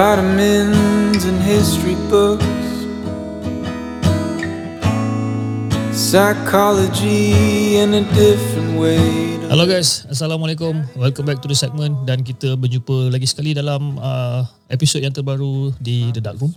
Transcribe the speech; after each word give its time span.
Vitamins 0.00 1.28
and 1.28 1.36
history 1.44 1.92
books. 2.08 2.40
Psychology 5.92 7.76
in 7.76 7.92
a 7.92 8.04
different 8.16 8.80
way. 8.80 9.36
Hello 9.52 9.68
guys, 9.68 10.08
Assalamualaikum. 10.08 10.88
Welcome 10.96 11.28
back 11.28 11.44
to 11.44 11.52
the 11.52 11.58
segment 11.58 12.08
dan 12.08 12.24
kita 12.24 12.56
berjumpa 12.56 13.12
lagi 13.12 13.28
sekali 13.28 13.52
dalam 13.52 14.00
uh, 14.00 14.48
episod 14.72 15.04
yang 15.04 15.12
terbaru 15.12 15.76
di 15.76 16.08
The 16.16 16.24
Dark 16.24 16.40
Room. 16.40 16.56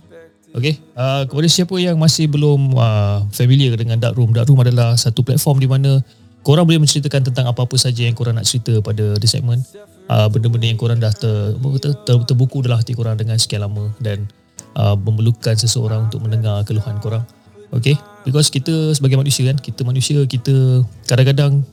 Okay, 0.56 0.80
uh, 0.96 1.28
kepada 1.28 1.44
siapa 1.44 1.76
yang 1.76 2.00
masih 2.00 2.32
belum 2.32 2.72
uh, 2.80 3.28
familiar 3.28 3.76
dengan 3.76 4.00
Dark 4.00 4.16
Room, 4.16 4.32
Dark 4.32 4.48
Room 4.48 4.64
adalah 4.64 4.96
satu 4.96 5.20
platform 5.20 5.60
di 5.60 5.68
mana 5.68 6.00
korang 6.40 6.64
boleh 6.64 6.80
menceritakan 6.80 7.28
tentang 7.28 7.44
apa-apa 7.44 7.76
saja 7.76 8.08
yang 8.08 8.16
korang 8.16 8.40
nak 8.40 8.48
cerita 8.48 8.80
pada 8.80 9.20
the 9.20 9.28
segment. 9.28 9.68
Uh, 10.04 10.28
benda-benda 10.28 10.68
yang 10.68 10.76
korang 10.76 11.00
dah 11.00 11.08
ter, 11.16 11.56
ter, 11.80 12.16
terbuku 12.28 12.60
dalam 12.60 12.76
hati 12.76 12.92
korang 12.92 13.16
dengan 13.16 13.40
sekian 13.40 13.64
lama 13.64 13.88
dan 14.04 14.28
uh, 14.76 14.92
memerlukan 14.92 15.56
seseorang 15.56 16.12
untuk 16.12 16.20
mendengar 16.20 16.60
keluhan 16.68 17.00
korang. 17.00 17.24
Okay, 17.72 17.96
because 18.22 18.52
kita 18.52 18.92
sebagai 18.92 19.16
manusia 19.16 19.48
kan, 19.48 19.56
kita 19.56 19.80
manusia, 19.80 20.20
kita 20.28 20.84
kadang-kadang 21.08 21.64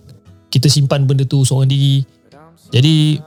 kita 0.47 0.71
simpan 0.71 1.03
benda 1.03 1.27
tu 1.27 1.43
seorang 1.43 1.67
diri. 1.67 2.07
Jadi 2.71 3.19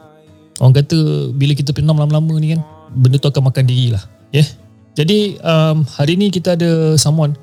orang 0.59 0.75
kata 0.81 1.31
bila 1.37 1.53
kita 1.53 1.77
penam 1.77 2.00
lama-lama 2.00 2.34
ni 2.41 2.56
kan, 2.56 2.65
benda 2.97 3.21
tu 3.21 3.28
akan 3.28 3.53
makan 3.53 3.65
diri 3.69 3.93
lah. 3.93 4.03
Yeah. 4.33 4.48
Jadi 4.97 5.37
um, 5.45 5.84
hari 5.84 6.17
ni 6.17 6.33
kita 6.33 6.56
ada 6.56 6.97
someone 6.97 7.37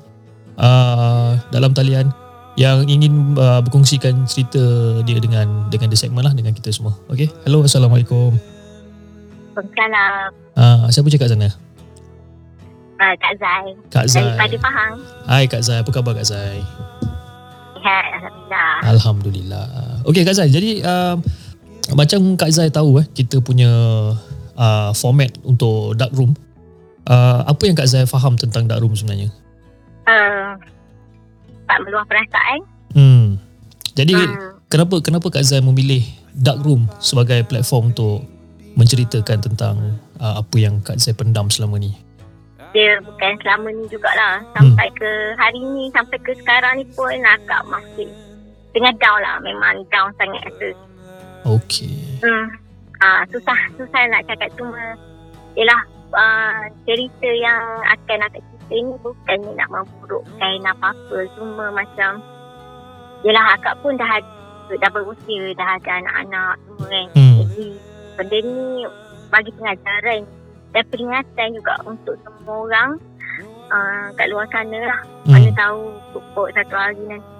uh, 0.58 1.38
dalam 1.54 1.76
talian 1.76 2.10
yang 2.56 2.84
ingin 2.84 3.32
uh, 3.40 3.64
berkongsikan 3.64 4.28
cerita 4.28 4.60
dia 5.08 5.16
dengan 5.16 5.72
dengan 5.72 5.88
the 5.88 5.96
segment 5.96 6.28
lah 6.28 6.34
dengan 6.36 6.52
kita 6.52 6.68
semua. 6.68 6.92
Okay. 7.08 7.32
Hello, 7.48 7.64
Assalamualaikum. 7.64 8.36
Waalaikumsalam. 9.56 10.28
Uh, 10.56 10.84
siapa 10.92 11.08
cakap 11.12 11.28
sana? 11.32 11.48
Uh, 13.00 13.14
Kak 13.18 13.34
Zai. 13.40 13.66
Kak 13.90 14.06
Zai. 14.08 14.22
Daripada 14.24 14.56
Pahang. 14.60 14.92
Hai 15.26 15.44
Kak 15.48 15.62
Zai, 15.64 15.78
apa 15.80 15.90
khabar 15.90 16.12
Kak 16.14 16.28
Zai? 16.28 16.60
Sihat, 17.82 18.04
Alhamdulillah. 18.14 18.74
Alhamdulillah. 18.86 19.66
Okey 20.06 20.22
Kak 20.22 20.36
Zai, 20.38 20.48
jadi 20.52 20.84
um, 20.86 21.16
macam 21.98 22.20
Kak 22.38 22.52
Zai 22.54 22.70
tahu 22.70 23.02
eh, 23.02 23.06
kita 23.10 23.42
punya 23.42 23.70
uh, 24.54 24.90
format 24.94 25.34
untuk 25.42 25.98
dark 25.98 26.14
room. 26.14 26.36
Uh, 27.02 27.42
apa 27.42 27.62
yang 27.66 27.74
Kak 27.74 27.90
Zai 27.90 28.06
faham 28.06 28.38
tentang 28.38 28.70
dark 28.70 28.80
room 28.80 28.94
sebenarnya? 28.94 29.34
Uh, 30.06 30.54
tak 31.72 31.80
meluah 31.88 32.04
perasaan. 32.04 32.58
Hmm. 32.92 33.26
Jadi 33.96 34.12
Hmm. 34.12 34.60
kenapa 34.68 35.00
kenapa 35.00 35.32
Kak 35.32 35.44
Zai 35.48 35.64
memilih 35.64 36.04
dark 36.36 36.60
room 36.60 36.84
sebagai 37.00 37.40
platform 37.48 37.96
untuk 37.96 38.28
menceritakan 38.76 39.40
tentang 39.40 39.96
uh, 40.20 40.44
apa 40.44 40.56
yang 40.60 40.84
Kak 40.84 41.00
Zai 41.00 41.16
pendam 41.16 41.48
selama 41.48 41.80
ni? 41.80 41.96
Dia 42.76 43.00
bukan 43.04 43.36
selama 43.40 43.68
ni 43.72 43.84
jugalah. 43.88 44.44
Sampai 44.56 44.88
ke 44.96 45.10
hari 45.36 45.60
ni, 45.60 45.88
sampai 45.92 46.16
ke 46.20 46.32
sekarang 46.40 46.80
ni 46.80 46.84
pun 46.92 47.12
akak 47.20 47.64
masih 47.68 48.08
tengah 48.72 48.92
down 48.96 49.20
lah. 49.20 49.36
Memang 49.44 49.84
down 49.92 50.08
sangat 50.16 50.40
rasa. 50.48 50.68
Okey. 51.48 52.20
Hmm. 52.24 52.48
Ah, 53.02 53.24
susah, 53.28 53.58
susah 53.76 54.00
nak 54.08 54.24
cakap 54.30 54.48
cuma 54.54 54.94
Yelah, 55.52 55.84
uh, 56.16 56.64
cerita 56.88 57.28
yang 57.28 57.60
akan 57.84 58.24
akak 58.24 58.40
cerita 58.72 58.88
ni 58.88 58.94
bukannya 59.04 59.50
nak 59.56 59.68
memburukkan 59.68 60.64
apa-apa. 60.64 61.18
Cuma 61.36 61.64
macam, 61.72 62.10
yelah 63.24 63.44
akak 63.52 63.76
pun 63.84 63.96
dah 64.00 64.20
dah 64.72 64.90
berusia, 64.90 65.52
dah 65.52 65.76
ada 65.76 65.92
anak-anak 66.00 66.54
semua 66.64 66.86
kan. 66.88 67.06
Hmm. 67.12 67.36
Jadi, 67.44 67.66
benda 68.16 68.38
ni 68.40 68.60
bagi 69.28 69.50
pengajaran 69.56 70.20
dan 70.72 70.84
peringatan 70.88 71.48
juga 71.52 71.74
untuk 71.84 72.16
semua 72.24 72.56
orang 72.64 72.90
uh, 73.68 74.06
kat 74.16 74.26
luar 74.32 74.48
sana 74.48 74.78
lah. 74.88 75.00
Hmm. 75.28 75.32
Mana 75.36 75.50
tahu 75.52 75.80
pokok 76.16 76.48
satu 76.56 76.74
hari 76.76 77.02
nanti. 77.04 77.30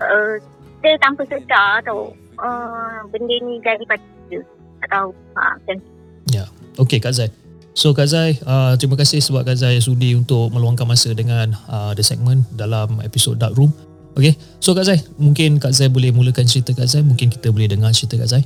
Uh, 0.00 0.40
kita 0.80 0.96
tanpa 1.04 1.22
sedar 1.28 1.84
tau. 1.84 2.16
Uh, 2.40 3.04
benda 3.12 3.36
ni 3.44 3.60
jadi 3.60 3.84
pada 3.84 4.00
kita. 4.00 4.40
Tak 4.80 4.88
tahu. 4.96 5.12
Ha, 5.36 5.60
macam 5.60 5.76
tu. 5.76 6.44
Okey 6.80 6.96
Kak 6.96 7.12
Zai. 7.12 7.28
So 7.70 7.94
Kak 7.94 8.10
Zai, 8.10 8.34
uh, 8.44 8.74
terima 8.74 8.98
kasih 8.98 9.22
sebab 9.22 9.46
Kak 9.46 9.56
Zai 9.56 9.78
sudi 9.78 10.12
untuk 10.18 10.50
meluangkan 10.50 10.84
masa 10.84 11.14
dengan 11.14 11.54
uh, 11.70 11.94
the 11.94 12.02
segment 12.02 12.42
dalam 12.54 12.98
episod 13.06 13.38
Dark 13.38 13.54
Room. 13.54 13.70
Okey. 14.18 14.34
So 14.58 14.74
Kak 14.74 14.84
Zai, 14.84 14.98
mungkin 15.16 15.62
Kak 15.62 15.70
Zai 15.70 15.86
boleh 15.86 16.10
mulakan 16.10 16.44
cerita 16.50 16.74
Kak 16.74 16.90
Zai, 16.90 17.06
mungkin 17.06 17.30
kita 17.30 17.54
boleh 17.54 17.70
dengar 17.70 17.94
cerita 17.94 18.18
Kak 18.18 18.30
Zai. 18.30 18.42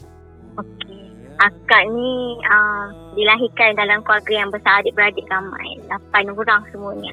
Akak 1.41 1.83
ni 1.91 2.39
uh, 2.47 2.87
dilahirkan 3.19 3.75
dalam 3.75 4.05
keluarga 4.05 4.33
yang 4.33 4.51
besar 4.53 4.85
adik-beradik 4.85 5.27
ramai. 5.27 5.83
Lapan 5.89 6.25
orang 6.31 6.62
semuanya. 6.71 7.12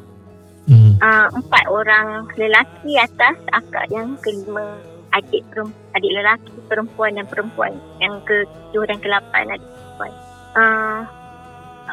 Hmm. 0.70 0.94
Uh, 1.02 1.28
empat 1.42 1.64
orang 1.74 2.30
lelaki 2.38 3.02
atas 3.02 3.40
akak 3.50 3.90
yang 3.90 4.14
kelima 4.22 4.78
adik 5.12 5.42
perempuan, 5.50 5.90
adik 5.98 6.12
lelaki 6.14 6.54
perempuan 6.70 7.12
dan 7.18 7.26
perempuan 7.28 7.74
yang 7.98 8.22
ke 8.24 8.46
tujuh 8.46 8.84
dan 8.88 8.98
ke 9.02 9.08
lapan 9.10 9.58
adik 9.58 9.68
perempuan. 9.68 10.12
Uh, 10.54 11.02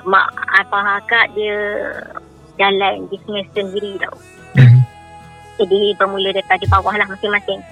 mak 0.04 0.28
abang 0.60 0.86
akak 0.98 1.32
dia 1.34 1.58
jalan 2.58 3.06
bisnes 3.08 3.46
sendiri 3.54 3.96
tau. 4.02 4.14
Hmm. 4.58 4.82
Jadi 5.58 5.94
bermula 5.98 6.30
daripada 6.34 6.64
bawah 6.70 6.94
lah 6.94 7.06
masing-masing. 7.08 7.62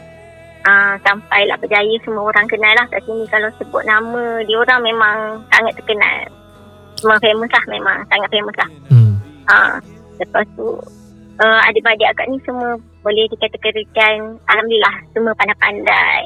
Uh, 0.66 0.98
sampailah 1.06 1.54
berjaya 1.62 1.94
semua 2.02 2.26
orang 2.26 2.50
kenal 2.50 2.74
lah 2.74 2.86
kat 2.90 2.98
sini 3.06 3.22
kalau 3.30 3.46
sebut 3.54 3.86
nama 3.86 4.42
dia 4.42 4.58
orang 4.58 4.80
memang 4.82 5.16
sangat 5.54 5.78
terkenal. 5.78 6.26
Memang 7.06 7.20
famous 7.22 7.50
lah 7.54 7.64
memang 7.70 7.98
sangat 8.10 8.28
famous 8.34 8.56
lah. 8.58 8.70
Hmm. 8.90 9.14
Uh, 9.46 9.74
lepas 10.18 10.46
tu 10.58 10.66
uh, 11.38 11.60
adik-adik 11.70 12.10
akak 12.10 12.26
ni 12.26 12.38
semua 12.42 12.74
boleh 13.06 13.30
dikategorikan 13.30 14.34
Alhamdulillah 14.50 14.94
semua 15.14 15.32
pandai-pandai. 15.38 16.22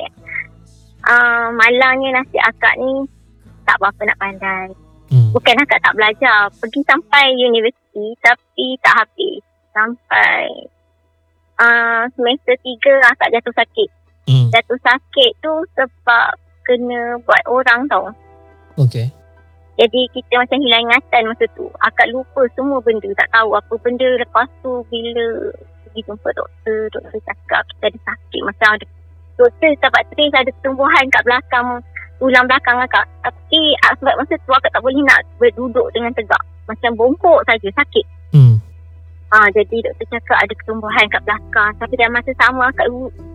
Uh, 1.05 1.49
malangnya 1.57 2.21
nasib 2.21 2.41
akak 2.45 2.77
ni 2.81 3.05
tak 3.69 3.77
berapa 3.77 4.01
nak 4.09 4.21
pandai. 4.21 4.69
Hmm. 5.11 5.35
Bukan 5.35 5.59
akak 5.59 5.83
tak 5.83 5.95
belajar. 5.99 6.47
Pergi 6.63 6.81
sampai 6.87 7.35
universiti 7.35 8.15
tapi 8.23 8.67
tak 8.79 8.95
habis. 9.05 9.43
Sampai 9.75 10.39
uh, 11.59 12.03
semester 12.15 12.55
tiga 12.63 12.95
akak 13.11 13.31
jatuh 13.35 13.55
sakit. 13.59 13.89
Hmm. 14.31 14.49
Jatuh 14.55 14.79
sakit 14.79 15.33
tu 15.43 15.55
sebab 15.75 16.31
kena 16.63 17.19
buat 17.27 17.43
orang 17.51 17.91
tau. 17.91 18.07
Okey. 18.79 19.11
Jadi 19.81 20.01
kita 20.13 20.37
macam 20.37 20.61
hilang 20.61 20.85
ingatan 20.87 21.23
masa 21.33 21.45
tu. 21.57 21.67
Akak 21.81 22.07
lupa 22.13 22.45
semua 22.53 22.79
benda. 22.85 23.09
Tak 23.17 23.33
tahu 23.33 23.57
apa 23.57 23.75
benda. 23.81 24.09
Lepas 24.21 24.47
tu 24.61 24.85
bila 24.93 25.51
pergi 25.89 26.01
jumpa 26.05 26.29
doktor. 26.37 26.81
Doktor 26.93 27.19
cakap 27.25 27.65
kita 27.75 27.85
ada 27.89 27.99
sakit. 28.13 28.41
Macam 28.45 28.69
ada 28.77 28.87
doktor 29.41 29.73
dapat 29.81 30.03
trace 30.13 30.37
ada 30.37 30.53
tumbuhan 30.61 31.05
kat 31.09 31.23
belakang. 31.25 31.81
Tulang 32.21 32.45
belakang 32.45 32.77
akak. 32.77 33.09
Tapi 33.25 33.61
ah, 33.89 33.97
sebab 33.97 34.15
masa 34.21 34.37
tu 34.45 34.53
akak 34.53 34.71
tak 34.77 34.85
boleh 34.85 35.01
nak 35.09 35.25
berduduk 35.41 35.89
dengan 35.97 36.13
tegak. 36.13 36.43
Macam 36.69 36.93
bongkok 36.95 37.41
saja 37.49 37.69
sakit. 37.73 38.05
Hmm. 38.37 38.61
Ah, 39.33 39.49
jadi 39.57 39.81
doktor 39.81 40.07
cakap 40.13 40.39
ada 40.45 40.55
ketumbuhan 40.61 41.09
kat 41.09 41.23
belakang. 41.25 41.73
Tapi 41.81 41.95
dalam 41.97 42.13
masa 42.13 42.31
sama 42.37 42.69
akak, 42.69 42.87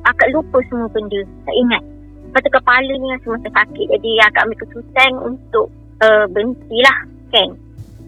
akak 0.06 0.30
lupa 0.32 0.58
semua 0.70 0.88
benda. 0.94 1.22
Tak 1.50 1.56
ingat. 1.58 1.84
Lepas 2.30 2.42
tu 2.46 2.52
kepala 2.54 2.92
ni 2.94 3.08
macam 3.10 3.42
sakit. 3.42 3.86
Jadi 3.90 4.10
akak 4.22 4.44
ambil 4.46 4.58
keputusan 4.62 5.12
untuk 5.18 5.68
uh, 6.06 6.26
berhentilah 6.30 6.98
kan. 7.34 7.50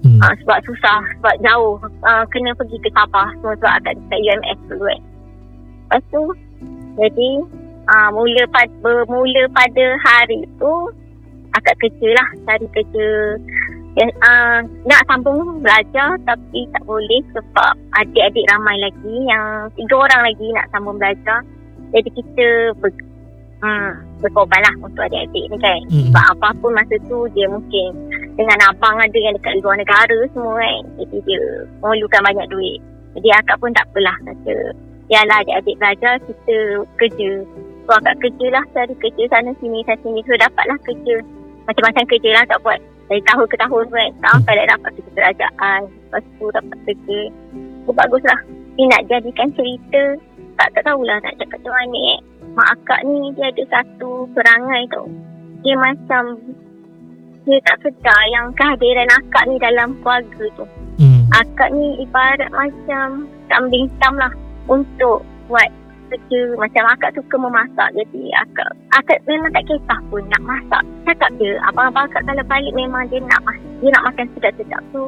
Hmm. 0.06 0.22
Uh, 0.22 0.34
sebab 0.46 0.62
susah, 0.70 1.02
sebab 1.18 1.36
jauh. 1.42 1.82
Uh, 2.06 2.24
kena 2.30 2.54
pergi 2.54 2.78
ke 2.86 2.90
Sabah 2.94 3.34
semua 3.42 3.58
sebab 3.58 3.74
akak 3.82 3.94
dekat 3.98 4.20
UMS 4.22 4.60
dulu 4.70 4.86
kan. 4.86 5.02
Lepas 5.88 6.04
tu, 6.12 6.24
jadi 7.02 7.30
uh, 7.90 8.10
mula 8.12 8.44
pada, 8.52 8.72
bermula 8.84 9.44
pada 9.52 9.86
hari 10.04 10.44
tu, 10.60 10.74
akak 11.56 11.76
kerja 11.82 12.10
lah. 12.16 12.28
Cari 12.46 12.68
kerja 12.72 13.08
Ya, 13.98 14.06
uh, 14.14 14.62
nak 14.86 15.02
sambung 15.10 15.58
belajar 15.58 16.22
tapi 16.22 16.70
tak 16.70 16.86
boleh 16.86 17.18
sebab 17.34 17.74
adik-adik 17.98 18.46
ramai 18.46 18.78
lagi 18.78 19.16
yang 19.26 19.74
tiga 19.74 19.98
orang 19.98 20.22
lagi 20.22 20.54
nak 20.54 20.70
sambung 20.70 21.02
belajar. 21.02 21.42
Jadi 21.98 22.06
kita 22.14 22.78
ber, 22.78 22.94
hmm, 23.66 24.22
berkorban 24.22 24.62
lah 24.62 24.76
untuk 24.86 25.02
adik-adik 25.02 25.50
ni 25.50 25.58
kan. 25.58 25.82
Hmm. 25.90 26.14
Sebab 26.14 26.26
apa 26.38 26.48
pun 26.62 26.78
masa 26.78 26.94
tu 27.10 27.26
dia 27.34 27.50
mungkin 27.50 27.90
dengan 28.38 28.70
abang 28.70 29.02
ada 29.02 29.18
yang 29.18 29.34
dekat 29.42 29.66
luar 29.66 29.82
negara 29.82 30.18
semua 30.30 30.62
kan. 30.62 30.82
Jadi 31.02 31.18
dia 31.26 31.42
memerlukan 31.82 32.22
banyak 32.22 32.48
duit. 32.54 32.78
Jadi 33.18 33.28
akak 33.34 33.58
pun 33.58 33.74
tak 33.74 33.90
apalah 33.90 34.18
kata. 34.30 34.58
Yalah 35.10 35.42
adik-adik 35.42 35.76
belajar 35.82 36.14
kita 36.22 36.58
kerja. 37.02 37.32
So 37.88 37.96
akak 37.96 38.20
kerja 38.20 38.46
lah 38.52 38.64
cari 38.76 38.92
kerja 39.00 39.24
sana 39.32 39.56
sini 39.64 39.80
sana 39.88 39.96
sini. 40.04 40.20
So 40.28 40.36
dapatlah 40.36 40.76
kerja. 40.84 41.16
Macam-macam 41.72 42.04
kerja 42.12 42.30
lah 42.36 42.44
tak 42.52 42.60
buat. 42.60 42.80
Dari 43.08 43.24
tahun 43.24 43.48
ke 43.48 43.56
tahun 43.64 43.86
kan 43.88 44.10
sampai 44.20 44.54
dah 44.60 44.68
dapat 44.76 44.90
kerja 45.00 45.12
kerajaan. 45.16 45.82
Lepas 45.88 46.24
tu 46.36 46.46
dapat 46.52 46.78
kerja. 46.84 47.20
Oh, 47.88 47.96
baguslah 47.96 48.40
ni 48.76 48.84
nak 48.92 49.08
jadikan 49.08 49.48
cerita. 49.56 50.04
Tak 50.60 50.68
tak 50.76 50.84
tahulah 50.84 51.16
nak 51.24 51.34
cakap 51.40 51.64
macam 51.64 51.74
mana 51.80 52.00
eh. 52.12 52.20
Mak 52.60 52.68
akak 52.76 53.00
ni 53.08 53.32
dia 53.40 53.48
ada 53.48 53.64
satu 53.72 54.28
perangai 54.36 54.84
tau. 54.92 55.08
Dia 55.64 55.76
macam 55.80 56.24
dia 57.48 57.64
tak 57.64 57.80
sedar 57.88 58.22
yang 58.36 58.52
kehadiran 58.60 59.08
akak 59.16 59.44
ni 59.48 59.56
dalam 59.64 59.96
keluarga 60.04 60.46
tu. 60.60 60.66
Hmm. 61.00 61.24
Akak 61.32 61.72
ni 61.72 62.04
ibarat 62.04 62.52
macam 62.52 63.32
kambing 63.48 63.88
hitam 63.88 64.14
lah 64.20 64.34
untuk 64.68 65.24
buat 65.48 65.72
kerja. 66.10 66.42
Macam 66.56 66.84
akak 66.92 67.14
suka 67.16 67.36
memasak. 67.38 67.90
Jadi 67.96 68.22
akak 68.34 68.70
akak 68.96 69.20
memang 69.28 69.52
tak 69.54 69.66
kisah 69.68 70.00
pun 70.08 70.24
nak 70.28 70.44
masak. 70.44 70.84
Cakap 71.08 71.30
je, 71.40 71.56
abang-abang 71.68 72.08
akak 72.10 72.24
kalau 72.28 72.44
balik 72.48 72.74
memang 72.76 73.04
dia 73.12 73.20
nak 73.24 73.42
dia 73.80 73.90
nak 73.94 74.06
makan 74.12 74.28
sedap-sedap 74.36 74.82
tu. 74.92 75.06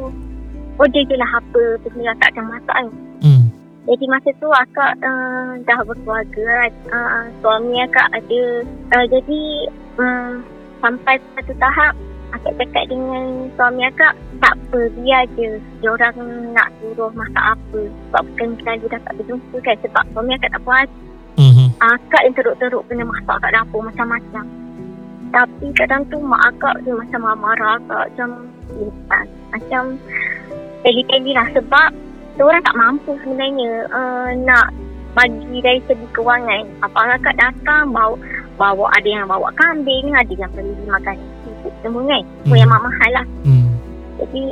Order 0.79 1.03
je 1.03 1.15
lah 1.19 1.31
apa 1.35 1.63
benda 1.83 2.11
akak 2.15 2.29
akan 2.35 2.45
masak 2.55 2.75
kan. 2.75 2.87
Hmm. 3.19 3.43
Jadi 3.89 4.05
masa 4.05 4.29
tu 4.37 4.47
akak 4.47 4.91
uh, 5.01 5.57
dah 5.65 5.79
berkeluarga. 5.83 6.71
Uh, 6.87 7.25
suami 7.43 7.83
akak 7.83 8.07
ada. 8.15 8.43
Uh, 8.95 9.05
jadi 9.11 9.41
um, 9.99 10.31
sampai 10.79 11.19
satu 11.35 11.53
tahap 11.59 11.93
akak 12.33 12.53
cakap 12.61 12.83
dengan 12.89 13.49
suami 13.57 13.81
akak 13.89 14.13
tak 14.39 14.53
apa 14.55 14.79
biar 14.97 15.23
je. 15.35 15.57
Dia 15.81 15.89
orang 15.93 16.15
nak 16.53 16.69
suruh 16.79 17.11
masak 17.17 17.45
apa. 17.57 17.79
Sebab 17.89 18.21
bukan 18.31 18.49
selalu 18.61 18.85
dapat 18.89 19.11
berjumpa 19.17 19.57
kan 19.65 19.75
sebab 19.81 20.03
suami 20.13 20.31
akak 20.37 20.51
tak 20.53 20.63
puas. 20.63 20.89
Hmm. 21.39 21.71
akak 21.79 22.21
yang 22.27 22.35
teruk-teruk 22.35 22.83
kena 22.91 23.07
masak 23.07 23.37
kat 23.39 23.51
dapur 23.55 23.79
macam-macam. 23.79 24.43
Tapi 25.29 25.67
kadang 25.77 26.03
tu 26.11 26.19
mak 26.19 26.41
akak 26.51 26.83
dia 26.83 26.91
macam 26.91 27.21
marah 27.39 27.79
akak 27.79 28.01
macam 28.11 28.29
lepas 28.75 29.27
macam 29.55 29.83
peli-peli 30.83 31.31
lah. 31.31 31.47
Sebab 31.55 31.89
orang 32.39 32.63
tak 32.63 32.75
mampu 32.75 33.11
sebenarnya 33.23 33.87
uh, 33.91 34.31
nak 34.43 34.67
bagi 35.15 35.57
dari 35.63 35.79
segi 35.87 36.07
kewangan. 36.11 36.67
Abang 36.83 37.07
akak 37.07 37.39
datang 37.39 37.95
bawa 37.95 38.19
bawa 38.59 38.91
ada 38.99 39.07
yang 39.07 39.23
bawa 39.23 39.47
kambing 39.55 40.11
ada 40.11 40.33
yang 40.35 40.51
beli 40.51 40.75
makan 40.83 41.15
semua 41.81 42.01
kan 42.05 42.21
semua 42.43 42.55
Hmm. 42.55 42.61
yang 42.61 42.71
mahal 42.71 43.11
lah 43.13 43.25
Hmm. 43.45 43.67
jadi 44.19 44.43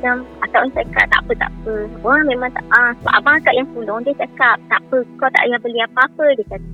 macam 0.00 0.14
akak 0.40 0.60
orang 0.64 0.72
cakap 0.72 1.04
tak 1.12 1.20
apa 1.20 1.32
tak 1.36 1.50
apa 1.52 1.72
orang 2.00 2.24
memang 2.24 2.50
tak 2.56 2.64
ah, 2.72 2.90
sebab 2.96 3.12
abang 3.20 3.36
akak 3.36 3.54
yang 3.54 3.68
pulung 3.76 4.00
dia 4.00 4.16
cakap 4.16 4.56
tak 4.72 4.80
apa 4.80 4.98
kau 5.20 5.28
tak 5.28 5.42
payah 5.44 5.60
beli 5.60 5.80
apa-apa 5.84 6.24
dia 6.34 6.44
kata 6.48 6.68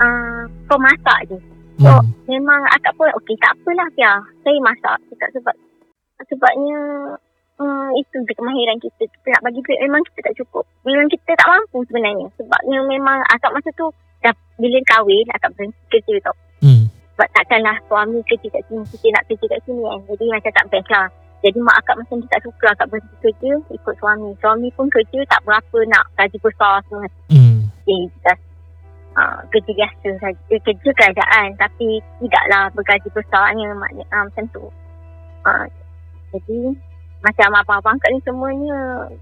ah, 0.00 0.40
kau 0.66 0.78
masak 0.78 1.20
je 1.30 1.38
So, 1.74 1.90
Hmm. 1.90 2.06
memang 2.30 2.62
akak 2.70 2.94
pun 2.94 3.10
okey 3.18 3.34
tak 3.42 3.50
apalah 3.50 3.90
Pia. 3.98 4.14
Saya 4.46 4.58
masak 4.62 4.94
cakap 5.10 5.26
sebab 5.34 5.54
sebabnya 6.30 6.78
hmm, 7.58 7.90
itu 7.98 8.16
je 8.22 8.34
kemahiran 8.38 8.78
kita. 8.78 9.02
Kita 9.10 9.26
nak 9.34 9.42
bagi 9.42 9.58
duit 9.58 9.82
memang 9.82 9.98
kita 10.06 10.30
tak 10.30 10.38
cukup. 10.38 10.62
Memang 10.86 11.10
kita 11.10 11.34
tak 11.34 11.50
mampu 11.50 11.82
sebenarnya. 11.90 12.30
Sebabnya 12.38 12.78
memang 12.86 13.18
akak 13.26 13.50
masa 13.50 13.74
tu 13.74 13.90
dah 14.22 14.30
bila 14.54 14.78
kahwin 14.86 15.26
akak 15.34 15.50
berhenti 15.58 15.82
kerja 15.90 16.14
tau. 16.22 16.34
Sebab 17.14 17.28
takkanlah 17.30 17.78
suami 17.86 18.18
kerja 18.26 18.48
kat 18.50 18.62
sini, 18.66 18.82
kita 18.90 19.06
nak 19.14 19.24
kerja 19.30 19.46
kat 19.46 19.60
sini 19.62 19.82
kan. 19.86 20.00
Jadi 20.10 20.24
macam 20.34 20.52
tak 20.58 20.66
best 20.74 20.90
lah. 20.90 21.06
Jadi 21.44 21.58
mak 21.60 21.76
akak 21.84 21.96
macam 22.00 22.16
dia 22.24 22.30
tak 22.32 22.42
suka 22.42 22.66
akak 22.72 22.88
berhenti 22.88 23.16
kerja 23.20 23.52
ikut 23.68 23.94
suami. 24.00 24.28
Suami 24.40 24.68
pun 24.72 24.88
kerja 24.88 25.18
tak 25.28 25.44
berapa 25.44 25.78
nak 25.92 26.04
gaji 26.16 26.38
besar 26.40 26.80
semua. 26.88 27.04
Hmm. 27.28 27.68
Dia 27.84 28.08
just 28.24 28.42
uh, 29.12 29.38
kerja 29.52 29.70
biasa 29.76 30.08
saja. 30.24 30.40
Dia 30.48 30.58
kerja 30.64 30.90
kerajaan 30.96 31.48
tapi 31.60 32.00
tidaklah 32.24 32.72
bergaji 32.72 33.08
besarnya 33.12 33.68
maknanya 33.76 34.04
uh, 34.08 34.24
macam 34.24 34.44
tu. 34.56 34.64
Uh, 35.44 35.64
jadi 36.32 36.58
macam 37.20 37.48
abang-abang 37.60 38.00
kat 38.00 38.10
ni 38.16 38.20
semuanya 38.24 38.78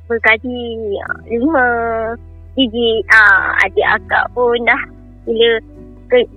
bergaji 0.06 0.62
uh, 1.02 1.18
lima 1.26 1.66
digit. 2.54 3.02
Uh, 3.10 3.66
adik 3.66 3.88
akak 3.98 4.30
pun 4.30 4.62
dah 4.62 4.82
bila 5.26 5.58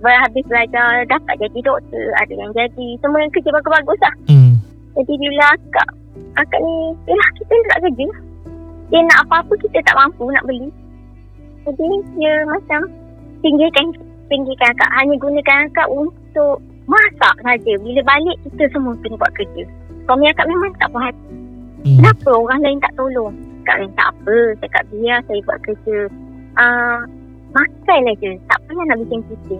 habis 0.02 0.44
belajar 0.48 1.04
dapat 1.06 1.34
jadi 1.40 1.58
doktor. 1.60 2.06
Ada 2.22 2.32
yang 2.34 2.52
jadi. 2.56 2.88
Semua 3.00 3.20
yang 3.22 3.32
kerja 3.32 3.50
bagus-bagus 3.52 4.00
lah. 4.00 4.14
Hmm. 4.28 4.56
Jadi 4.96 5.12
bila 5.20 5.44
akak 5.52 5.88
Akak 6.40 6.60
ni 6.60 6.74
Yelah 7.04 7.30
kita 7.36 7.52
nak 7.52 7.78
kerja 7.84 8.06
Dia 8.88 9.00
nak 9.04 9.18
apa-apa 9.28 9.52
kita 9.60 9.78
tak 9.84 9.96
mampu 9.96 10.24
nak 10.32 10.44
beli 10.48 10.68
Jadi 11.68 11.88
dia 12.16 12.34
macam 12.48 12.80
Pinggirkan 13.44 13.86
Pinggirkan 14.32 14.72
akak 14.72 14.90
Hanya 14.96 15.14
gunakan 15.20 15.58
akak 15.68 15.88
untuk 15.92 16.56
Masak 16.88 17.36
saja 17.44 17.72
Bila 17.82 18.00
balik 18.08 18.36
kita 18.48 18.64
semua 18.72 18.96
kena 19.04 19.20
buat 19.20 19.32
kerja 19.36 19.62
Suami 20.08 20.24
akak 20.32 20.48
memang 20.48 20.72
tak 20.80 20.90
puas 20.90 21.12
hati 21.12 21.24
Hmm. 21.86 22.02
Kenapa 22.02 22.34
orang 22.34 22.66
lain 22.66 22.82
tak 22.82 22.98
tolong 22.98 23.30
Cakap 23.62 23.76
lain 23.78 23.92
tak 23.94 24.08
apa 24.10 24.36
Cakap 24.58 24.82
biar 24.90 25.18
saya 25.22 25.40
buat 25.46 25.58
kerja 25.62 25.98
uh, 26.58 27.00
Makan 27.54 28.00
aja. 28.10 28.30
Tak 28.50 28.58
payah 28.66 28.84
nak 28.90 28.98
bikin 29.06 29.20
kita 29.30 29.58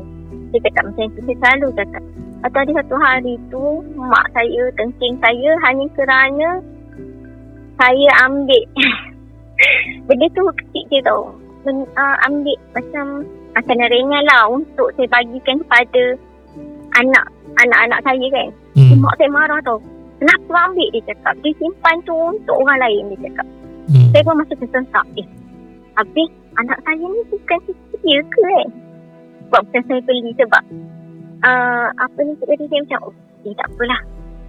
Dia 0.52 0.58
cakap 0.66 0.82
macam 0.90 1.06
tu. 1.14 1.20
Saya 1.26 1.36
selalu 1.38 1.68
cakap. 1.78 2.02
Atau 2.44 2.58
ada 2.62 2.72
satu 2.82 2.96
hari 3.00 3.34
tu 3.48 3.64
Mak 3.96 4.26
saya 4.36 4.62
Kencing 4.76 5.14
saya 5.18 5.50
Hanya 5.66 5.86
kerana 5.96 6.48
Saya 7.78 8.08
ambil. 8.28 8.64
Benda 10.06 10.26
tu 10.36 10.42
kecil 10.64 10.84
je 10.92 11.00
tau. 11.06 11.32
Men, 11.64 11.86
uh, 11.96 12.16
Ambil 12.28 12.58
macam 12.76 13.24
Makanan 13.56 13.88
ringan 13.88 14.22
lah 14.28 14.42
Untuk 14.52 14.92
saya 14.94 15.08
bagikan 15.08 15.56
kepada 15.64 16.02
Anak 17.00 17.26
Anak-anak 17.56 18.00
saya 18.04 18.26
kan. 18.28 18.48
Hmm. 18.76 19.00
Mak 19.00 19.16
saya 19.16 19.32
marah 19.32 19.60
tau. 19.64 19.80
Kenapa 20.20 20.68
ambil? 20.68 20.88
Dia 20.92 21.02
cakap. 21.12 21.34
Dia 21.40 21.52
simpan 21.56 21.96
tu 22.04 22.12
untuk 22.12 22.56
orang 22.60 22.80
lain 22.84 23.16
dia 23.16 23.32
cakap. 23.32 23.46
Hmm. 23.88 24.08
Saya 24.12 24.22
pun 24.28 24.36
masih 24.44 24.56
tersentak. 24.60 25.06
Eh 25.16 25.28
Habis 25.96 26.28
anak 26.56 26.78
saya 26.84 27.04
ni 27.04 27.20
bukan 27.28 27.60
dia 28.02 28.20
ke 28.22 28.40
eh? 28.60 28.68
Sebab 29.46 29.60
bukan 29.70 29.82
saya 29.86 30.00
beli 30.04 30.30
sebab 30.36 30.62
uh, 31.46 31.88
Apa 32.00 32.18
ni 32.22 32.32
tadi 32.42 32.64
dia 32.66 32.80
macam 32.82 33.00
Oh 33.10 33.14
eh, 33.46 33.54
tak 33.54 33.68
apalah. 33.70 34.00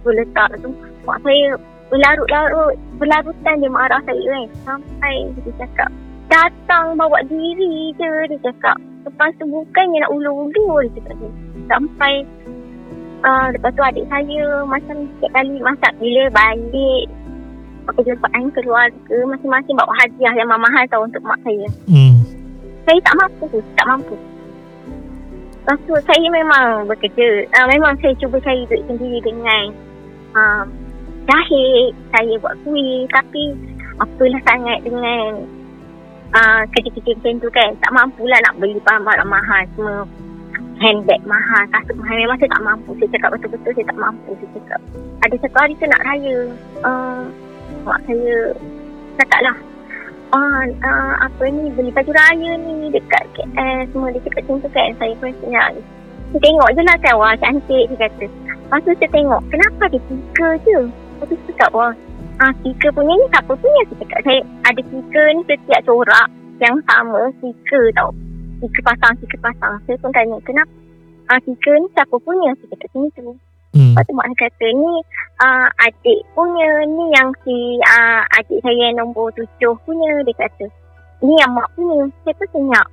Saya 0.02 0.12
letak 0.18 0.50
tu. 0.58 0.70
Mak 1.06 1.18
saya 1.22 1.46
berlarut-larut 1.90 2.74
Berlarutan 2.98 3.54
dia 3.62 3.70
marah 3.70 4.00
saya 4.06 4.22
kan 4.26 4.46
Sampai 4.66 5.14
dia 5.38 5.52
cakap 5.62 5.90
Datang 6.28 6.98
bawa 6.98 7.18
diri 7.30 7.94
je 7.96 8.10
Dia 8.34 8.38
cakap. 8.50 8.76
Lepas 9.06 9.32
tu 9.38 9.44
bukannya 9.46 10.02
nak 10.02 10.12
ulu-ulu 10.12 10.82
Dia 10.82 10.92
cakap 10.98 11.14
tu. 11.22 11.28
Sampai 11.70 12.12
uh, 13.22 13.46
Lepas 13.54 13.70
tu 13.76 13.82
adik 13.84 14.06
saya 14.10 14.66
Macam 14.66 14.96
setiap 15.16 15.30
kali 15.36 15.56
masak 15.62 15.92
Bila 16.02 16.22
balik 16.34 17.06
Perjumpaan 17.96 18.44
keluarga 18.52 19.16
Masing-masing 19.32 19.74
bawa 19.76 19.92
hadiah 20.04 20.34
yang 20.36 20.48
mahal 20.48 20.84
tau 20.92 21.02
Untuk 21.04 21.24
mak 21.24 21.40
saya. 21.40 21.66
Hmm. 21.88 22.20
Saya 22.84 22.98
tak 23.04 23.14
mampu 23.16 23.60
Tak 23.76 23.86
mampu. 23.88 24.16
Lepas 25.68 25.84
tu 25.84 25.94
saya 26.08 26.26
memang 26.32 26.88
bekerja 26.88 27.44
uh, 27.60 27.66
Memang 27.68 27.96
saya 28.00 28.16
cuba 28.16 28.40
cari 28.40 28.64
duit 28.68 28.84
sendiri 28.88 29.20
dengan 29.24 29.62
uh, 30.32 30.64
Jahit 31.28 31.92
Saya 32.12 32.32
buat 32.40 32.56
kuih. 32.64 33.04
Tapi 33.12 33.56
Apalah 33.98 34.40
sangat 34.48 34.78
dengan 34.84 35.44
uh, 36.32 36.62
Kerja-kerja 36.72 37.12
macam 37.20 37.40
tu 37.40 37.48
kan. 37.52 37.70
Tak 37.84 37.92
mampulah 37.92 38.38
nak 38.44 38.56
beli 38.60 38.80
barang-barang 38.80 39.28
mahal 39.28 39.62
Semua 39.76 39.96
handbag 40.80 41.20
mahal 41.28 41.64
Kasut 41.72 41.96
mahal 42.00 42.16
Memang 42.16 42.36
saya 42.40 42.52
tak 42.52 42.64
mampu. 42.64 42.90
Saya 43.00 43.08
cakap 43.16 43.30
betul-betul 43.36 43.72
Saya 43.76 43.86
tak 43.92 44.00
mampu. 44.00 44.30
Saya 44.40 44.50
cakap 44.56 44.80
Ada 45.24 45.34
satu 45.44 45.56
hari 45.60 45.74
tu 45.76 45.84
nak 45.84 46.04
raya. 46.08 46.36
Uh, 46.80 47.22
Mak 47.88 48.00
saya 48.04 48.52
Cakap 49.16 49.40
lah 49.48 49.56
Ah, 50.28 50.60
uh, 50.60 51.14
apa 51.24 51.48
ni 51.48 51.72
beli 51.72 51.88
baju 51.88 52.12
raya 52.12 52.52
ni 52.60 52.92
dekat 52.92 53.24
KL 53.32 53.88
semua 53.88 54.12
dia 54.12 54.20
cakap 54.28 54.44
macam 54.44 54.60
tu 54.60 54.68
kan 54.76 54.92
saya 55.00 55.16
pun 55.16 55.32
senyap 55.40 55.72
saya 56.28 56.40
tengok 56.44 56.68
je 56.76 56.82
lah 56.84 56.96
kan. 57.00 57.14
Wah 57.16 57.32
cantik 57.40 57.84
dia 57.88 57.96
kata. 57.96 58.26
Lepas 58.28 58.80
tu 58.84 58.92
saya 59.00 59.08
tengok 59.08 59.40
kenapa 59.48 59.82
ada 59.88 59.98
stiker 60.04 60.52
je? 60.68 60.78
Lepas 60.84 61.26
tu 61.32 61.34
saya 61.40 61.46
cakap 61.48 61.70
wah 61.72 61.92
ah, 62.44 62.52
stiker 62.60 62.90
punya 62.92 63.14
ni 63.16 63.26
siapa 63.32 63.52
punya 63.56 63.82
saya 63.88 63.96
cakap. 64.04 64.20
Saya 64.28 64.40
ada 64.68 64.80
stiker 64.84 65.26
ni 65.32 65.40
setiap 65.48 65.80
corak 65.88 66.28
yang 66.60 66.76
sama 66.84 67.20
stiker 67.40 67.84
tau. 67.96 68.10
Stiker 68.60 68.82
pasang 68.84 69.12
stiker 69.24 69.40
pasang. 69.40 69.74
Saya 69.88 69.96
pun 69.96 70.12
tanya 70.12 70.36
kenapa? 70.44 70.72
Ah, 71.32 71.40
stiker 71.40 71.74
ni 71.80 71.88
siapa 71.96 72.16
punya 72.20 72.52
saya 72.60 72.68
cakap 72.76 73.00
macam 73.00 73.32
tu 73.32 73.34
Hmm. 73.76 73.92
Lepas 73.92 74.04
tu 74.08 74.12
mak 74.16 74.26
saya 74.32 74.48
kata 74.48 74.66
ni 74.72 74.92
uh, 75.44 75.66
adik 75.84 76.20
punya 76.32 76.68
ni 76.88 77.04
yang 77.12 77.28
si 77.44 77.56
uh, 77.84 78.22
adik 78.40 78.58
saya 78.64 78.88
yang 78.88 78.96
nombor 79.04 79.28
tujuh 79.36 79.74
punya 79.84 80.10
dia 80.24 80.34
kata. 80.40 80.66
Ni 81.20 81.34
yang 81.36 81.52
mak 81.52 81.68
punya 81.76 82.08
saya 82.24 82.32
pun 82.38 82.48
senyap. 82.52 82.86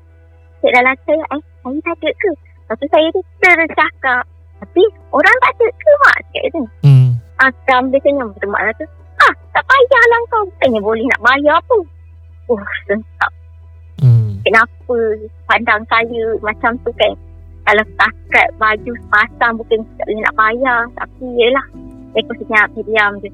Cik 0.59 0.71
dalam 0.75 0.95
saya 1.07 1.23
eh 1.31 1.41
saya 1.63 1.77
tak 1.79 1.95
ada 1.95 2.09
ke? 2.11 2.31
Lepas 2.35 2.75
tu 2.75 2.85
saya 2.91 3.07
tu 3.13 3.21
tercakap 3.39 4.23
tapi 4.55 4.83
orang 5.11 5.37
tak 5.43 5.51
ada 5.55 5.67
ke 5.71 5.91
mak? 6.03 6.17
Cakap 6.31 6.43
tu 6.51 6.61
Hmm. 6.83 7.09
Akam 7.39 7.81
dia 7.91 7.99
senyum. 8.03 8.29
Betul 8.35 8.49
mak 8.51 8.63
kata 8.73 8.83
ah 9.23 9.33
tak 9.55 9.63
payahlah 9.63 10.21
kau. 10.27 10.43
Bukannya 10.43 10.79
boleh 10.83 11.05
nak 11.07 11.23
bayar 11.23 11.59
pun 11.71 11.83
oh 12.49 12.61
sentak 12.85 13.31
Hmm. 13.95 14.43
kenapa 14.43 14.97
pandang 15.47 15.81
saya 15.87 16.35
macam 16.43 16.75
tu 16.83 16.91
kan 16.99 17.15
kalau 17.65 17.83
setakat 17.83 18.47
baju 18.61 18.91
pasang 19.09 19.53
bukan 19.57 19.79
tak 19.97 20.05
boleh 20.05 20.21
nak 20.21 20.35
bayar 20.37 20.79
tapi 20.95 21.25
yelah 21.35 21.65
saya 22.13 22.23
pun 22.29 22.35
senyap 22.45 22.67
saya 22.71 22.83
diam 22.87 23.11
je 23.19 23.29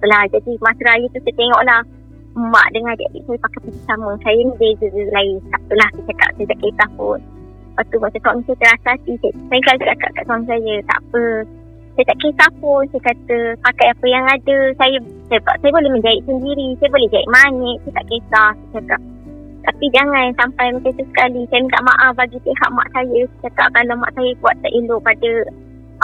Setelah 0.00 0.22
jadi 0.32 0.50
masa 0.60 0.82
raya 0.84 1.06
tu 1.12 1.18
saya 1.20 1.34
tengok 1.38 1.62
lah 1.68 1.80
mak 2.34 2.66
dengan 2.74 2.92
adik-adik 2.98 3.22
saya 3.28 3.38
pakai 3.44 3.60
baju 3.62 3.80
sama 3.86 4.10
saya 4.26 4.40
ni 4.42 4.54
beza 4.58 4.86
lain 4.90 5.34
tak 5.52 5.60
apalah 5.68 5.88
saya 5.94 6.04
cakap 6.10 6.30
saya 6.34 6.46
tak 6.50 6.58
kisah 6.64 6.88
pun 6.98 7.18
lepas 7.74 7.84
tu 7.90 7.96
macam 8.02 8.20
suami 8.22 8.42
saya 8.46 8.56
terasa 8.58 8.92
saya, 9.04 9.28
saya 9.30 9.60
kalau 9.62 9.78
cakap 9.86 10.10
kat 10.14 10.24
suami 10.26 10.44
saya 10.50 10.74
tak 10.88 10.98
apa 10.98 11.24
Saya 11.94 12.10
tak 12.10 12.18
kisah 12.26 12.50
pun. 12.58 12.82
Saya 12.90 13.02
kata 13.06 13.38
pakai 13.62 13.86
apa 13.94 14.06
yang 14.10 14.24
ada. 14.26 14.58
Saya 14.82 14.98
saya, 15.30 15.38
saya 15.46 15.70
boleh 15.70 15.90
menjahit 15.94 16.26
sendiri. 16.26 16.74
Saya 16.82 16.90
boleh 16.90 17.06
jahit 17.06 17.30
manik. 17.30 17.78
Saya 17.86 17.92
tak 18.02 18.06
kisah. 18.10 18.50
Saya 18.50 18.82
cakap. 18.82 19.00
Tapi 19.64 19.86
jangan 19.96 20.28
sampai 20.36 20.66
macam 20.76 20.92
tu 20.92 21.04
sekali. 21.08 21.40
Saya 21.48 21.64
minta 21.64 21.80
maaf 21.80 22.12
bagi 22.20 22.36
pihak 22.44 22.70
mak 22.76 22.88
saya. 22.92 23.20
Cakap 23.40 23.68
kalau 23.72 23.96
mak 23.96 24.12
saya 24.12 24.30
buat 24.44 24.54
tak 24.60 24.72
elok 24.76 25.00
pada 25.00 25.32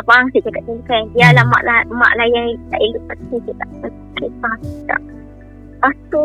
abang 0.00 0.24
saya 0.32 0.40
cakap 0.48 0.62
macam 0.64 0.76
tu 0.80 0.88
kan. 0.88 1.02
Biarlah 1.12 1.44
mak, 1.44 1.62
lah, 1.68 1.80
mak 1.92 2.12
lah 2.16 2.26
yang 2.32 2.48
tak 2.72 2.80
elok 2.80 3.02
pada 3.04 3.22
saya. 3.28 3.38
Saya 3.44 4.28
tak 4.40 4.54
kisah. 4.64 5.00
Lepas 5.80 5.96
tu 6.08 6.24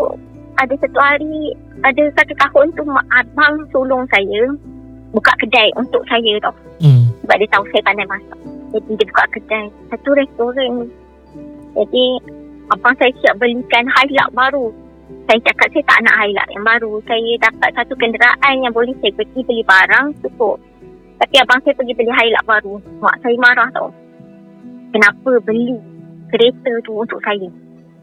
ada 0.56 0.74
satu 0.80 1.00
hari, 1.04 1.38
ada 1.84 2.04
satu 2.16 2.34
tahun 2.40 2.66
tu 2.80 2.84
mak 2.88 3.08
abang 3.12 3.56
tolong 3.76 4.04
saya 4.08 4.42
buka 5.12 5.32
kedai 5.40 5.72
untuk 5.76 6.04
saya 6.08 6.40
tau. 6.40 6.56
Hmm. 6.80 7.08
Sebab 7.24 7.36
dia 7.40 7.52
tahu 7.52 7.64
saya 7.72 7.84
pandai 7.84 8.08
masak. 8.08 8.40
Jadi 8.76 8.92
dia 8.96 9.08
buka 9.12 9.24
kedai. 9.36 9.66
Satu 9.92 10.10
restoran. 10.16 10.74
Jadi 11.76 12.06
abang 12.72 12.96
saya 12.96 13.12
siap 13.20 13.36
belikan 13.44 13.88
highlight 13.92 14.32
baru. 14.32 14.72
Saya 15.06 15.40
cakap 15.46 15.68
saya 15.70 15.86
tak 15.86 16.00
nak 16.02 16.16
highlight 16.18 16.50
yang 16.50 16.66
baru. 16.66 16.92
Saya 17.06 17.32
dapat 17.38 17.70
satu 17.78 17.94
kenderaan 17.98 18.56
yang 18.62 18.74
boleh 18.74 18.94
saya 19.02 19.14
pergi 19.14 19.42
beli 19.46 19.62
barang 19.62 20.06
cukup. 20.26 20.58
Tapi 21.22 21.36
abang 21.46 21.62
saya 21.62 21.78
pergi 21.78 21.94
beli 21.94 22.14
highlight 22.14 22.46
baru. 22.50 22.74
Mak 23.02 23.16
saya 23.22 23.38
marah 23.38 23.70
tau. 23.74 23.90
Kenapa 24.90 25.32
beli 25.46 25.78
kereta 26.34 26.72
tu 26.82 26.98
untuk 26.98 27.22
saya? 27.22 27.50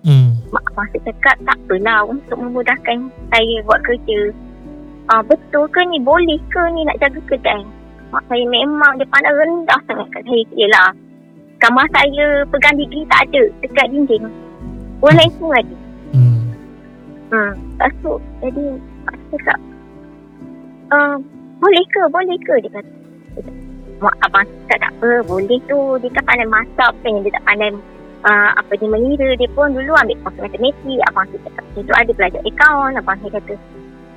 Hmm. 0.07 0.31
Mak 0.55 0.65
abang 0.75 0.87
saya 0.95 1.03
cakap 1.11 1.37
tak 1.43 1.59
apalah 1.67 2.07
untuk 2.07 2.39
memudahkan 2.39 2.99
saya 3.35 3.55
buat 3.67 3.81
kerja. 3.83 4.21
Ah, 5.11 5.23
betul 5.27 5.67
ke 5.75 5.83
ni? 5.91 5.99
Boleh 5.99 6.39
ke 6.55 6.63
ni 6.71 6.87
nak 6.87 7.03
jaga 7.03 7.19
kedai? 7.27 7.63
Mak 8.15 8.23
saya 8.31 8.45
memang 8.47 9.03
dia 9.03 9.11
pandang 9.11 9.35
rendah 9.43 9.81
sangat 9.91 10.07
kat 10.15 10.23
saya. 10.23 10.43
Yelah. 10.55 10.91
Kamar 11.59 11.87
saya 11.95 12.47
pegang 12.51 12.79
degree 12.79 13.07
tak 13.11 13.27
ada 13.31 13.43
dekat 13.63 13.87
dinding. 13.91 14.27
Orang 15.03 15.19
lain 15.19 15.31
semua 15.35 15.59
ada. 15.59 15.82
Hmm. 17.33 17.53
Lepas 17.81 17.93
tu, 18.05 18.13
jadi 18.45 18.65
saya 19.09 19.25
cakap, 19.33 19.59
uh, 20.93 21.17
boleh 21.63 21.85
ke? 21.89 22.03
Boleh 22.13 22.37
ke? 22.43 22.55
Dia 22.61 22.71
kata. 22.77 22.91
Mak 24.03 24.17
abang 24.27 24.45
cakap 24.67 24.79
tak 24.83 24.93
apa. 24.99 25.11
Boleh 25.25 25.59
tu. 25.71 25.81
Dia 26.03 26.11
kan 26.11 26.27
pandai 26.27 26.49
masak. 26.51 26.91
Bukan 26.99 27.23
dia 27.23 27.33
tak 27.33 27.45
pandai 27.47 27.71
uh, 28.27 28.51
apa 28.59 28.73
dia 28.75 28.89
mengira. 28.91 29.29
Dia 29.39 29.49
pun 29.55 29.71
dulu 29.71 29.95
ambil 29.95 30.19
kursus 30.27 30.43
matematik. 30.43 30.99
Abang 31.07 31.27
saya 31.31 31.41
cakap. 31.47 31.65
Dia 31.73 31.83
tu 31.87 31.93
ada 31.95 32.13
belajar 32.13 32.41
akaun. 32.43 32.93
Abang 32.99 33.17
saya 33.23 33.31
kata. 33.39 33.55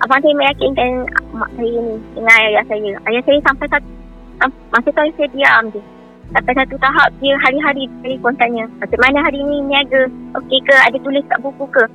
Abang 0.04 0.20
saya 0.26 0.34
meyakinkan 0.34 0.90
mak 1.38 1.50
saya 1.54 1.78
ni 1.86 1.96
dengan 2.18 2.36
ayah 2.42 2.66
saya. 2.66 2.92
Ayah 3.06 3.22
saya 3.24 3.40
sampai 3.46 3.68
satu, 3.72 3.90
masa 4.74 4.90
tu 4.90 5.02
saya 5.16 5.28
diam 5.32 5.64
je. 5.72 5.82
Sampai 6.34 6.54
satu 6.58 6.76
tahap 6.82 7.08
dia 7.22 7.38
hari-hari 7.46 7.86
telefon 8.02 8.34
tanya. 8.42 8.66
Macam 8.82 9.00
mana 9.00 9.22
hari 9.22 9.40
ni 9.40 9.62
niaga? 9.70 10.10
Okey 10.42 10.60
ke? 10.66 10.76
Ada 10.82 10.98
tulis 10.98 11.24
kat 11.30 11.40
buku 11.46 11.70
ke? 11.70 11.86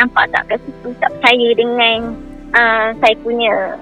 Nampak 0.00 0.24
tak 0.32 0.42
kat 0.48 0.58
situ 0.64 0.88
tak 0.98 1.10
percaya 1.18 1.48
dengan 1.56 1.98
uh, 2.56 2.88
saya 3.00 3.14
punya 3.20 3.76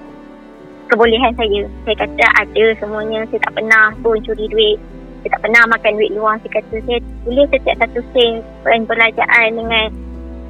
kebolehan 0.91 1.31
saya. 1.39 1.61
Saya 1.87 1.95
kata 2.03 2.25
ada 2.43 2.65
semuanya. 2.83 3.23
Saya 3.31 3.39
tak 3.47 3.53
pernah 3.55 3.95
pun 4.03 4.19
curi 4.27 4.45
duit. 4.51 4.77
Saya 5.23 5.37
tak 5.37 5.41
pernah 5.47 5.63
makan 5.71 5.91
duit 5.95 6.11
luar. 6.11 6.35
Saya 6.43 6.51
kata 6.59 6.75
saya 6.83 6.99
tulis 7.23 7.47
setiap 7.47 7.75
satu 7.79 7.99
sen 8.11 8.43
perbelanjaan 8.65 9.49
dengan 9.55 9.87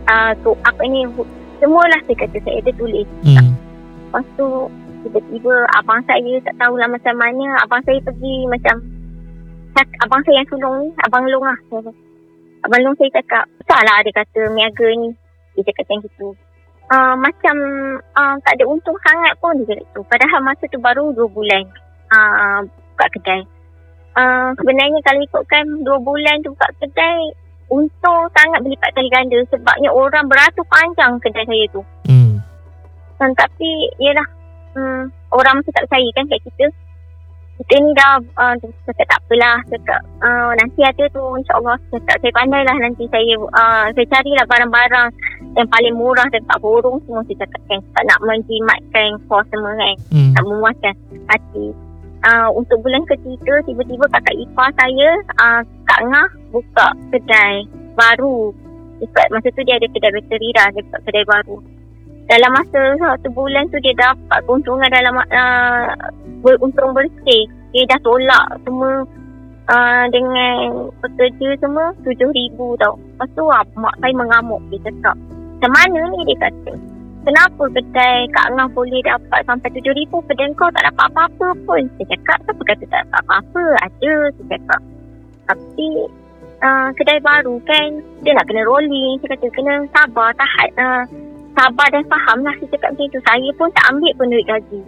uh, 0.09 0.31
tu, 0.41 0.57
apa 0.65 0.81
ni 0.89 1.05
Semualah 1.61 2.01
saya 2.09 2.17
kata 2.25 2.37
saya 2.41 2.57
ada 2.57 2.71
tulis. 2.73 3.05
Hmm. 3.21 3.53
Lepas 4.09 4.25
tu 4.33 4.47
tiba-tiba 5.05 5.53
abang 5.77 6.01
saya 6.09 6.33
tak 6.41 6.57
tahulah 6.57 6.89
macam 6.89 7.15
mana. 7.21 7.61
Abang 7.61 7.85
saya 7.85 8.01
pergi 8.01 8.49
macam 8.49 8.81
abang 10.01 10.21
saya 10.25 10.41
yang 10.41 10.49
sulung 10.49 10.75
ni, 10.81 10.89
abang 11.05 11.25
long 11.29 11.45
lah. 11.45 11.59
Abang 12.65 12.81
long 12.81 12.97
saya 12.97 13.13
cakap, 13.13 13.45
salah 13.69 14.01
dia 14.01 14.13
kata 14.13 14.41
niaga 14.57 14.87
ni. 14.97 15.09
Dia 15.61 15.69
cakap 15.69 15.85
macam 15.85 15.99
gitu. 16.09 16.27
Uh, 16.91 17.15
macam 17.15 17.55
uh, 18.17 18.35
tak 18.43 18.59
ada 18.59 18.65
untung 18.67 18.97
sangat 19.05 19.37
pun 19.39 19.55
dia 19.61 19.77
cakap 19.77 19.87
tu. 19.93 20.01
Padahal 20.09 20.41
masa 20.41 20.65
tu 20.67 20.81
baru 20.81 21.13
2 21.13 21.29
bulan 21.31 21.63
uh, 22.11 22.59
buka 22.65 23.05
kedai. 23.15 23.41
Uh, 24.11 24.51
sebenarnya 24.59 24.99
kalau 25.05 25.21
ikutkan 25.23 25.65
2 25.85 25.87
bulan 26.03 26.35
tu 26.43 26.51
buka 26.51 26.67
kedai, 26.83 27.31
untung 27.71 28.27
sangat 28.35 28.59
berlipat 28.59 28.91
kali 28.91 29.07
ganda 29.07 29.39
sebabnya 29.47 29.89
orang 29.93 30.27
beratur 30.27 30.67
panjang 30.67 31.15
kedai 31.23 31.47
saya 31.47 31.65
tu. 31.71 31.81
Hmm. 32.11 32.43
Hmm, 33.21 33.31
tapi 33.37 33.69
yelah 34.01 34.27
hmm, 34.75 35.13
orang 35.31 35.61
mesti 35.61 35.71
tak 35.71 35.87
percaya 35.87 36.09
kan 36.17 36.25
kat 36.27 36.41
kita. 36.43 36.65
Kita 37.61 37.77
ni 37.77 37.93
dah 37.93 38.17
uh, 38.41 38.55
cakap 38.89 39.05
tak 39.05 39.19
apalah. 39.21 39.57
Cakap 39.69 40.01
uh, 40.25 40.51
nanti 40.57 40.81
ada 40.81 41.03
tu 41.13 41.21
insyaAllah. 41.37 41.77
Cakap 41.93 42.17
saya 42.17 42.33
pandai 42.33 42.65
lah 42.65 42.77
nanti 42.81 43.05
saya 43.13 43.37
uh, 43.37 43.85
saya 43.93 44.07
carilah 44.09 44.45
barang-barang 44.49 45.09
yang 45.53 45.67
paling 45.69 45.93
murah 45.93 46.25
dan 46.33 46.41
tak 46.49 46.57
borong 46.57 46.97
semua 47.05 47.21
saya 47.29 47.45
cakap 47.45 47.61
kan. 47.69 47.79
Tak 47.93 48.03
nak 48.09 48.19
menjimatkan 48.25 49.09
kos 49.29 49.45
semua 49.53 49.77
kan. 49.77 49.95
Hmm. 50.09 50.33
Tak 50.33 50.43
memuaskan 50.49 50.93
hati. 51.29 51.67
Uh, 52.21 52.49
untuk 52.53 52.81
bulan 52.85 53.01
ketiga 53.09 53.65
tiba-tiba 53.65 54.05
kakak 54.13 54.37
ipar 54.37 54.69
saya 54.77 55.09
uh, 55.41 55.61
Kak 55.89 56.01
Ngah 56.05 56.29
buka 56.53 56.93
kedai 57.09 57.65
baru 57.97 58.53
Dekat 59.01 59.33
masa 59.33 59.49
tu 59.49 59.65
dia 59.65 59.81
ada 59.81 59.89
kedai 59.89 60.13
bateri 60.13 60.53
dah 60.53 60.69
buka 60.69 60.97
kedai 61.01 61.25
baru 61.25 61.57
Dalam 62.29 62.51
masa 62.53 62.81
satu 62.95 63.27
bulan 63.33 63.67
tu 63.73 63.77
dia 63.81 63.95
dapat 63.97 64.39
keuntungan 64.45 64.87
dalam 64.91 65.15
uh, 65.17 65.85
Untung 66.41 66.93
bersih. 66.93 67.45
Dia 67.71 67.87
dah 67.87 67.99
tolak 68.03 68.47
semua 68.67 69.05
uh, 69.71 70.05
Dengan 70.11 70.89
pekerja 70.99 71.49
semua 71.61 71.95
RM7,000 72.03 72.59
tau. 72.81 72.95
Lepas 72.97 73.29
tu 73.37 73.43
uh, 73.45 73.65
mak 73.77 73.95
saya 74.01 74.13
mengamuk 74.15 74.61
Dia 74.73 74.89
cakap 74.89 75.15
Macam 75.59 75.71
mana 75.71 75.99
ni? 76.11 76.19
dia 76.31 76.37
kata. 76.49 76.73
Kenapa 77.21 77.63
kedai 77.69 78.25
Kak 78.33 78.47
Ngah 78.57 78.69
boleh 78.73 79.01
dapat 79.05 79.39
sampai 79.45 79.69
RM7,000 79.77 80.13
Kedai 80.29 80.49
kau 80.57 80.73
tak 80.73 80.83
dapat 80.89 81.05
apa-apa 81.13 81.47
pun. 81.65 81.81
Saya 81.97 82.05
cakap 82.17 82.37
Siapa 82.47 82.61
kata 82.65 82.83
tak 82.89 82.99
dapat 83.05 83.19
apa-apa? 83.27 83.63
Ada 83.85 84.11
Saya 84.33 84.45
cakap. 84.57 84.81
Tapi 85.45 85.89
uh, 86.65 86.89
Kedai 86.97 87.19
baru 87.21 87.55
kan 87.69 87.89
Dia 88.25 88.33
nak 88.33 88.45
kena 88.49 88.65
rolling. 88.65 89.21
Saya 89.21 89.29
kata 89.37 89.45
kena 89.53 89.73
sabar 89.93 90.33
Tahan 90.33 90.69
uh, 90.81 91.03
Sabar 91.51 91.87
dan 91.91 92.03
faham 92.07 92.39
lah 92.47 92.53
Saya 92.59 92.69
cakap 92.71 92.89
macam 92.95 93.07
tu. 93.11 93.19
Saya 93.27 93.49
pun 93.59 93.67
tak 93.75 93.85
ambil 93.91 94.11
pun 94.15 94.27
duit 94.31 94.47
gaji. 94.47 94.79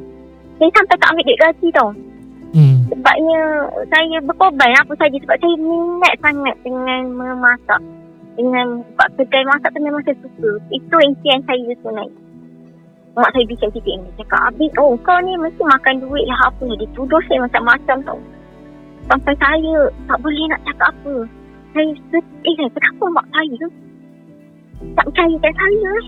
Saya 0.60 0.70
sampai 0.72 0.96
tak 0.96 1.10
ambil 1.12 1.26
duit 1.28 1.42
gaji 1.42 1.68
tau. 1.76 1.90
Hmm. 2.54 2.76
Sebabnya 2.88 3.40
Saya 3.92 4.18
berkorban 4.24 4.72
apa 4.80 4.94
saja. 4.96 5.18
Sebab 5.20 5.38
saya 5.38 5.56
minat 5.60 6.14
sangat 6.24 6.56
Dengan 6.64 7.02
memasak. 7.12 7.82
Dengan 8.34 8.82
buat 8.98 9.10
kedai 9.20 9.44
masak 9.46 9.70
tu 9.76 9.80
memang 9.84 10.02
saya 10.08 10.18
suka. 10.24 10.52
Itu 10.72 10.96
impian 11.04 11.40
saya 11.46 11.72
sebenarnya. 11.78 12.18
Mak 13.14 13.30
saya 13.30 13.46
bising 13.46 13.70
titik 13.78 13.94
ni 13.94 14.10
Cakap 14.18 14.42
Habis 14.50 14.74
oh 14.82 14.98
kau 15.06 15.22
ni 15.22 15.38
mesti 15.38 15.62
makan 15.62 16.02
duit 16.02 16.26
lah. 16.26 16.50
Apa 16.50 16.66
lah 16.66 16.78
Dia 16.82 16.90
tuduh 16.98 17.22
saya 17.30 17.46
macam-macam 17.46 17.98
tau. 18.10 18.20
Sampai 19.06 19.34
saya 19.38 19.76
Tak 20.10 20.18
boleh 20.18 20.46
nak 20.50 20.64
cakap 20.66 20.90
apa. 20.98 21.16
Saya 21.78 21.92
sedih 22.10 22.58
eh, 22.58 22.70
Kenapa 22.74 23.06
mak 23.14 23.28
saya 23.30 23.66
Tak 24.98 25.06
percayakan 25.06 25.54
saya 25.54 25.90
eh 26.02 26.08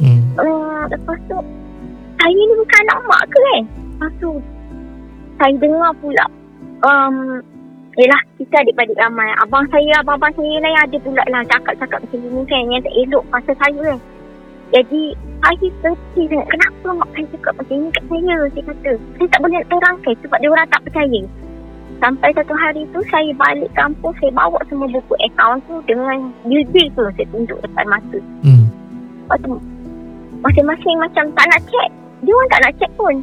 Hmm. 0.00 0.20
uh, 0.40 0.82
Lepas 0.88 1.18
tu 1.28 1.38
Saya 2.20 2.32
ni 2.32 2.54
bukan 2.56 2.80
anak 2.88 2.98
mak 3.04 3.22
ke 3.28 3.38
kan 3.38 3.62
Lepas 3.66 4.12
tu 4.22 4.30
Saya 5.36 5.54
dengar 5.60 5.92
pula 6.00 6.24
um, 6.86 7.42
Yelah 7.92 8.24
kita 8.40 8.56
adik-adik 8.64 8.96
ramai. 8.96 9.28
Abang 9.44 9.68
saya, 9.68 10.00
abang-abang 10.00 10.32
saya 10.32 10.64
lain 10.64 10.78
ada 10.80 10.96
pula 11.04 11.22
lah 11.28 11.44
Cakap-cakap 11.44 12.00
macam 12.00 12.18
ni 12.24 12.42
kan 12.48 12.62
Yang 12.72 12.82
tak 12.88 12.94
elok 13.04 13.24
pasal 13.28 13.54
saya 13.60 13.80
kan 13.84 13.98
Jadi 14.72 15.02
Saya 15.44 15.68
sangat 15.84 16.46
Kenapa 16.48 16.88
mak 16.96 17.08
saya 17.12 17.26
cakap 17.36 17.52
macam 17.60 17.76
ni 17.76 17.88
kat 17.92 18.04
saya 18.08 18.36
Saya 18.48 18.62
kata. 18.64 18.92
Saya 18.96 19.26
tak 19.28 19.40
boleh 19.44 19.56
nak 19.60 19.68
terangkan 19.68 20.14
Sebab 20.24 20.38
dia 20.40 20.50
orang 20.50 20.68
tak 20.72 20.82
percaya. 20.88 21.22
Sampai 22.02 22.30
satu 22.34 22.54
hari 22.56 22.82
tu 22.90 23.00
Saya 23.12 23.30
balik 23.36 23.70
kampung 23.76 24.14
Saya 24.18 24.32
bawa 24.32 24.58
semua 24.66 24.88
buku 24.88 25.14
akaun 25.30 25.60
tu 25.68 25.76
Dengan 25.84 26.32
bil-bil 26.48 26.88
tu 26.96 27.04
Saya 27.12 27.26
tunjuk 27.28 27.58
depan 27.60 27.86
mata. 27.86 28.18
Hmm. 28.42 28.64
Lepas 29.22 29.38
tu 29.44 29.54
Masing-masing 30.42 30.96
macam 30.98 31.24
tak 31.38 31.46
nak 31.54 31.60
check 31.70 31.90
Dia 32.26 32.34
orang 32.34 32.50
tak 32.50 32.60
nak 32.66 32.72
check 32.82 32.92
pun. 32.98 33.14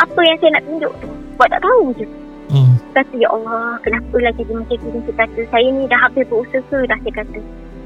Apa 0.00 0.20
yang 0.24 0.36
saya 0.40 0.50
nak 0.56 0.64
tunjuk 0.64 0.92
tu 1.04 1.08
Buat 1.36 1.48
tak 1.52 1.60
tahu 1.60 1.84
je. 2.00 2.06
Hmm. 2.52 2.72
Kata 2.96 3.14
ya 3.16 3.28
Allah 3.28 3.76
Kenapa 3.84 4.16
lah 4.16 4.32
jadi 4.36 4.52
macam 4.52 4.76
ni 4.80 5.00
Saya 5.04 5.14
kata 5.24 5.40
Saya 5.52 5.66
ni 5.68 5.84
dah 5.88 6.00
habis 6.08 6.24
berusaha 6.28 6.78
dah 6.88 6.98
Saya 7.04 7.14
kata. 7.20 7.40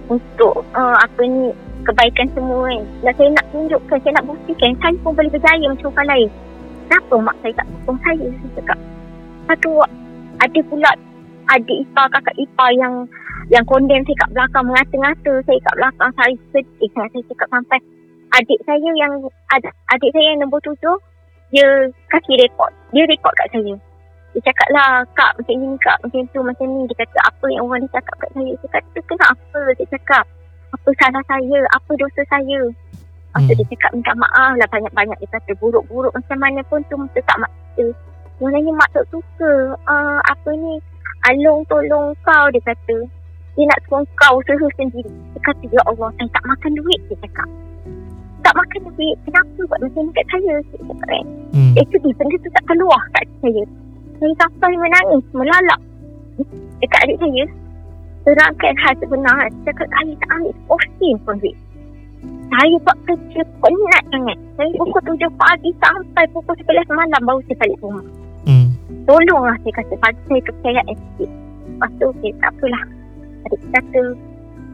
Untuk 0.07 0.63
uh, 0.75 0.97
Apa 1.03 1.23
ni 1.27 1.51
Kebaikan 1.87 2.27
semua 2.35 2.71
kan 2.71 2.83
Dan 3.03 3.13
saya 3.19 3.31
nak 3.35 3.47
tunjukkan 3.51 3.99
Saya 4.03 4.13
nak 4.19 4.27
buktikan 4.31 4.73
Saya 4.79 4.95
pun 5.03 5.13
boleh 5.15 5.31
berjaya 5.35 5.67
Macam 5.71 5.91
orang 5.95 6.09
lain. 6.15 6.29
Kenapa 6.87 7.15
mak 7.19 7.37
saya 7.43 7.53
tak 7.59 7.67
sokong 7.67 7.99
saya 8.07 8.27
Saya 8.31 8.51
cakap. 8.63 8.79
Satu 9.51 9.71
Ada 10.39 10.61
pula 10.71 10.91
Adik 11.47 11.79
ipar 11.87 12.07
kakak 12.11 12.37
ipar 12.39 12.71
yang 12.75 12.95
Yang 13.51 13.65
condemn 13.71 14.03
saya 14.07 14.19
kat 14.23 14.31
belakang 14.35 14.65
Mengata-ngata 14.67 15.33
saya 15.47 15.59
kat 15.63 15.75
belakang 15.79 16.11
Saya 16.15 16.35
sedih. 16.55 16.91
Saya 16.95 17.23
cakap 17.27 17.49
sampai 17.51 17.79
Adik 18.37 18.61
saya 18.69 18.91
yang 19.01 19.13
ad, 19.53 19.65
Adik 19.97 20.13
saya 20.13 20.37
yang 20.37 20.45
nombor 20.45 20.61
tujuh 20.61 20.97
Dia 21.53 21.89
kasih 22.13 22.37
report 22.45 22.73
Dia 22.93 23.09
report 23.09 23.33
kat 23.41 23.49
saya 23.57 23.75
Dia 24.37 24.41
cakap 24.53 24.69
lah, 24.69 25.01
kak 25.17 25.33
macam 25.41 25.57
ni, 25.57 25.69
kak 25.81 25.97
macam 26.05 26.21
tu, 26.29 26.41
macam 26.45 26.69
ni. 26.69 26.85
Dia 26.93 26.97
kata, 27.01 27.19
apa 27.25 27.45
yang 27.49 27.65
orang 27.65 27.81
ni 27.81 27.89
cakap 27.89 28.13
kat 28.21 28.31
saya? 28.37 28.53
Saya 28.61 28.71
kata, 28.77 28.99
kenapa? 29.09 29.61
Dia 29.81 29.87
cakap, 29.97 30.25
apa 30.77 30.89
salah 31.01 31.25
saya? 31.25 31.59
Apa 31.73 31.91
dosa 31.97 32.21
saya? 32.29 32.61
Lepas 32.69 33.41
tu 33.41 33.53
Hmm. 33.53 33.57
dia 33.57 33.69
cakap, 33.73 33.91
minta 33.97 34.13
maaf 34.13 34.53
lah 34.61 34.69
banyak-banyak. 34.69 35.17
Dia 35.25 35.31
kata, 35.41 35.57
buruk-buruk 35.57 36.13
macam 36.13 36.37
mana 36.37 36.61
pun 36.69 36.85
tu 36.93 37.01
tak 37.17 37.41
maksa. 37.41 37.85
Sebenarnya 38.37 38.73
mak 38.77 38.93
tak 38.93 39.09
suka. 39.09 39.53
Uh, 39.89 40.21
apa 40.21 40.51
ni, 40.53 40.85
Along 41.33 41.65
tolong 41.67 42.13
kau, 42.23 42.47
dia 42.53 42.61
kata. 42.61 42.97
Dia 43.57 43.65
nak 43.73 43.81
suruh 43.89 44.05
kau 44.21 44.37
usaha 44.37 44.67
sendiri. 44.77 45.09
Dia 45.33 45.41
kata, 45.49 45.65
ya 45.73 45.81
Allah, 45.89 46.13
saya 46.21 46.29
tak 46.29 46.45
makan 46.45 46.73
duit, 46.77 47.01
dia 47.09 47.17
cakap. 47.25 47.49
Tak 48.45 48.53
makan 48.53 48.81
duit, 48.95 49.17
kenapa 49.25 49.61
buat 49.69 49.81
macam 49.81 50.03
ni 50.07 50.13
kat 50.13 50.27
saya? 50.29 50.55
Dia 50.61 50.79
cakap 50.81 50.99
kan. 51.09 51.25
Hmm. 51.57 51.73
Eh 51.77 51.85
tu 51.89 51.97
benda 52.03 52.37
tu 52.37 52.49
tak 52.53 52.65
keluar 52.69 53.03
kat 53.17 53.25
saya. 53.41 53.65
Saya 54.17 54.33
sampai 54.41 54.73
menangis, 54.77 55.25
melalak. 55.37 55.81
Dekat 56.81 57.01
adik 57.09 57.19
saya, 57.21 57.45
terangkan 58.29 58.75
hal 58.81 58.95
sebenar. 59.01 59.45
Cakap 59.65 59.89
saya 59.89 60.13
tak 60.21 60.31
ambil 60.37 60.55
porsi 60.69 61.09
pun 61.25 61.37
duit. 61.41 61.57
Saya 62.47 62.77
buat 62.87 62.99
kerja 63.11 63.43
penat 63.59 64.03
sangat. 64.15 64.39
Saya 64.57 64.71
pukul 64.79 65.03
7 65.03 65.27
pagi 65.35 65.71
sampai 65.83 66.25
pukul 66.31 66.55
11 66.55 66.87
malam 66.95 67.21
baru 67.27 67.41
saya 67.51 67.57
balik 67.61 67.79
rumah. 67.83 68.07
Hmm. 68.47 68.69
Tolonglah 69.05 69.57
saya 69.67 69.73
kata 69.83 69.95
bagi 69.99 70.21
saya 70.31 70.41
kepercayaan 70.47 70.97
sikit. 70.97 71.31
Lepas 71.67 71.91
tu 71.99 72.07
okay, 72.09 72.31
tak 72.39 72.51
apalah. 72.55 72.85
Adik 73.47 73.61
kata 73.75 74.03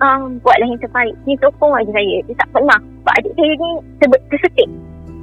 um, 0.01 0.41
buatlah 0.41 0.69
yang 0.69 0.81
terbaik. 0.81 1.15
Dia 1.29 1.37
sokong 1.43 1.73
aja 1.77 1.91
saya. 1.93 2.17
Dia 2.25 2.35
tak 2.39 2.49
pernah. 2.55 2.79
Sebab 2.81 3.15
adik 3.19 3.33
saya 3.37 3.53
ni 3.53 3.71
ter- 4.01 4.27
tersetik. 4.31 4.69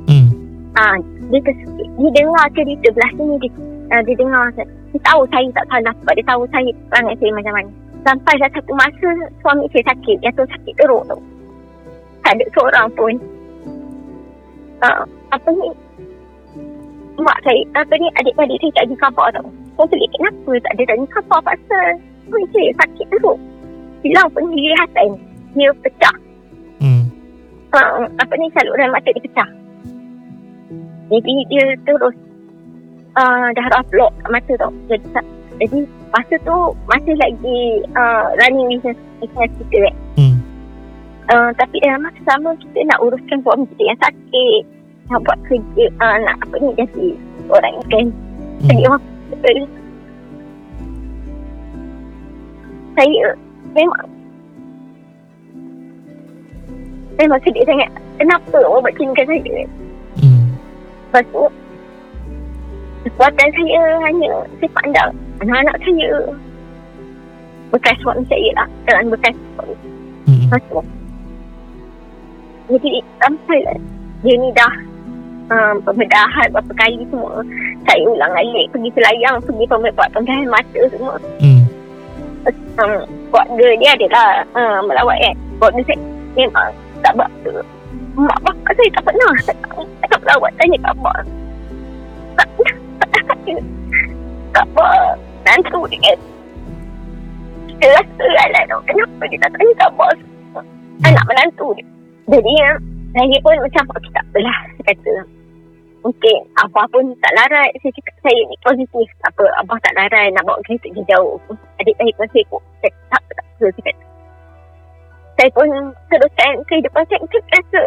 Hmm. 0.09 0.29
Ah, 0.77 0.95
dia 1.33 1.39
tersikit. 1.41 1.87
Dia 1.97 2.09
dengar 2.13 2.45
cerita 2.53 2.87
belah 2.93 3.11
sini 3.17 3.35
dia, 3.41 3.51
uh, 3.95 4.01
dia 4.05 4.15
dengar 4.19 4.45
dia 4.89 4.99
tahu 5.05 5.21
saya 5.29 5.47
tak 5.53 5.65
salah 5.69 5.93
sebab 6.01 6.13
dia 6.17 6.25
tahu 6.25 6.41
saya 6.49 6.69
perangai 6.89 7.15
saya 7.17 7.31
macam 7.33 7.53
mana. 7.53 7.71
Sampai 7.99 8.33
dah 8.39 8.49
satu 8.55 8.73
masa 8.73 9.09
suami 9.43 9.65
saya 9.69 9.83
sakit. 9.93 10.17
Yang 10.21 10.33
tu 10.37 10.43
sakit 10.49 10.73
teruk 10.77 11.03
tu. 11.09 11.17
Tak 12.25 12.33
ada 12.37 12.45
seorang 12.53 12.87
pun. 12.93 13.13
Uh, 14.79 15.03
apa 15.35 15.49
ni? 15.51 15.69
Mak 17.19 17.37
saya, 17.43 17.59
apa 17.75 17.93
ni 17.99 18.07
adik-adik 18.23 18.57
saya 18.63 18.71
tak 18.79 18.85
ada 18.87 18.95
khabar 19.03 19.27
tau. 19.35 19.47
Saya 19.75 19.87
pelik 19.91 20.11
kenapa 20.15 20.51
tak 20.63 20.71
ada 20.75 20.83
tanya 20.87 21.05
khabar 21.11 21.39
pasal 21.43 21.87
suami 22.27 22.45
saya 22.55 22.69
sakit 22.79 23.05
teruk. 23.11 23.39
Hilang 24.05 24.29
penglihatan. 24.31 25.09
Dia 25.57 25.69
pecah. 25.83 26.15
Hmm. 26.79 27.03
Uh, 27.69 28.05
apa 28.17 28.33
ni 28.39 28.47
saluran 28.55 28.89
mata 28.93 29.09
dia 29.11 29.23
pecah. 29.25 29.49
Jadi 31.09 31.35
dia 31.49 31.65
terus 31.89 32.15
uh, 33.17 33.47
darah 33.57 33.83
blok 33.89 34.13
kat 34.21 34.29
mata 34.29 34.53
tau. 34.61 34.71
Jadi, 34.87 35.07
jadi 35.59 35.79
masa 36.13 36.35
tu 36.45 36.57
masih 36.87 37.15
lagi 37.17 37.59
uh, 37.97 38.31
running 38.45 38.77
business, 38.77 38.97
business 39.19 39.51
kita 39.65 39.77
kan. 39.89 39.95
Hmm. 40.17 40.37
Uh, 41.29 41.49
tapi 41.57 41.77
dalam 41.81 42.05
masa 42.05 42.21
sama 42.25 42.53
kita 42.57 42.79
nak 42.89 43.01
uruskan 43.05 43.37
suami 43.41 43.65
kita 43.75 43.83
yang 43.89 43.99
sakit. 44.01 44.61
Nak 45.09 45.19
buat 45.25 45.39
kerja, 45.49 45.85
uh, 45.97 46.17
nak 46.21 46.37
apa 46.45 46.55
ni 46.61 46.69
jadi 46.77 47.07
orang 47.49 47.73
yang 47.73 47.87
kan. 47.89 48.05
Hmm. 48.07 48.67
Jadi 48.69 48.83
hospital. 48.85 49.57
Saya 52.99 53.31
memang 53.75 54.07
memang 57.19 57.39
sedih 57.43 57.65
sangat. 57.67 57.91
Kenapa 58.19 58.57
orang 58.59 58.83
buat 58.83 58.95
macam 58.99 59.27
saya? 59.27 59.63
Hmm. 60.19 60.43
Lepas 61.09 61.25
tu 61.31 61.43
Kekuatan 63.07 63.49
saya 63.55 63.81
hanya 64.03 64.31
Saya 64.59 64.69
pandang 64.77 65.11
Anak-anak 65.39 65.75
saya 65.81 66.11
Bekas 67.73 67.97
suami 68.03 68.23
saya 68.27 68.49
lah 68.59 68.67
Dengan 68.85 69.15
bekas 69.15 69.35
suami 69.55 69.75
Hmm. 70.29 70.45
Lepas 70.45 70.61
tu 70.69 70.79
Jadi 72.69 73.01
sampai 73.17 73.59
lah 73.65 73.77
Dia 74.21 74.35
ni 74.37 74.49
dah 74.53 74.73
um, 75.49 75.75
Pembedahan 75.81 76.47
berapa 76.53 76.73
kali 76.77 77.01
semua 77.09 77.41
Saya 77.89 78.03
ulang 78.05 78.33
alik 78.37 78.69
Pergi 78.69 78.93
selayang 78.93 79.41
Pergi 79.41 79.65
pembedahan 79.65 80.45
mata 80.51 80.81
semua 80.93 81.15
Hmm. 81.41 81.63
um, 82.77 83.01
Keluarga 83.29 83.67
dia 83.77 83.89
adalah 83.93 84.29
um, 84.57 84.79
Melawat 84.89 85.17
kan 85.21 85.35
Keluarga 85.57 85.81
saya 85.85 85.97
Memang 86.37 86.69
tak 86.99 87.13
buat 87.15 87.31
tu 87.45 87.51
Mak 88.19 88.39
bapak 88.43 88.73
saya 88.75 88.89
tak 88.91 89.03
pernah. 89.07 89.33
Tak, 89.47 89.55
tak, 90.09 90.19
melawat 90.19 90.51
Tanya 90.59 90.77
khabar 90.83 91.17
Tak 92.35 92.47
Tak 92.99 93.07
tak 93.13 93.23
tanya 93.29 93.55
Khabar 94.53 94.93
Nantu 95.45 95.79
dia 95.87 95.99
kan 96.03 96.19
Kita 97.69 97.85
rasa 97.95 98.25
lah 98.27 98.63
tau 98.67 98.81
Kenapa 98.83 99.23
dia 99.29 99.39
tak 99.39 99.51
tanya 99.55 99.73
khabar 99.79 100.13
Anak 100.99 101.23
menantu 101.31 101.71
dia. 101.79 101.85
Jadi 102.27 102.53
ya 102.59 102.71
Saya 103.15 103.37
pun 103.39 103.55
macam 103.63 103.83
Okay 103.95 104.11
tak 104.11 104.25
apalah 104.27 104.57
Saya 104.67 104.83
kata 104.91 105.38
Mungkin 105.99 106.39
Abah 106.55 106.87
pun 106.95 107.11
tak 107.19 107.33
larat. 107.35 107.69
Saya 107.83 107.91
cakap 107.91 108.15
saya 108.23 108.39
ni 108.47 108.55
positif. 108.63 109.07
Tak 109.19 109.31
apa 109.35 109.43
Abah 109.59 109.77
tak 109.83 109.95
larat 109.99 110.31
Nak 110.31 110.43
bawa 110.47 110.59
kereta 110.63 110.87
pergi 110.87 111.03
jauh. 111.11 111.35
Adik 111.83 111.95
saya 111.99 112.11
pun 112.15 112.27
Saya 112.31 112.43
kata, 112.43 112.89
tak 113.11 113.19
apa 113.19 113.31
tak. 113.35 113.45
Apa 113.45 113.59
Saya 113.59 113.83
kata 113.83 114.03
saya 115.39 115.55
pun 115.55 115.71
teruskan 116.11 116.51
kehidupan 116.67 117.03
saya. 117.07 117.23
Saya 117.23 117.63
rasa 117.63 117.83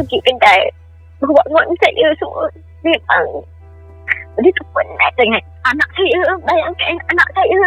pergi 0.00 0.18
kedai. 0.24 0.60
Suami 1.20 1.74
saya 1.80 2.08
semua. 2.20 2.44
Memang 2.84 3.26
Begitu 4.34 4.60
penat 4.76 5.12
dengan 5.16 5.40
anak 5.64 5.88
saya 5.96 6.20
Bayangkan 6.44 6.96
anak 7.12 7.28
saya. 7.32 7.60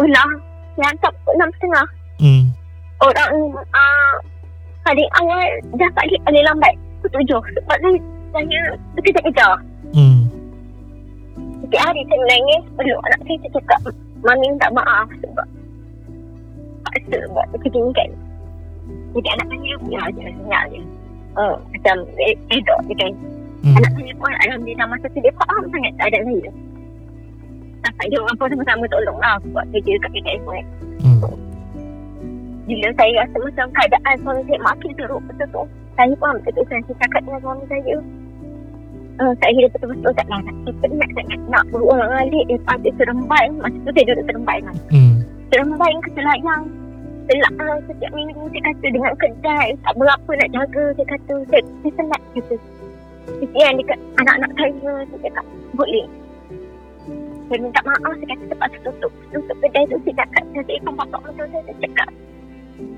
Ulang 0.00 0.32
Yang 0.76 0.88
hantar 0.96 1.12
pukul 1.12 1.32
enam 1.36 1.50
setengah. 1.56 1.86
Hmm. 2.20 2.44
Orang 3.00 3.32
uh, 3.56 4.14
Paling 4.84 5.10
awal 5.20 5.48
Dah 5.76 5.90
balik 5.92 6.20
paling 6.24 6.44
lambat 6.44 6.74
Pukul 7.00 7.10
tujuh. 7.16 7.40
Sebab 7.56 7.76
saya 7.76 7.98
Saya 8.30 8.60
Kejar-kejar 8.96 9.54
Hmm. 9.90 10.22
Setiap 11.64 11.82
hari 11.82 12.02
saya 12.04 12.18
menangis 12.20 12.62
Peluk 12.72 13.00
anak 13.02 13.20
saya 13.20 13.36
Saya 13.40 13.50
cakap 13.56 13.80
Mami 14.20 14.46
minta 14.46 14.68
maaf 14.70 15.08
Sebab 15.18 15.46
Paksa 16.84 17.18
buat 17.28 17.46
kerja 17.56 17.80
ni 17.80 17.92
kan 17.92 18.10
Jadi 19.10 19.28
anak 19.30 19.46
saya 19.48 19.74
Ya 19.88 20.02
je 20.12 20.22
Senyap 20.30 20.64
je. 20.68 20.80
Uh, 21.32 21.54
Macam 21.70 21.96
red- 22.14 22.42
Redok 22.46 22.78
je 22.84 22.94
kan. 22.94 23.12
Hmm. 23.60 23.76
Anak 23.76 23.90
saya 23.92 24.12
pun 24.14 24.32
Alhamdulillah 24.46 24.86
Masa 24.86 25.06
tu 25.08 25.18
dia 25.18 25.32
faham 25.36 25.62
sangat 25.66 25.92
Keadaan 25.96 26.24
saya. 26.28 26.50
Sampai 27.80 28.06
dia 28.06 28.18
orang 28.20 28.36
pun 28.36 28.46
sama-sama 28.46 28.84
tolong 28.86 29.18
lah 29.18 29.34
Buat 29.50 29.66
kerja 29.72 29.92
kat 29.98 30.10
kedai 30.12 30.38
pun. 30.44 30.62
Hmm. 31.00 31.34
Bila 32.62 32.88
saya 32.94 33.12
rasa 33.18 33.36
macam 33.40 33.66
Keadaan 33.72 34.14
suami 34.20 34.42
saya 34.46 34.60
makin 34.62 34.90
teruk 34.94 35.22
Betul 35.26 35.48
tu 35.50 35.64
Saya 36.00 36.16
pun 36.16 36.40
betul-betul 36.40 36.80
Saya 36.80 36.96
cakap 37.04 37.20
dengan 37.28 37.40
suami 37.44 37.64
saya 37.68 37.96
Uh, 39.20 39.36
saya 39.36 39.52
hidup 39.52 39.76
betul-betul 39.76 40.16
tak 40.16 40.26
larat. 40.32 40.56
Saya 40.64 40.74
penat 40.80 41.10
sangat 41.12 41.40
nak 41.52 41.64
berulang 41.68 42.08
alik 42.24 42.40
daripada 42.48 42.88
seremban. 42.96 43.48
Masa 43.60 43.76
tu 43.84 43.90
saya 43.92 44.04
duduk 44.08 44.24
seremban 44.32 44.58
kan. 44.64 44.76
Hmm. 44.88 45.14
Seremban 45.52 45.94
ke 46.00 46.08
selayang. 46.16 46.62
Selak 47.28 47.52
uh, 47.60 47.76
setiap 47.84 48.12
minggu 48.16 48.40
saya 48.48 48.62
kata 48.64 48.86
dengan 48.88 49.12
kedai. 49.20 49.66
Tak 49.84 49.92
berapa 50.00 50.30
nak 50.40 50.50
jaga. 50.56 50.84
Saya 50.96 51.06
kata 51.12 51.34
saya, 51.52 51.60
saya 51.60 51.92
penat 52.00 52.22
kata. 52.32 52.56
Kesian 53.44 53.72
dekat 53.76 53.98
anak-anak 54.24 54.50
saya. 54.56 54.92
Saya 55.04 55.18
cakap 55.20 55.44
boleh. 55.76 56.06
Saya 57.52 57.58
minta 57.60 57.80
maaf. 57.84 58.12
Saya 58.16 58.26
kata 58.32 58.44
terpaksa 58.56 58.78
tutup. 58.88 59.12
Tutup 59.36 59.56
kedai 59.60 59.84
tu 59.84 60.00
saya 60.08 60.14
cakap. 60.24 60.44
Saya 60.48 60.64
telefon 60.64 60.94
bapak 60.96 61.20
betul 61.28 61.44
saya, 61.52 61.60
saya 61.68 61.76
cakap. 61.84 62.08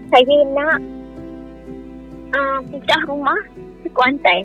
Saya 0.06 0.36
nak 0.54 0.78
uh, 2.34 2.58
pindah 2.68 3.00
rumah 3.08 3.40
ke 3.84 3.88
Kuantan 3.92 4.44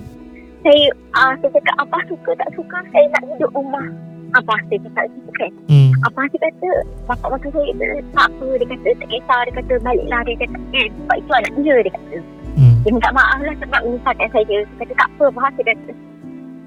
saya 0.67 0.89
uh, 1.15 1.33
saya 1.39 1.49
cakap 1.53 1.75
apa 1.79 1.97
suka 2.09 2.31
tak 2.35 2.49
suka? 2.57 2.77
Saya 2.91 3.05
nak 3.13 3.23
hidup 3.29 3.51
rumah. 3.53 3.87
Apa 4.35 4.59
saya 4.67 4.79
cakap 4.83 5.07
gitu 5.15 5.31
kan. 5.39 5.51
Hmm. 5.71 5.91
apa 6.03 6.19
saya 6.27 6.39
kata 6.51 6.69
bapak 7.07 7.27
masa 7.31 7.47
saya 7.47 7.71
kata 7.71 7.87
tak 8.11 8.27
apa 8.27 8.47
dia 8.59 8.67
kata 8.67 8.89
tak 8.99 9.07
kisah 9.07 9.39
dia 9.47 9.53
kata 9.55 9.73
baliklah 9.81 10.21
dia 10.27 10.35
kata 10.43 10.59
kan 10.59 10.87
sebab 10.91 11.15
itu 11.15 11.31
anak 11.31 11.51
dia 11.55 11.75
dia 11.79 11.93
kata. 11.95 12.17
Hmm. 12.57 12.75
dia 12.83 12.91
minta 12.91 13.09
maaf 13.15 13.39
lah 13.39 13.55
sebab 13.63 13.79
menyusahkan 13.85 14.29
saya. 14.35 14.57
Dia 14.59 14.75
kata 14.83 14.93
tak 14.99 15.09
apa 15.15 15.25
bahas 15.31 15.53
dia 15.55 15.65
kata. 15.71 15.91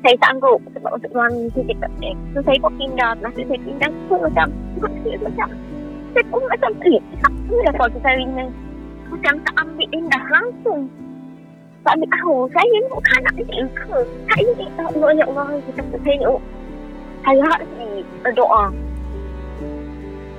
Saya 0.00 0.16
sanggup 0.24 0.60
sebab 0.72 0.90
untuk 0.96 1.10
suami 1.12 1.42
dia 1.52 1.62
cakap 1.76 1.92
kan 2.00 2.16
so 2.32 2.38
saya 2.46 2.58
pun 2.64 2.72
pindah. 2.80 3.10
Masa 3.20 3.40
saya 3.44 3.60
pindah 3.60 3.90
pun 4.08 4.18
macam 4.24 4.46
macam 5.20 5.48
saya 6.10 6.24
pun 6.32 6.42
macam 6.48 6.70
pelik 6.80 7.04
apa 7.20 7.54
lah 7.68 7.72
kalau 7.76 8.00
saya 8.00 8.22
ni. 8.24 8.46
Macam 9.10 9.34
tak 9.42 9.54
ambil 9.60 9.88
indah 9.90 10.24
langsung 10.32 10.86
tak 11.80 11.96
ambil 11.96 12.08
tahu 12.12 12.34
saya 12.52 12.76
ni 12.76 12.88
bukan 12.92 13.14
anak 13.24 13.34
dia 13.40 13.64
ke 13.72 13.98
saya 14.28 14.50
ni 14.52 14.66
tak 14.76 14.86
Allah 14.92 15.10
ya 15.16 15.24
Allah 15.32 15.46
kata 15.72 15.96
saya 16.04 16.16
ni 16.20 16.26
oh, 16.28 16.40
saya 17.20 17.42
harus 17.52 17.68
berdoa. 18.24 18.64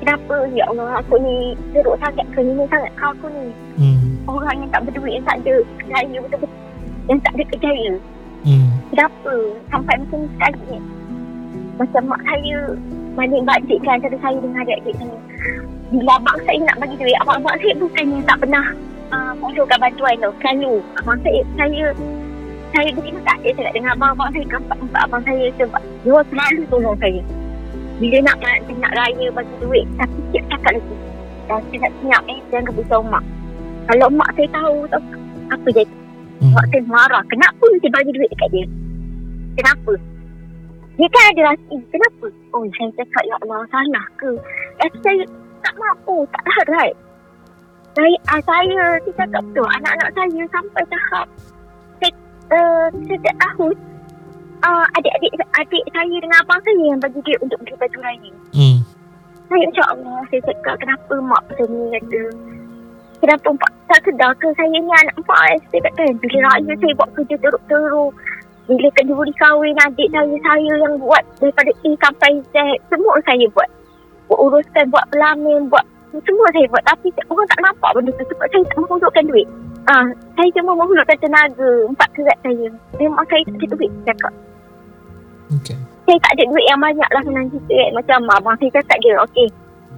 Kenapa? 0.02 0.36
Ya 0.58 0.66
Allah 0.66 0.98
aku 0.98 1.14
ni 1.22 1.54
teruk 1.74 1.98
sangat 2.02 2.26
ke 2.34 2.42
ni 2.42 2.54
sangat 2.70 2.92
kau 2.98 3.14
aku 3.14 3.28
ni? 3.30 3.46
Hmm. 3.78 3.98
orang 4.30 4.66
yang 4.66 4.70
tak 4.70 4.82
berduit 4.86 5.14
yang 5.18 5.26
tak 5.26 5.38
ada 5.42 5.54
kerjaya 5.82 6.18
betul-betul 6.22 6.62
yang 7.10 7.20
tak 7.26 7.34
ada 7.34 7.44
kerjaya. 7.50 7.94
Hmm. 8.42 8.70
kenapa? 8.94 9.34
Sampai 9.70 9.94
macam 10.02 10.18
ni 10.22 10.28
sekali 10.38 10.62
ni. 10.70 10.80
Macam 11.78 12.02
mak 12.06 12.22
saya 12.26 12.58
banding 13.18 13.46
badik 13.46 13.80
kan 13.82 13.98
antara 13.98 14.18
saya 14.22 14.38
dengan 14.38 14.62
adik-adik 14.62 14.94
saya. 14.98 15.18
Bila 15.92 16.14
abang 16.22 16.40
saya 16.46 16.60
nak 16.64 16.78
bagi 16.80 16.96
duit, 17.02 17.18
abang-abang 17.26 17.58
saya 17.60 17.74
bukannya 17.76 18.20
tak 18.24 18.38
pernah 18.40 18.66
uh, 19.12 19.32
mohonkan 19.38 19.78
bantuan 19.80 20.16
tu. 20.18 20.32
Selalu 20.42 20.74
abang 21.00 21.20
saya, 21.22 21.42
saya 21.60 21.86
saya 22.72 22.88
berterima 22.96 23.22
kasih 23.28 23.52
sangat 23.60 23.74
dengan 23.76 23.92
abang-abang 24.00 24.30
saya 24.32 24.46
kampak-kampak 24.48 25.02
abang 25.04 25.24
saya 25.28 25.46
sebab 25.60 25.82
dia 26.08 26.20
selalu 26.32 26.62
tolong 26.72 26.98
saya. 27.04 27.22
Bila 28.02 28.18
nak 28.26 28.38
nak 28.82 28.94
raya 28.98 29.28
bagi 29.30 29.56
duit, 29.62 29.86
tapi 30.00 30.20
siap 30.34 30.46
cakap 30.50 30.72
lagi. 30.80 30.96
Dan 31.46 31.60
saya 31.68 31.78
nak 31.84 31.94
senyap 32.00 32.24
eh, 32.32 32.40
jangan 32.50 32.72
beritahu 32.74 33.04
mak. 33.06 33.24
Kalau 33.92 34.08
mak 34.10 34.30
saya 34.40 34.48
tahu, 34.56 34.78
tahu 34.88 35.04
apa 35.52 35.68
jadi? 35.70 35.94
Hmm. 36.42 36.54
Mak 36.56 36.66
saya 36.72 36.82
marah. 36.88 37.24
Kenapa 37.30 37.66
saya 37.78 37.92
bagi 37.92 38.12
duit 38.16 38.30
dekat 38.32 38.50
dia? 38.56 38.66
Kenapa? 39.60 39.94
Dia 40.96 41.08
kan 41.12 41.24
ada 41.34 41.42
rasa, 41.52 41.76
kenapa? 41.92 42.26
Oh, 42.52 42.64
saya 42.78 42.90
cakap, 43.00 43.24
ya 43.26 43.36
Allah, 43.44 43.60
salah 43.72 44.06
ke? 44.20 44.32
Rasa 44.80 44.98
saya 45.04 45.24
tak 45.62 45.74
mampu, 45.76 46.24
tak 46.32 46.44
larat. 46.46 46.94
Saya, 47.92 48.18
ah, 48.32 48.42
saya, 48.48 48.84
saya 49.04 49.14
cakap 49.20 49.44
tu, 49.52 49.64
anak-anak 49.68 50.10
saya 50.16 50.42
sampai 50.48 50.84
tahap 50.88 51.28
saya, 52.00 52.14
uh, 52.56 52.88
setiap 53.04 53.36
tahun, 53.36 53.76
uh, 54.64 54.86
adik-adik 54.96 55.32
adik 55.60 55.84
saya 55.92 56.16
dengan 56.16 56.40
abang 56.40 56.62
saya 56.64 56.84
yang 56.88 57.02
bagi 57.04 57.20
duit 57.26 57.40
untuk 57.44 57.60
beli 57.64 57.76
baju 57.76 58.00
raya. 58.00 58.32
Hmm. 58.56 58.80
Saya 59.52 59.64
macam 59.68 59.86
Allah, 59.92 60.20
saya 60.32 60.42
cakap 60.48 60.76
kenapa 60.80 61.14
mak 61.20 61.44
macam 61.52 61.68
ni 61.68 61.86
kata. 62.00 62.22
Kenapa 63.20 63.48
mak 63.60 63.72
tak 63.92 64.00
sedar 64.08 64.32
ke 64.40 64.48
saya 64.56 64.78
ni 64.80 64.92
anak 65.04 65.18
mak 65.28 65.42
eh. 65.52 65.60
Saya 65.76 65.82
kata 65.92 66.04
bila 66.24 66.38
raya 66.48 66.74
saya 66.80 66.94
buat 66.96 67.10
kerja 67.20 67.36
teruk-teruk. 67.44 68.14
Bila 68.72 68.88
kenduri 68.96 69.34
kahwin 69.36 69.76
adik 69.84 70.08
saya, 70.16 70.36
saya 70.48 70.72
yang 70.80 70.96
buat 70.96 71.24
daripada 71.44 71.72
A 71.76 71.90
sampai 72.00 72.40
Z. 72.56 72.56
Semua 72.88 73.20
saya 73.28 73.46
buat. 73.52 73.70
Buat 74.32 74.40
uruskan, 74.48 74.86
buat 74.88 75.06
pelamin, 75.12 75.68
buat 75.68 75.84
semua 76.20 76.48
saya 76.52 76.68
buat. 76.68 76.84
Tapi 76.84 77.08
orang 77.32 77.48
tak 77.48 77.62
nampak 77.64 77.90
benda 77.96 78.12
tu 78.20 78.24
sebab 78.28 78.48
saya 78.52 78.64
tak 78.68 78.78
menghulurkan 78.84 79.24
duit. 79.32 79.48
Ah, 79.90 80.06
saya 80.36 80.50
cuma 80.60 80.72
menghulurkan 80.76 81.18
tenaga 81.24 81.70
empat 81.88 82.10
kerat 82.14 82.38
saya. 82.44 82.68
Memang 83.00 83.26
saya 83.32 83.42
tak 83.48 83.56
ada 83.56 83.66
duit 83.80 83.92
cakap. 84.04 84.34
Okay. 85.52 85.78
Saya 86.08 86.18
tak 86.20 86.32
ada 86.36 86.44
duit 86.52 86.66
yang 86.68 86.80
banyak 86.80 87.10
lah 87.12 87.22
senang 87.24 87.48
cerita 87.50 87.76
kan. 87.76 87.92
Macam 87.96 88.20
abang 88.36 88.56
saya 88.60 88.72
cakap 88.76 88.98
dia, 89.00 89.16
okey. 89.30 89.48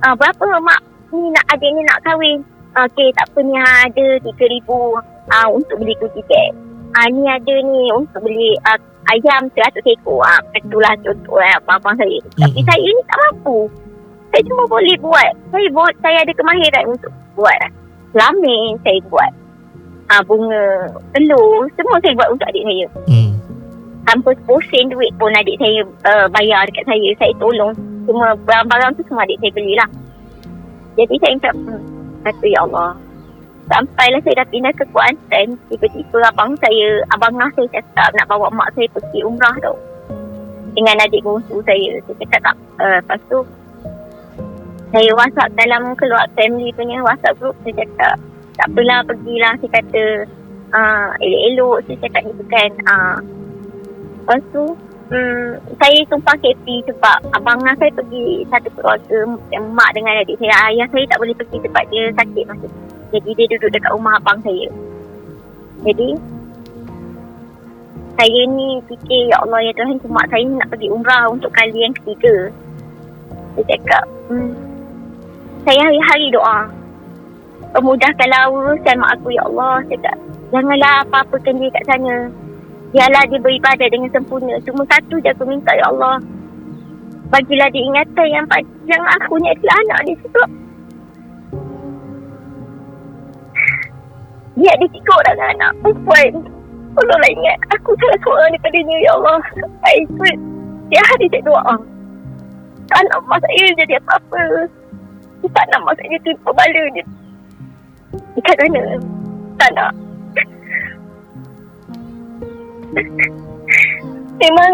Ah, 0.06 0.14
berapa 0.14 0.46
mak 0.62 0.82
ni 1.14 1.30
nak 1.34 1.46
adik 1.54 1.70
ni 1.74 1.82
nak 1.86 2.02
kahwin? 2.06 2.38
Ah, 2.74 2.90
Okey, 2.90 3.14
tak 3.14 3.30
apa 3.30 3.40
ni 3.46 3.54
ada 3.54 4.06
RM3,000 4.26 4.70
ah, 5.30 5.48
untuk 5.54 5.78
beli 5.78 5.94
kunci 6.02 6.26
beg. 6.26 6.50
Ah, 6.98 7.06
ni 7.10 7.22
ada 7.30 7.54
ni 7.62 7.94
untuk 7.94 8.26
beli 8.26 8.58
ah, 8.66 8.82
ayam 9.14 9.46
100 9.54 9.78
ekor. 9.94 10.26
Ah, 10.26 10.42
itulah 10.58 10.94
contoh 11.06 11.38
eh, 11.38 11.54
abang 11.70 11.94
saya. 11.94 12.18
Tapi 12.34 12.58
Mm-mm. 12.58 12.66
saya 12.66 12.88
ni 12.90 13.02
tak 13.06 13.18
mampu. 13.30 13.58
Saya 14.34 14.42
cuma 14.50 14.66
boleh 14.66 14.98
buat. 14.98 15.32
Saya 15.54 15.68
buat, 15.70 15.94
saya 16.02 16.26
ada 16.26 16.34
kemahiran 16.34 16.84
untuk 16.90 17.14
buat. 17.38 17.70
Lamin 18.18 18.74
saya 18.82 18.98
buat. 19.06 19.32
Ah, 20.10 20.26
bunga 20.26 20.90
telur, 21.14 21.70
semua 21.78 22.02
saya 22.02 22.18
buat 22.18 22.30
untuk 22.34 22.50
adik 22.50 22.66
saya 22.66 22.86
Hmm. 23.08 23.32
tanpa 24.04 24.36
sen 24.68 24.86
duit 24.92 25.14
pun 25.16 25.32
adik 25.32 25.56
saya 25.62 25.86
uh, 25.86 26.26
bayar 26.34 26.66
dekat 26.66 26.86
saya. 26.90 27.10
Saya 27.22 27.34
tolong 27.38 27.72
semua 28.10 28.34
barang-barang 28.42 28.98
tu 28.98 29.06
semua 29.06 29.22
adik 29.22 29.38
saya 29.38 29.54
belilah. 29.54 29.90
Jadi 30.98 31.16
saya 31.22 31.34
cakap, 31.38 31.56
hmm, 31.56 31.82
kata 32.26 32.46
ya 32.50 32.60
Allah. 32.66 32.92
Sampailah 33.64 34.22
saya 34.28 34.36
dah 34.44 34.48
pindah 34.52 34.74
ke 34.76 34.86
Kuantan, 34.92 35.48
tiba-tiba 35.72 36.20
abang 36.36 36.52
saya, 36.60 37.00
abang 37.16 37.34
ngah 37.38 37.50
saya 37.56 37.70
cakap 37.80 38.10
nak 38.18 38.28
bawa 38.28 38.52
mak 38.52 38.70
saya 38.76 38.90
pergi 38.92 39.24
umrah 39.24 39.56
tau. 39.62 39.78
Dengan 40.74 41.00
adik 41.06 41.22
bongsu 41.22 41.62
saya. 41.64 42.02
Saya 42.02 42.16
cakap 42.28 42.40
tak. 42.44 42.56
Uh, 42.82 42.98
lepas 43.00 43.22
tu, 43.32 43.40
saya 44.94 45.10
whatsapp 45.18 45.50
dalam 45.58 45.98
keluar 45.98 46.30
family 46.38 46.70
punya 46.78 47.02
whatsapp 47.02 47.34
group. 47.42 47.58
Saya 47.66 47.82
cakap, 47.82 48.16
tak 48.54 48.68
apalah 48.70 49.02
pergilah. 49.10 49.54
Saya 49.58 49.72
kata, 49.82 50.04
uh, 50.70 51.10
elok-elok. 51.18 51.78
Saya 51.90 51.98
cakap 52.06 52.22
gitu 52.30 52.44
kan. 52.46 52.70
Uh, 52.86 53.18
Lepas 54.24 54.40
tu 54.56 54.64
hmm, 55.12 55.60
Saya 55.76 56.00
tumpah 56.08 56.38
happy 56.40 56.80
sebab 56.88 57.18
Abang 57.36 57.60
saya 57.76 57.92
pergi 57.92 58.48
Satu 58.48 58.72
keluarga 58.72 59.20
Mak 59.52 59.90
dengan 60.00 60.24
adik 60.24 60.40
saya 60.40 60.56
Ayah 60.72 60.88
saya 60.88 61.04
tak 61.12 61.20
boleh 61.20 61.36
pergi 61.36 61.60
Sebab 61.60 61.84
dia 61.92 62.04
sakit 62.16 62.44
masa 62.48 62.66
tu 62.72 62.80
Jadi 63.12 63.30
dia 63.36 63.46
duduk 63.52 63.70
dekat 63.76 63.92
rumah 63.92 64.16
abang 64.16 64.40
saya 64.48 64.72
Jadi 65.84 66.10
Saya 68.16 68.42
ni 68.48 68.80
fikir 68.88 69.28
Ya 69.28 69.44
Allah 69.44 69.60
ya 69.68 69.76
Tuhan 69.76 70.00
Mak 70.08 70.28
saya 70.32 70.44
ni 70.48 70.56
nak 70.56 70.72
pergi 70.72 70.88
umrah 70.88 71.28
Untuk 71.28 71.52
kali 71.52 71.84
yang 71.84 71.92
ketiga 72.00 72.48
Saya 73.60 73.66
cakap 73.76 74.08
hmm, 74.32 74.56
Saya 75.64 75.82
hari-hari 75.88 76.28
doa 76.32 76.60
Pemudahkanlah 77.74 78.44
urusan 78.52 78.96
mak 79.00 79.12
aku 79.18 79.34
Ya 79.34 79.44
Allah 79.48 79.82
Saya 79.88 79.98
cakap 80.04 80.18
Janganlah 80.54 80.94
apa-apakan 81.08 81.56
dia 81.58 81.74
kat 81.74 81.84
sana 81.90 82.16
Biarlah 82.94 83.26
dia 83.26 83.42
beribadah 83.42 83.90
dengan 83.90 84.10
sempurna. 84.14 84.54
Cuma 84.62 84.86
satu 84.86 85.18
je 85.18 85.34
aku 85.34 85.50
minta, 85.50 85.74
Ya 85.74 85.90
Allah. 85.90 86.22
Bagilah 87.34 87.66
dia 87.74 87.82
ingatan 87.82 88.28
yang, 88.30 88.46
yang 88.86 89.04
aku 89.18 89.34
ni 89.42 89.50
adalah 89.50 89.76
anak 89.82 90.00
dia 90.06 90.16
sebab 90.22 90.48
dia 94.54 94.70
ada 94.70 94.86
tiga 94.86 95.12
orang 95.18 95.42
anak 95.58 95.72
perempuan. 95.82 96.32
Tolonglah 96.94 97.32
ingat 97.34 97.58
aku 97.74 97.98
salah 97.98 98.20
seorang 98.22 98.50
daripada 98.54 98.80
dia, 98.86 98.98
Ya 99.02 99.12
Allah. 99.18 99.42
Saya 99.58 99.98
ikut 100.06 100.38
dia 100.94 101.02
hari 101.02 101.26
saya 101.34 101.42
doa. 101.50 101.76
Tak 102.94 103.02
nak 103.10 103.42
saya 103.42 103.66
jadi 103.74 103.94
apa-apa. 103.98 104.44
Tak 105.52 105.66
nak 105.70 105.80
mak 105.84 105.96
saya 106.00 106.18
timpa 106.24 106.50
bala 106.56 106.84
dia. 106.96 107.04
Dekat 108.40 108.56
sana. 108.64 108.84
Tak 109.60 109.70
nak. 109.76 109.92
Memang 114.38 114.74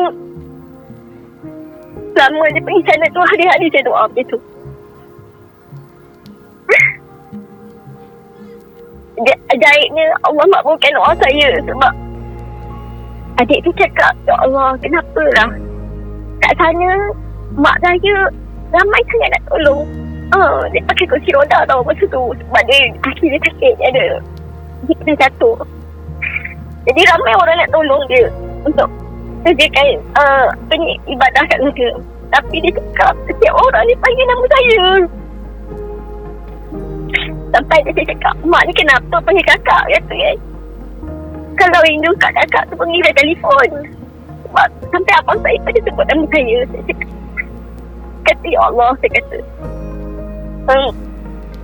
Selama 2.11 2.43
dia 2.51 2.61
pergi 2.63 2.81
sana 2.83 3.05
tu 3.15 3.21
Hari-hari 3.23 3.67
saya 3.71 3.83
doa 3.87 4.03
macam 4.11 4.25
tu 4.27 4.39
Ajaibnya 9.55 10.05
Allah 10.27 10.45
makbulkan 10.51 10.91
doa 10.95 11.11
saya 11.15 11.47
Sebab 11.63 11.93
Adik 13.39 13.63
tu 13.63 13.71
cakap 13.79 14.11
Ya 14.27 14.35
Allah 14.43 14.75
kenapa 14.83 15.23
lah 15.39 15.49
Kat 16.43 16.53
sana 16.59 16.91
Mak 17.55 17.77
saya 17.79 18.15
Ramai 18.75 19.01
sangat 19.07 19.29
nak 19.31 19.43
tolong 19.47 20.08
Ah, 20.29 20.61
dia 20.69 20.81
pakai 20.85 21.09
kursi 21.09 21.33
roda 21.33 21.65
tau 21.65 21.81
masa 21.81 22.05
tu 22.05 22.21
Sebab 22.37 22.61
dia 22.69 22.79
kaki 23.01 23.33
dia 23.33 23.39
sakit 23.49 23.73
Dia 23.81 23.87
ada 23.89 24.07
Dia 24.85 24.93
kena 25.01 25.13
jatuh 25.25 25.57
jadi 26.89 27.01
ramai 27.11 27.33
orang 27.35 27.57
nak 27.59 27.69
tolong 27.75 28.03
dia 28.07 28.25
untuk 28.63 28.89
kerjakan 29.43 29.99
uh, 30.15 30.47
apa 30.49 30.73
ni, 30.73 30.97
ibadah 31.11 31.43
kat 31.45 31.59
dia. 31.75 31.91
Tapi 32.29 32.55
dia 32.61 32.71
cakap 32.73 33.13
setiap 33.29 33.53
orang 33.57 33.83
ni 33.89 33.95
panggil 34.01 34.25
nama 34.25 34.45
saya. 34.47 34.83
Sampai 37.53 37.77
dia 37.85 38.05
cakap, 38.09 38.33
mak 38.41 38.65
ni 38.65 38.73
kenapa 38.73 39.15
panggil 39.21 39.45
kakak 39.45 39.83
kata 39.85 40.13
kan. 40.17 40.37
Kalau 41.61 41.79
rindu 41.83 42.09
kat 42.17 42.31
kakak 42.41 42.63
tu 42.71 42.75
panggil 42.79 43.01
dia 43.05 43.13
telefon. 43.17 43.69
Sebab 44.49 44.67
sampai 44.89 45.13
abang 45.19 45.39
saya 45.45 45.57
pada 45.61 45.79
sebut 45.85 46.05
nama 46.09 46.25
saya. 46.31 46.57
Saya 46.73 46.83
cakap, 46.89 47.09
kata 48.25 48.45
ya 48.49 48.59
Allah, 48.65 48.89
saya 48.97 49.11
kata. 49.13 49.37
Hmm, 50.69 50.93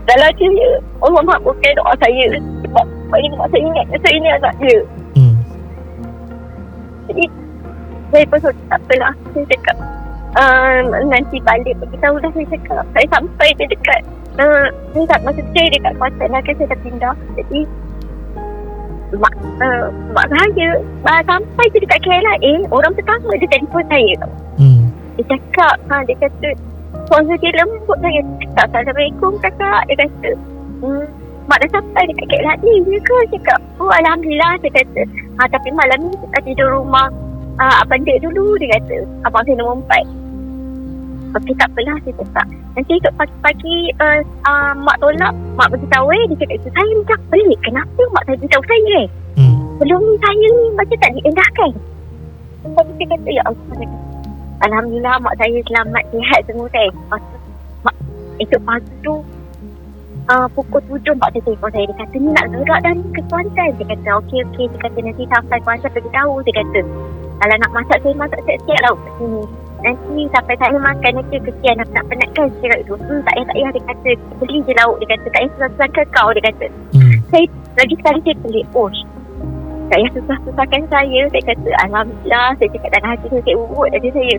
dalam 0.09 0.31
dia, 0.33 0.69
Allah 1.05 1.21
makbulkan 1.21 1.77
doa 1.77 1.93
saya. 2.01 2.25
Sebab 2.65 2.85
bagi 3.13 3.27
mak 3.37 3.49
saya 3.53 3.61
ingat 3.61 3.85
saya 4.01 4.17
ni 4.17 4.29
anak 4.33 4.53
dia. 4.57 4.77
Hmm. 5.13 5.35
Jadi 7.09 7.25
saya 8.09 8.23
pun 8.25 8.39
cakap 8.41 8.55
tak 8.69 8.79
apalah. 8.81 9.13
Saya 9.33 9.45
cakap 9.53 9.77
uh, 10.41 10.79
nanti 11.05 11.37
balik 11.45 11.75
beritahu 11.77 12.15
dah 12.17 12.31
saya 12.33 12.47
cakap. 12.49 12.83
Saya 12.97 13.07
sampai 13.13 13.49
dia 13.61 13.67
dekat 13.69 14.01
uh, 14.41 14.65
saya 14.93 15.05
tak 15.09 15.21
masa 15.21 15.41
saya 15.53 15.67
dekat 15.69 15.93
Kuantan 16.01 16.29
lah 16.33 16.41
kan 16.41 16.53
saya 16.57 16.67
dah 16.73 16.79
pindah. 16.81 17.15
Jadi 17.37 17.59
mak 19.21 19.33
uh, 19.61 19.85
mak 20.17 20.27
saya 20.33 20.69
uh, 20.81 21.21
sampai 21.29 21.65
je 21.73 21.77
dekat 21.81 21.99
KLIA 22.01 22.53
orang 22.73 22.93
pertama 22.97 23.29
dia 23.37 23.49
telefon 23.53 23.85
saya 23.85 24.11
tau. 24.21 24.33
Hmm. 24.57 24.81
Dia 25.15 25.23
cakap 25.31 25.75
ha, 25.87 26.03
dia 26.03 26.15
kata 26.19 26.49
suara 27.07 27.33
dia 27.37 27.51
lembut 27.59 27.97
saya 28.01 28.21
cakap 28.41 28.67
Assalamualaikum 28.71 29.33
kakak. 29.43 29.81
Dia 29.87 29.95
kata 30.05 30.31
hmm, 30.81 31.05
mak 31.45 31.57
dah 31.61 31.69
sampai 31.77 32.03
dekat 32.09 32.27
KLIA 32.31 32.73
je 32.87 32.99
ke? 32.99 33.17
Cakap 33.37 33.59
oh 33.79 33.91
Alhamdulillah 33.91 34.51
saya 34.63 34.71
kata. 34.81 35.01
Ha, 35.35 35.41
tapi 35.51 35.69
malam 35.75 35.99
ni 36.07 36.15
kita 36.15 36.39
tidur 36.47 36.69
rumah 36.81 37.07
uh, 37.59 37.75
abang 37.83 38.01
dia 38.07 38.17
dulu 38.23 38.55
dia 38.57 38.79
kata. 38.79 38.97
Abang 39.27 39.43
saya 39.45 39.55
nombor 39.59 39.83
empat. 39.83 40.05
Okey 41.35 41.53
tak 41.59 41.67
apalah 41.75 41.97
saya 42.03 42.13
cakap. 42.23 42.47
Nanti 42.75 42.91
ikut 42.99 43.13
pagi-pagi 43.15 43.77
uh, 44.03 44.19
uh, 44.47 44.71
Mak 44.83 44.99
tolak 44.99 45.31
Mak 45.55 45.71
beritahu 45.71 46.11
eh 46.11 46.23
Dia 46.27 46.43
cakap 46.43 46.75
Saya 46.75 46.91
macam 46.91 47.19
pelik 47.31 47.59
Kenapa 47.63 48.01
mak 48.11 48.23
saya 48.27 48.35
beritahu 48.35 48.63
saya? 48.67 48.95
Eh 48.99 49.07
Hmm. 49.35 49.79
Belum 49.83 49.99
saya 50.23 50.47
ni 50.47 50.63
Macam 50.79 50.95
tak 50.95 51.11
diendahkan. 51.11 51.71
Lepas 52.63 52.83
tu 52.87 52.93
dia 52.95 53.07
kata 53.11 53.29
Ya 53.35 53.43
Allah 53.43 54.04
Alhamdulillah 54.63 55.19
mak 55.19 55.35
saya 55.35 55.59
selamat 55.67 56.03
sihat 56.15 56.39
semua 56.47 56.67
kan. 56.71 56.91
Lepas 56.95 57.21
tu, 57.21 57.37
mak, 57.83 57.95
esok 58.39 58.61
pagi 58.63 58.93
tu 59.03 59.15
uh, 60.31 60.47
pukul 60.55 60.81
tujuh 60.87 61.15
mak 61.19 61.35
saya 61.35 61.43
telefon 61.43 61.69
saya. 61.75 61.85
Dia 61.91 61.97
kata 61.99 62.15
ni 62.15 62.29
nak 62.31 62.45
gerak 62.55 62.79
dah 62.87 62.93
ni 62.95 63.07
ke 63.11 63.21
Kuantan. 63.27 63.69
Dia 63.75 63.85
kata 63.91 64.09
okey 64.23 64.39
okey. 64.47 64.65
Dia 64.71 64.79
kata 64.79 64.97
nanti 65.03 65.23
sampai 65.27 65.57
Kuantan 65.59 65.91
bagi 65.91 66.11
tahu. 66.15 66.33
Dia 66.47 66.53
kata 66.63 66.81
kalau 67.35 67.55
nak 67.59 67.71
masak 67.75 67.97
saya 67.99 68.15
masak 68.15 68.39
siap-siap 68.47 68.79
lah 68.79 68.93
kat 68.95 69.13
sini. 69.19 69.43
Nanti 69.83 70.17
sampai 70.31 70.55
saya 70.55 70.77
makan 70.79 71.11
nanti 71.19 71.35
kesian 71.43 71.75
nak, 71.77 71.89
nak 71.91 72.05
penat 72.07 72.29
kan. 72.31 72.47
Saya 72.63 72.67
kata 72.79 72.93
hmm, 72.95 73.21
tak 73.27 73.33
payah 73.35 73.45
tak 73.45 73.55
payah. 73.55 73.69
Dia 73.75 73.83
kata 73.91 74.09
beli 74.39 74.59
je 74.63 74.73
lauk. 74.79 74.95
Dia 75.03 75.07
kata 75.11 75.25
tak 75.27 75.33
payah 75.35 75.51
susah-susah 75.51 75.87
ke 75.91 76.01
kau. 76.15 76.29
Dia 76.31 76.43
kata 76.47 76.65
Hmm. 76.95 77.19
saya 77.27 77.45
lagi 77.75 77.95
sekali 77.99 78.19
saya 78.23 78.35
pelik. 78.39 78.65
Oh 78.71 78.87
tak 79.85 80.01
payah 80.01 80.11
susah-susahkan 80.17 80.81
saya. 80.89 81.21
Saya 81.29 81.43
kata 81.45 81.69
Alhamdulillah. 81.85 82.47
Saya 82.57 82.69
cakap 82.73 82.89
dalam 82.97 83.09
hati 83.13 83.25
saya. 83.29 83.41
Saya 83.45 83.55
urut 83.61 83.89
aja 83.93 84.09
saya. 84.09 84.35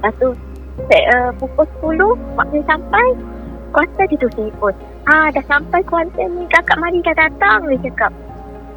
Lepas 0.00 0.12
tu 0.18 0.28
saya, 0.90 1.02
uh, 1.12 1.30
pukul 1.38 1.66
10 2.18 2.34
mak 2.34 2.46
saya 2.50 2.64
sampai 2.66 3.06
Kuantan 3.70 4.06
dia 4.10 4.18
tu 4.18 4.28
telefon. 4.34 4.74
Ah 5.06 5.30
dah 5.30 5.44
sampai 5.46 5.78
Kuantan 5.86 6.26
ni 6.34 6.42
kakak 6.50 6.74
mari 6.82 6.98
dah 7.06 7.14
datang 7.14 7.70
dia 7.70 7.78
cakap. 7.86 8.10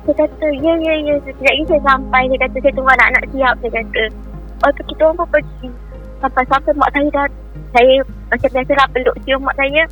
Saya 0.06 0.14
kata 0.22 0.48
ya 0.62 0.74
ya 0.78 0.94
ya 1.02 1.16
sekejap 1.26 1.50
lagi 1.50 1.64
saya 1.74 1.82
sampai. 1.90 2.22
Dia 2.30 2.38
kata 2.46 2.58
saya 2.62 2.74
tunggu 2.78 2.92
anak-anak 2.94 3.24
siap. 3.34 3.56
Dia 3.66 3.72
kata 3.74 4.04
lepas 4.14 4.72
tu 4.78 4.84
kita 4.94 5.02
orang 5.10 5.18
pun 5.18 5.28
pergi. 5.34 5.68
Sampai-sampai 6.22 6.74
mak 6.78 6.92
saya 6.94 7.08
dah 7.10 7.28
saya 7.74 7.96
macam 8.30 8.50
biasa 8.54 8.72
lah 8.78 8.88
peluk 8.94 9.16
cium 9.26 9.42
mak 9.42 9.58
saya. 9.58 9.84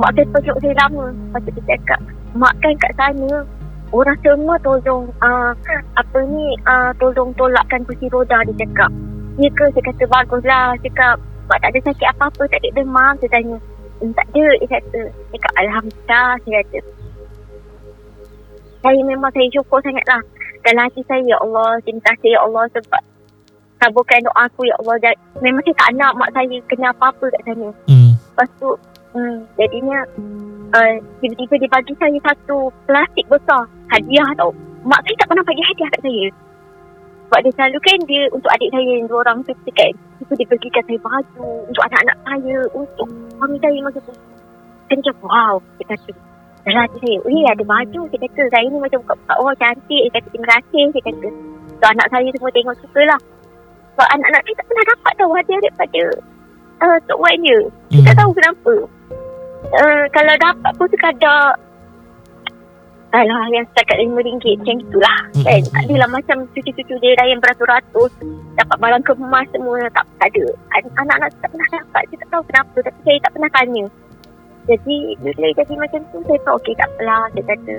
Mak 0.00 0.10
saya 0.16 0.26
peluk 0.32 0.58
saya 0.64 0.74
lama. 0.80 1.04
Lepas 1.12 1.40
tu 1.44 1.50
dia 1.52 1.64
cakap 1.76 2.00
mak 2.32 2.54
kan 2.64 2.72
kat 2.80 2.92
sana 2.96 3.44
orang 3.94 4.18
semua 4.24 4.56
tolong 4.62 5.10
uh, 5.22 5.52
apa 5.94 6.18
ni 6.26 6.56
uh, 6.66 6.90
tolong 6.98 7.30
tolakkan 7.38 7.82
kursi 7.86 8.06
roda 8.10 8.42
dia 8.50 8.66
cakap. 8.66 8.90
Ya 9.36 9.52
ke? 9.52 9.64
Saya 9.74 9.84
kata 9.92 10.04
baguslah. 10.08 10.66
Saya 10.78 10.84
cakap 10.88 11.14
mak 11.46 11.58
tak 11.62 11.70
ada 11.70 11.80
sakit 11.90 12.08
apa-apa, 12.16 12.42
tak 12.50 12.58
ada 12.58 12.68
demam. 12.74 13.14
Saya 13.22 13.30
tanya, 13.30 13.56
Hmm, 13.96 14.12
tak 14.12 14.28
ada 14.36 14.44
dia 14.60 14.68
kata 14.68 15.00
kata 15.08 15.48
Alhamdulillah 15.56 16.28
Saya 16.44 16.60
kata 16.68 16.78
Saya 18.84 19.00
memang 19.08 19.32
saya 19.32 19.48
syukur 19.48 19.80
sangat 19.80 20.04
lah 20.04 20.20
Dalam 20.68 20.84
hati 20.84 21.00
saya 21.08 21.24
Ya 21.24 21.40
Allah 21.40 21.80
Terima 21.80 22.04
kasih 22.04 22.36
Ya 22.36 22.40
Allah 22.44 22.68
Sebab 22.76 23.02
Kabulkan 23.80 24.20
doa 24.28 24.44
aku 24.44 24.68
Ya 24.68 24.76
Allah 24.84 24.96
Dan 25.00 25.14
Memang 25.40 25.64
saya 25.64 25.76
tak 25.80 25.90
nak 25.96 26.12
Mak 26.20 26.30
saya 26.36 26.56
kena 26.68 26.92
apa-apa 26.92 27.24
kat 27.32 27.42
sana 27.48 27.68
Hmm. 27.88 28.12
Lepas 28.20 28.48
tu 28.60 28.70
hmm, 29.16 29.36
Jadinya 29.56 29.98
uh, 30.74 30.94
Tiba-tiba 31.22 31.54
dia 31.60 31.70
bagi 31.70 31.94
saya 32.00 32.18
Satu 32.26 32.72
plastik 32.88 33.26
besar 33.30 33.62
Hadiah 33.92 34.30
tau 34.40 34.50
Mak 34.86 35.02
saya 35.02 35.14
tak 35.18 35.28
pernah 35.30 35.44
bagi 35.46 35.62
hadiah 35.66 35.90
kat 35.90 36.02
saya 36.02 36.26
sebab 37.26 37.42
dia 37.42 37.52
selalu 37.58 37.78
kan 37.82 37.98
dia 38.06 38.22
untuk 38.30 38.50
adik 38.54 38.70
saya 38.70 38.86
yang 38.86 39.06
dua 39.10 39.18
orang 39.26 39.42
tu 39.42 39.52
kan. 39.74 39.92
Itu 40.22 40.32
dia 40.38 40.46
berikan 40.46 40.82
saya 40.86 40.98
baju 41.02 41.46
untuk 41.66 41.82
anak-anak 41.90 42.16
saya, 42.22 42.56
untuk 42.70 43.08
suami 43.34 43.56
saya 43.58 43.78
masa 43.82 43.98
tu. 44.06 44.14
Saya 44.86 44.94
macam 45.02 45.14
wow, 45.26 45.54
dia 45.74 45.84
kata. 45.90 46.12
Dalam 46.62 46.80
hati 46.86 46.98
saya, 47.02 47.18
eh 47.26 47.44
ada 47.50 47.64
baju. 47.66 48.00
Saya 48.14 48.20
kata, 48.30 48.42
saya 48.46 48.66
ni 48.70 48.78
macam 48.78 48.98
buka-buka, 49.02 49.34
oh 49.42 49.50
cantik. 49.58 50.02
Dia 50.06 50.14
kata, 50.14 50.26
terima 50.30 50.48
kasih. 50.54 50.82
Saya 50.94 51.02
kata, 51.02 51.28
so 51.66 51.84
anak 51.90 52.06
saya 52.14 52.28
semua 52.30 52.50
tengok 52.54 52.76
suka 52.78 53.02
lah. 53.10 53.20
Sebab 53.98 54.06
anak-anak 54.06 54.42
saya 54.46 54.54
tak 54.54 54.66
pernah 54.70 54.84
dapat 54.86 55.12
tahu 55.18 55.30
hadiah 55.34 55.60
daripada 55.66 56.02
uh, 56.78 56.98
Tok 57.10 57.18
Wan 57.18 57.36
dia. 57.42 57.58
Saya 57.90 58.02
tak 58.06 58.14
Hmm. 58.14 58.20
tahu 58.22 58.30
kenapa. 58.38 58.74
Uh, 59.66 60.04
kalau 60.14 60.34
dapat 60.38 60.70
pun 60.78 60.86
sekadar 60.92 61.58
Alah 63.14 63.48
yang 63.48 63.64
setakat 63.70 64.02
RM5 64.02 64.44
macam 64.60 64.76
itulah 64.82 65.18
kan. 65.40 65.62
Tak 65.62 65.82
adalah 65.88 66.08
macam 66.10 66.36
cucu-cucu 66.52 66.94
dia 67.00 67.16
dah 67.16 67.26
yang 67.30 67.40
beratus-ratus 67.40 68.12
dapat 68.58 68.76
barang 68.76 69.04
kemas 69.08 69.46
semua 69.54 69.78
tak, 69.94 70.04
tak 70.20 70.28
ada. 70.34 70.44
An- 70.76 70.94
Anak-anak 71.00 71.30
tak 71.38 71.48
pernah 71.54 71.68
dapat. 71.70 72.02
Saya 72.12 72.18
tak 72.20 72.28
tahu 72.28 72.42
kenapa 72.50 72.76
tapi 72.82 73.00
saya 73.06 73.18
tak 73.24 73.32
pernah 73.32 73.50
tanya. 73.54 73.84
Jadi 74.66 74.96
bila 75.22 75.48
jadi 75.54 75.74
macam 75.78 76.00
tu 76.10 76.18
saya 76.26 76.38
tahu 76.42 76.54
okey 76.60 76.74
tak 76.74 76.88
apalah 76.92 77.22
saya 77.30 77.44
kata. 77.46 77.76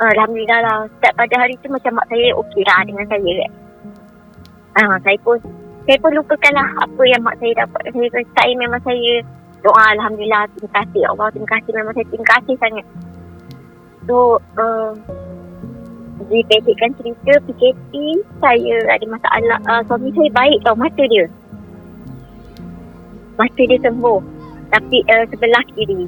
"Ah, 0.00 0.10
Alhamdulillah 0.14 0.60
lah. 0.64 0.78
Setiap 0.96 1.14
pada 1.18 1.34
hari 1.36 1.54
tu 1.58 1.68
macam 1.68 1.92
mak 1.98 2.06
saya 2.06 2.28
okey 2.38 2.62
lah 2.62 2.78
dengan 2.86 3.06
saya 3.10 3.32
kan. 3.36 3.52
Ah, 4.78 4.96
saya 5.02 5.18
pun 5.26 5.36
saya 5.82 5.98
pun 5.98 6.12
lupakan 6.14 6.52
lah 6.54 6.68
apa 6.78 7.02
yang 7.10 7.20
mak 7.26 7.36
saya 7.42 7.52
dapat. 7.66 7.80
Saya, 7.90 8.08
saya 8.38 8.52
memang 8.54 8.80
saya 8.86 9.12
doa 9.62 9.84
Alhamdulillah 9.94 10.50
terima 10.54 10.70
kasih 10.82 11.02
Allah 11.06 11.26
terima 11.30 11.48
kasih 11.54 11.70
memang 11.74 11.94
saya 11.94 12.06
terima 12.10 12.26
kasih 12.38 12.54
sangat. 12.58 12.86
So, 14.02 14.42
uh, 14.58 14.90
dipendekkan 16.26 16.90
cerita 16.98 17.38
PKP, 17.46 17.92
saya 18.42 18.74
ada 18.90 19.06
masalah. 19.06 19.58
Uh, 19.62 19.82
suami 19.86 20.10
saya 20.10 20.30
baik 20.34 20.58
tau, 20.66 20.74
mata 20.74 21.04
dia. 21.06 21.26
Mata 23.38 23.62
dia 23.62 23.78
sembuh. 23.78 24.20
Tapi 24.74 24.98
uh, 25.06 25.24
sebelah 25.30 25.64
kiri. 25.74 26.02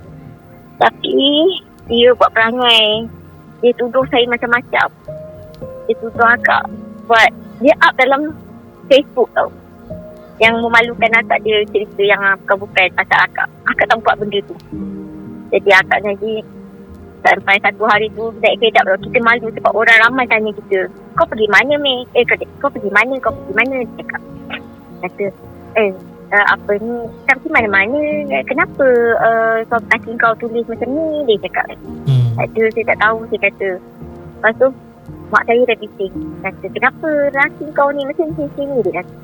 Tapi, 0.82 1.22
dia 1.86 2.10
buat 2.18 2.34
perangai. 2.34 3.06
Dia 3.62 3.72
tuduh 3.78 4.02
saya 4.10 4.26
macam-macam. 4.26 4.88
Dia 5.86 5.94
tuduh 6.02 6.26
akak 6.26 6.66
buat, 7.06 7.30
dia 7.62 7.74
up 7.84 7.94
dalam 7.94 8.34
Facebook 8.90 9.30
tau. 9.38 9.52
Yang 10.42 10.54
memalukan 10.66 11.10
akak 11.14 11.38
dia 11.46 11.62
cerita 11.70 12.02
yang 12.02 12.20
bukan-bukan 12.42 12.90
pasal 12.98 13.18
akak. 13.22 13.48
Akak 13.70 13.86
tak 13.86 13.98
buat 14.02 14.16
benda 14.18 14.38
tu. 14.46 14.56
Jadi 15.54 15.70
akak 15.70 16.02
jadi 16.02 16.32
sampai 17.24 17.56
satu 17.64 17.88
hari 17.88 18.10
tu 18.12 18.28
naik 18.42 18.58
kereta 18.60 18.84
bro. 18.84 18.98
Kita 18.98 19.18
malu 19.22 19.48
sebab 19.54 19.72
orang 19.72 19.98
ramai 20.04 20.26
tanya 20.26 20.50
kita. 20.52 20.90
Kau 21.14 21.26
pergi 21.30 21.46
mana 21.46 21.78
Mei? 21.78 22.02
Eh 22.18 22.26
kata, 22.26 22.44
kau 22.58 22.68
pergi 22.68 22.90
mana? 22.90 23.14
Kau 23.22 23.32
pergi 23.32 23.54
mana? 23.54 23.76
Dia 23.80 23.94
cakap. 24.02 24.22
Kata, 25.04 25.26
eh 25.78 25.90
uh, 26.34 26.46
apa 26.50 26.72
ni? 26.82 26.94
Tak 27.30 27.36
pergi 27.40 27.54
mana-mana. 27.54 28.00
Eh, 28.34 28.44
Kenapa 28.44 28.86
uh, 29.22 29.56
kau 29.70 29.80
kaki 29.94 30.12
kau 30.18 30.34
tulis 30.42 30.66
macam 30.66 30.88
ni? 30.90 31.06
Dia 31.30 31.46
cakap. 31.48 31.66
Hmm. 32.10 32.34
Ada, 32.42 32.62
saya 32.74 32.84
tak 32.90 32.98
tahu. 33.00 33.18
Saya 33.30 33.40
kata. 33.48 33.68
Lepas 34.34 34.52
tu, 34.60 34.68
mak 35.32 35.42
saya 35.46 35.62
dah 35.64 35.76
bising. 35.78 36.14
Kata, 36.42 36.66
kenapa 36.74 37.08
laki 37.32 37.64
kau 37.72 37.88
ni 37.94 38.02
macam 38.04 38.26
ni 38.34 38.44
sini? 38.58 38.76
Dia 38.84 38.92
kata. 39.00 39.14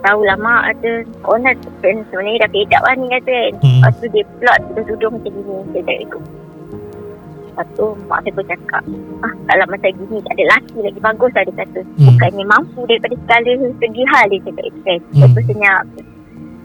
Tahulah 0.00 0.36
mak 0.40 0.62
ada 0.72 1.04
orang 1.28 1.52
dah 1.52 1.54
sebenarnya 1.84 2.40
dah 2.40 2.50
pedap 2.50 2.82
lah 2.88 2.94
ni 2.96 3.06
kata 3.12 3.28
kan. 3.28 3.52
Hmm. 3.60 3.80
Lepas 3.84 3.92
tu 4.00 4.06
dia 4.08 4.24
pula 4.24 4.54
tuduh-tuduh 4.64 5.10
macam 5.12 5.32
gini. 5.36 5.56
Saya 5.72 5.82
tak 5.84 5.98
ikut. 6.08 6.22
Lepas 7.50 7.66
tu 7.76 7.86
mak 8.08 8.18
saya 8.24 8.32
pun 8.32 8.44
cakap, 8.48 8.82
ah 9.20 9.32
kalau 9.52 9.66
macam 9.68 9.90
gini 9.92 10.16
tak 10.24 10.32
ada 10.32 10.44
laki 10.56 10.78
lagi 10.80 11.00
bagus 11.04 11.32
lah 11.36 11.42
dia 11.44 11.54
kata. 11.60 11.80
Hmm. 11.84 12.06
Bukannya 12.08 12.44
mampu 12.48 12.80
daripada 12.88 13.14
segala 13.20 13.50
segi 13.76 14.02
hal 14.08 14.24
dia 14.32 14.40
cakap 14.48 14.64
itu 14.64 14.80
kan. 14.80 14.98
Hmm. 15.12 15.20
Hmm. 15.20 15.44
senyap. 15.44 15.84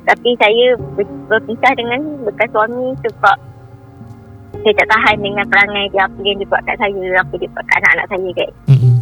Tapi 0.06 0.30
saya 0.38 0.66
ber- 0.96 1.20
berpisah 1.28 1.74
dengan 1.76 2.00
bekas 2.24 2.50
suami 2.54 2.94
sebab 3.04 3.38
saya 4.64 4.74
tak 4.80 4.88
tahan 4.88 5.18
dengan 5.20 5.46
perangai 5.52 5.92
dia 5.92 6.08
apa 6.08 6.20
yang 6.24 6.38
dia 6.40 6.48
buat 6.48 6.62
kat 6.64 6.78
saya, 6.80 7.06
apa 7.20 7.34
dia 7.36 7.50
buat 7.52 7.66
kat 7.68 7.78
anak-anak 7.84 8.08
saya 8.08 8.30
kan. 8.32 8.52
Hmm. 8.72 8.98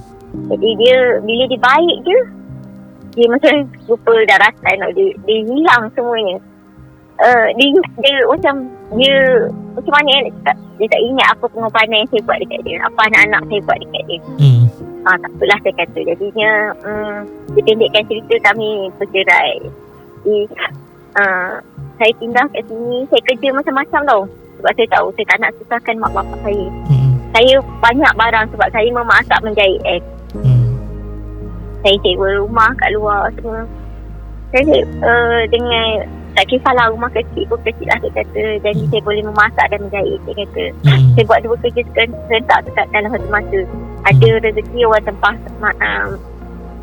Jadi 0.50 0.70
dia 0.82 0.98
bila 1.22 1.44
dia 1.46 1.60
baik 1.62 1.98
je 2.10 2.18
dia 3.14 3.28
macam 3.30 3.54
lupa 3.86 4.14
daratan 4.26 4.76
tau. 4.82 4.92
dia, 4.98 5.08
dia 5.26 5.38
hilang 5.46 5.84
semuanya. 5.94 6.38
Uh, 7.22 7.48
dia, 7.62 7.68
dia 8.02 8.14
macam 8.26 8.56
dia 8.98 9.16
macam 9.78 9.94
mana 10.02 10.10
eh, 10.10 10.22
nak 10.26 10.34
cakap 10.42 10.58
dia 10.82 10.88
tak 10.90 11.02
ingat 11.06 11.28
apa 11.30 11.46
pengorbanan 11.46 11.98
yang 12.02 12.10
saya 12.10 12.22
buat 12.26 12.38
dekat 12.42 12.60
dia 12.66 12.76
apa 12.82 13.00
anak-anak 13.06 13.42
saya 13.50 13.62
buat 13.66 13.78
dekat 13.86 14.04
dia 14.10 14.20
Hmm. 14.42 14.64
ah, 15.06 15.18
tak 15.22 15.32
apalah 15.38 15.60
saya 15.62 15.74
kata 15.78 16.00
jadinya 16.10 16.52
um, 16.82 17.16
dipendekkan 17.54 18.04
cerita 18.10 18.36
kami 18.50 18.70
bercerai 18.98 19.54
di, 20.26 20.36
uh, 21.22 21.54
saya 22.02 22.12
pindah 22.18 22.46
kat 22.50 22.64
sini 22.66 22.98
saya 23.14 23.22
kerja 23.30 23.48
macam-macam 23.54 24.02
tau 24.10 24.22
sebab 24.58 24.72
saya 24.74 24.88
tahu 24.94 25.08
saya 25.14 25.26
tak 25.30 25.38
nak 25.38 25.52
susahkan 25.62 25.96
mak 26.02 26.12
bapak 26.18 26.40
saya 26.42 26.66
Hmm. 26.90 27.14
saya 27.30 27.54
banyak 27.78 28.12
barang 28.18 28.46
sebab 28.58 28.68
saya 28.74 28.90
memasak 28.90 29.40
menjahit 29.46 29.82
eh 29.86 30.02
Hmm. 30.02 30.23
Saya 31.84 31.98
sewa 32.00 32.28
rumah 32.40 32.72
kat 32.80 32.90
luar 32.96 33.28
semua. 33.36 33.68
Saya 34.56 34.80
uh, 35.04 35.42
dengan 35.52 36.08
tak 36.34 36.50
kisahlah 36.50 36.90
rumah 36.90 37.12
kecil 37.14 37.46
pun 37.46 37.60
kecil 37.62 37.86
lah 37.92 38.00
saya 38.02 38.24
kata. 38.24 38.44
Jadi 38.64 38.84
saya 38.90 39.02
boleh 39.06 39.24
memasak 39.28 39.66
dan 39.70 39.80
menjahit 39.84 40.18
saya 40.24 40.36
kata. 40.48 40.64
Hmm. 40.88 41.12
Saya 41.14 41.24
buat 41.28 41.40
dua 41.44 41.56
kerja 41.62 41.82
seren- 41.94 42.20
serentak 42.32 42.60
dekat 42.66 42.86
dalam 42.96 43.10
satu 43.12 43.28
masa. 43.30 43.60
Ada 44.04 44.30
rezeki 44.42 44.80
orang 44.88 45.06
tempah 45.06 45.36
um, 45.62 46.10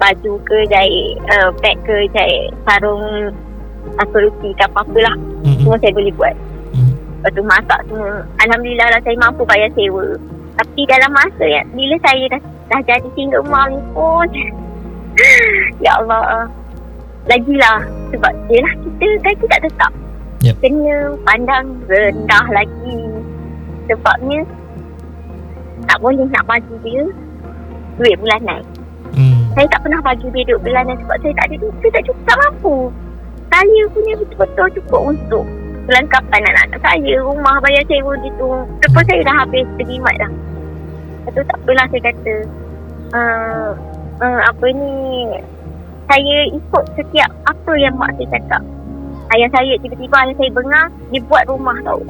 baju 0.01 0.33
ke 0.49 0.59
jahit 0.69 1.13
uh, 1.33 1.49
beg 1.61 1.77
ke 1.85 1.97
jahit 2.13 2.49
sarung 2.65 3.33
apa 3.97 4.17
roti 4.21 4.51
ke 4.55 4.65
apa-apa 4.69 4.99
lah. 5.01 5.17
Hmm. 5.17 5.57
Semua 5.65 5.77
saya 5.81 5.93
boleh 5.97 6.13
buat. 6.15 6.35
Hmm. 6.77 6.93
Lepas 7.25 7.31
tu 7.33 7.43
masak 7.45 7.81
semua. 7.89 8.13
Alhamdulillah 8.45 8.89
lah 8.93 9.01
saya 9.03 9.17
mampu 9.17 9.43
bayar 9.49 9.73
sewa. 9.73 10.05
Tapi 10.61 10.85
dalam 10.85 11.11
masa 11.17 11.45
ya, 11.49 11.63
bila 11.73 11.97
saya 12.05 12.25
dah, 12.37 12.43
dah 12.69 12.81
jadi 12.85 13.09
single 13.17 13.47
mom 13.49 13.73
ni 13.73 13.81
pun 13.97 14.29
Ya 15.85 15.93
Allah 16.01 16.49
Lagilah 17.29 17.81
Sebab 18.15 18.33
yelah 18.49 18.75
kita 18.85 19.07
gaji 19.25 19.45
tak 19.49 19.63
tetap 19.69 19.93
Yep. 20.41 20.57
Kena 20.65 21.21
pandang 21.29 21.67
rendah 21.85 22.47
lagi 22.49 23.01
Sebabnya 23.93 24.41
Tak 25.85 26.01
boleh 26.01 26.25
nak 26.33 26.45
bagi 26.49 26.75
dia 26.81 27.05
Duit 28.01 28.17
bulanan 28.17 28.65
Hmm. 29.11 29.51
Saya 29.59 29.67
tak 29.75 29.81
pernah 29.83 30.01
bagi 30.07 30.27
dia 30.31 30.43
duduk 30.47 30.61
bulanan 30.63 30.95
sebab 31.03 31.17
saya 31.19 31.33
tak 31.35 31.47
ada 31.51 31.57
duit. 31.59 31.75
Saya 31.83 31.91
tak 31.99 32.05
cukup, 32.07 32.23
tak 32.27 32.39
mampu. 32.39 32.77
Saya 33.51 33.83
punya 33.91 34.13
betul-betul 34.23 34.69
cukup 34.79 35.01
untuk 35.11 35.45
kelengkapan 35.91 36.41
anak-anak 36.47 36.81
saya, 36.87 37.15
rumah 37.19 37.57
bayar 37.59 37.83
sewa 37.91 38.13
gitu. 38.23 38.49
Lepas 38.87 39.05
saya 39.11 39.21
dah 39.27 39.37
habis 39.43 39.67
terjimat 39.75 40.15
dah. 40.23 40.31
Lepas 40.31 41.33
tu 41.35 41.43
tak 41.43 41.59
apalah 41.59 41.87
saya 41.91 42.03
kata. 42.07 42.35
Uh, 43.11 43.71
uh, 44.21 44.41
apa 44.47 44.67
ni, 44.73 44.93
saya 46.07 46.39
ikut 46.53 46.85
setiap 46.95 47.31
apa 47.49 47.73
yang 47.81 47.97
mak 47.97 48.15
saya 48.17 48.29
cakap. 48.39 48.63
Ayah 49.31 49.49
saya 49.55 49.75
tiba-tiba 49.79 50.17
ayah 50.27 50.37
saya 50.37 50.51
bengar, 50.53 50.87
dia 51.11 51.23
buat 51.27 51.45
rumah 51.49 51.77
tau. 51.83 52.03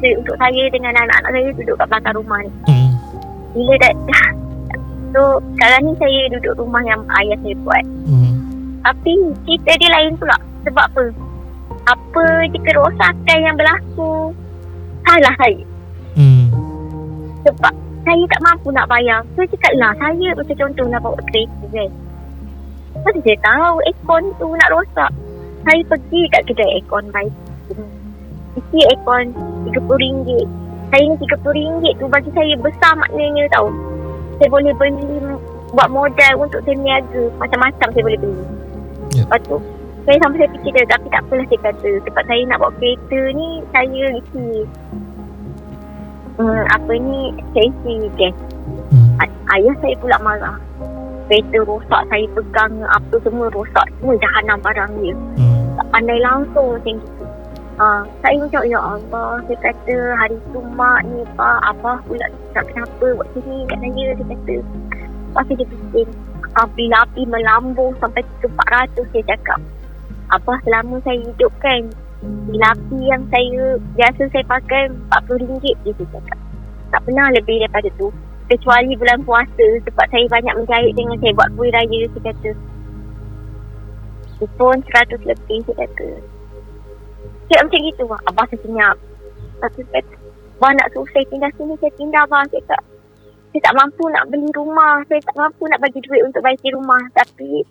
Untuk 0.00 0.36
saya 0.40 0.62
dengan 0.72 0.96
anak-anak 0.96 1.30
saya 1.36 1.50
duduk 1.60 1.76
kat 1.76 1.86
belakang 1.92 2.16
rumah 2.16 2.38
ni. 2.40 2.50
Hmm. 2.68 2.90
Bila 3.52 3.74
dah, 3.80 3.92
So 5.10 5.42
sekarang 5.54 5.90
ni 5.90 5.92
saya 5.98 6.20
duduk 6.38 6.54
rumah 6.54 6.82
yang 6.86 7.02
ayah 7.18 7.38
saya 7.42 7.56
buat 7.66 7.84
Hmm. 8.06 8.32
Tapi 8.80 9.12
cerita 9.44 9.76
dia 9.76 9.90
lain 9.92 10.16
pula 10.16 10.38
Sebab 10.66 10.84
apa? 10.88 11.04
Apa 11.84 12.24
je 12.48 12.58
kerosakan 12.64 13.38
yang 13.38 13.56
berlaku 13.58 14.32
Salah 15.06 15.34
saya 15.36 15.62
Hmm. 16.18 16.50
Sebab 17.46 17.74
saya 18.10 18.26
tak 18.26 18.42
mampu 18.42 18.68
nak 18.74 18.90
bayar. 18.90 19.22
So 19.38 19.46
cakap 19.46 19.70
lah 19.78 19.94
saya 20.02 20.34
macam 20.34 20.56
contohlah 20.58 20.98
bawa 20.98 21.18
kereta 21.30 21.64
kan? 21.70 21.90
Mana 23.06 23.18
saya 23.22 23.38
tahu 23.38 23.74
aircon 23.86 24.22
tu 24.34 24.46
nak 24.50 24.70
rosak. 24.74 25.10
Saya 25.62 25.80
pergi 25.86 26.22
kat 26.34 26.42
kedai 26.50 26.74
aircon 26.74 27.06
baik. 27.14 27.30
Isi 28.58 28.78
aircon 28.90 29.30
RM30 29.70 30.26
Saya 30.90 31.06
ni 31.06 31.14
RM30 31.22 31.86
tu 32.02 32.06
bagi 32.10 32.30
saya 32.34 32.54
besar 32.58 32.98
maknanya 32.98 33.46
tau. 33.54 33.70
Saya 34.42 34.48
boleh 34.50 34.74
beli 34.74 35.38
buat 35.70 35.86
modal 35.86 36.34
untuk 36.42 36.66
saya 36.66 36.74
niaga 36.82 37.30
Macam-macam 37.38 37.88
saya 37.94 38.02
boleh 38.02 38.18
beli. 38.18 38.42
Ya. 39.14 39.22
Lepas 39.22 39.38
tu 39.46 39.58
saya 40.02 40.16
sampai 40.26 40.42
saya 40.42 40.50
fikir 40.58 40.72
dia 40.74 40.84
Tapi 40.90 41.06
tak 41.14 41.22
apalah 41.22 41.46
saya 41.46 41.60
kata. 41.62 41.90
Sebab 42.10 42.22
saya 42.26 42.42
nak 42.50 42.58
bawa 42.58 42.72
kereta 42.74 43.20
ni 43.38 43.48
Saya 43.70 44.04
isi 44.18 44.66
hmm, 46.40 46.64
Apa 46.72 46.92
ni 46.96 47.20
Saya 47.52 47.68
isi 47.68 48.08
gas 48.16 48.36
Hmm. 48.90 49.22
Ay- 49.22 49.40
ayah 49.58 49.74
saya 49.82 49.94
pula 50.02 50.18
marah. 50.18 50.58
Kereta 51.30 51.62
rosak, 51.62 52.02
saya 52.10 52.26
pegang 52.34 52.74
apa 52.90 53.14
semua 53.22 53.46
rosak. 53.54 53.86
Semua 53.98 54.18
jahanam 54.18 54.58
barang 54.66 54.92
dia. 54.98 55.14
Hmm. 55.38 55.78
Tak 55.78 55.86
pandai 55.94 56.18
langsung 56.18 56.74
macam 56.74 56.98
gitu. 56.98 57.24
Ha, 57.80 58.04
saya 58.20 58.36
macam, 58.36 58.62
ya 58.68 58.76
Allah, 58.76 59.40
saya 59.48 59.58
kata 59.64 59.96
hari 60.20 60.36
tu 60.52 60.60
mak 60.76 61.00
ni, 61.08 61.24
pak, 61.32 61.58
abah 61.64 61.96
pula 62.04 62.28
tak 62.52 62.68
kenapa 62.68 63.06
buat 63.16 63.28
sini 63.32 63.64
kat 63.72 63.78
saya, 63.80 64.04
saya 64.12 64.26
kata. 64.36 64.56
Lepas 64.60 65.42
tu 65.48 65.52
dia 65.56 65.66
bising, 65.70 66.10
api 66.60 66.84
api 66.92 67.22
melambung 67.24 67.96
sampai 68.02 68.20
400 68.44 69.00
saya 69.16 69.24
cakap. 69.32 69.60
Abah 70.28 70.58
selama 70.66 71.00
saya 71.08 71.24
hidup 71.24 71.52
kan, 71.64 71.88
bila 72.20 72.76
api 72.76 72.98
yang 73.08 73.22
saya 73.32 73.80
biasa 73.96 74.22
saya 74.28 74.44
pakai 74.44 74.92
RM40 75.08 75.50
je 75.64 75.92
saya 75.96 76.06
cakap. 76.12 76.38
Tak 76.92 77.00
pernah 77.08 77.32
lebih 77.32 77.64
daripada 77.64 77.88
tu. 77.96 78.12
Kecuali 78.50 78.98
bulan 78.98 79.22
puasa 79.22 79.66
sebab 79.86 80.06
saya 80.10 80.26
banyak 80.26 80.54
menjahit 80.58 80.92
dengan 80.98 81.16
saya 81.22 81.32
buat 81.38 81.48
kuih 81.54 81.70
raya 81.72 82.00
saya 82.12 82.22
kata. 82.28 82.50
Itu 84.36 84.46
pun 84.58 84.76
100 84.84 85.22
lebih 85.22 85.58
saya 85.64 85.86
kata. 85.86 86.08
Cakap 87.48 87.62
macam 87.66 87.80
gitu 87.82 88.02
Abah 88.10 88.46
saya 88.52 88.60
senyap. 88.62 88.96
Lepas 89.56 89.70
tu 89.74 89.82
Abah 90.60 90.70
nak 90.76 90.88
suruh 90.92 91.08
saya 91.16 91.24
pindah 91.32 91.50
sini 91.56 91.74
Saya 91.80 91.92
pindah 91.96 92.22
Abah 92.28 92.42
Saya 92.52 92.60
cakap. 92.68 92.82
Saya 93.50 93.60
tak 93.64 93.74
mampu 93.80 94.04
nak 94.12 94.24
beli 94.28 94.48
rumah 94.54 95.02
Saya 95.08 95.20
tak 95.24 95.36
mampu 95.40 95.62
nak 95.72 95.80
bagi 95.80 96.00
duit 96.04 96.22
untuk 96.26 96.42
bagi 96.44 96.68
rumah. 96.74 97.00
Tapi 97.16 97.64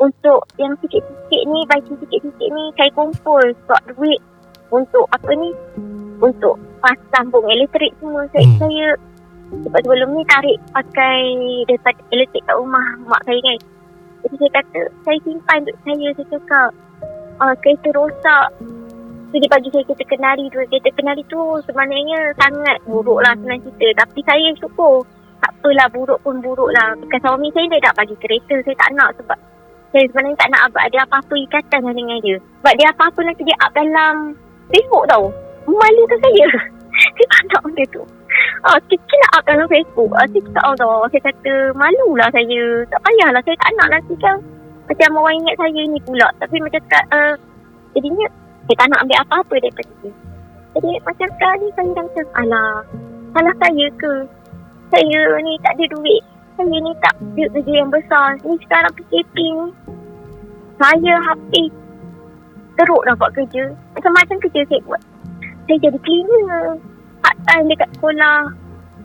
Untuk 0.00 0.48
yang 0.56 0.72
sikit-sikit 0.80 1.42
ni 1.44 1.60
Bagi 1.68 1.92
sikit-sikit 1.92 2.48
ni 2.48 2.64
Saya 2.74 2.90
kumpul 2.96 3.44
Sebab 3.64 3.80
duit 3.92 4.20
Untuk 4.72 5.04
apa 5.12 5.30
ni 5.36 5.52
Untuk 6.24 6.56
pas 6.80 6.96
sambung 7.12 7.44
elektrik 7.44 7.92
semua 8.00 8.24
Saya, 8.32 8.48
Hmm. 8.48 8.56
saya 8.56 8.86
sebab 9.50 9.82
sebelum 9.82 10.14
ni 10.14 10.22
tarik 10.30 10.58
pakai 10.70 11.18
daripada 11.66 11.98
elektrik 12.14 12.42
kat 12.46 12.54
rumah 12.54 12.86
mak 13.10 13.18
saya 13.26 13.40
kan. 13.42 13.58
Jadi 14.22 14.34
saya 14.38 14.50
kata, 14.62 14.82
saya 15.02 15.18
simpan 15.26 15.58
untuk 15.66 15.78
saya. 15.82 16.08
Saya 16.14 16.26
cakap, 16.38 16.70
uh, 17.42 17.54
kereta 17.58 17.88
rosak. 17.98 18.46
So 19.30 19.34
dia 19.38 19.50
bagi 19.50 19.68
saya 19.74 19.82
kereta 19.90 20.04
kenari 20.06 20.44
tu. 20.54 20.58
Kereta 20.70 20.90
kenari 20.94 21.22
tu 21.26 21.40
sebenarnya 21.66 22.18
sangat 22.38 22.78
buruk 22.86 23.18
lah 23.26 23.34
senang 23.42 23.58
cerita. 23.66 24.06
Tapi 24.06 24.20
saya 24.22 24.48
syukur. 24.62 25.02
Tak 25.40 25.56
apalah 25.56 25.88
buruk 25.88 26.20
pun 26.20 26.36
buruk 26.44 26.70
lah. 26.70 26.92
Bukan 27.00 27.18
suami 27.24 27.48
saya 27.50 27.66
dia 27.72 27.84
tak 27.90 27.96
bagi 27.96 28.16
kereta. 28.22 28.54
Saya 28.62 28.76
tak 28.76 28.90
nak 28.94 29.10
sebab 29.18 29.38
saya 29.90 30.04
sebenarnya 30.06 30.38
tak 30.38 30.48
nak 30.54 30.62
ada 30.70 30.98
apa-apa 31.02 31.34
ikatan 31.34 31.80
lah 31.82 31.94
dengan 31.94 32.18
dia. 32.22 32.36
Sebab 32.62 32.74
dia 32.78 32.86
apa-apa 32.94 33.20
nanti 33.26 33.42
dia 33.42 33.56
up 33.58 33.70
dalam 33.74 34.38
Facebook 34.70 35.04
tau. 35.10 35.24
Malukan 35.66 36.18
saya. 36.22 36.46
saya 37.18 37.26
tak 37.26 37.42
nak 37.50 37.60
benda 37.66 37.84
tu. 37.90 38.02
Ah, 38.62 38.78
kecil 38.86 39.18
nak 39.18 39.32
up 39.34 39.44
dalam 39.50 39.66
Facebook. 39.66 40.10
Ah, 40.14 40.26
saya 40.30 40.42
cakap 40.46 40.64
Allah. 40.78 41.10
Saya 41.10 41.22
kata 41.26 41.52
malulah 41.74 42.28
saya. 42.30 42.62
Tak 42.86 43.00
payahlah. 43.02 43.42
Saya 43.42 43.56
tak 43.58 43.70
nak 43.74 43.88
nanti 43.98 44.14
kan. 44.22 44.36
Macam 44.86 45.10
orang 45.18 45.36
ingat 45.42 45.54
saya 45.58 45.82
ni 45.86 45.98
pula. 46.06 46.28
Tapi 46.38 46.56
macam 46.62 46.80
cakap, 46.86 47.04
uh, 47.10 47.34
jadinya 47.98 48.26
saya 48.66 48.76
tak 48.78 48.88
nak 48.94 49.00
ambil 49.02 49.18
apa-apa 49.26 49.54
daripada 49.58 49.92
dia. 50.06 50.12
Jadi 50.70 50.90
macam 51.02 51.28
sekarang 51.34 51.58
ni 51.58 51.68
saya 51.74 51.90
macam, 51.90 52.26
alah, 52.38 52.74
salah 53.34 53.54
saya 53.58 53.86
ke? 53.98 54.12
Saya 54.94 55.20
ni 55.42 55.52
tak 55.66 55.74
ada 55.74 55.84
duit. 55.98 56.22
Saya 56.60 56.76
ni 56.76 56.92
tak 57.00 57.16
ada 57.16 57.44
kerja 57.56 57.72
yang 57.72 57.88
besar. 57.88 58.36
Ni 58.44 58.52
sekarang 58.60 58.92
PKP 58.92 59.32
ni. 59.40 59.66
Saya 60.76 61.14
habis 61.24 61.72
teruk 62.76 63.00
dah 63.08 63.16
buat 63.16 63.32
kerja. 63.32 63.72
Macam-macam 63.96 64.36
kerja 64.44 64.60
saya 64.68 64.80
buat. 64.84 65.00
Saya 65.40 65.76
jadi 65.80 65.98
cleaner. 66.04 66.76
Part 67.24 67.36
time 67.48 67.64
dekat 67.72 67.88
sekolah. 67.96 68.52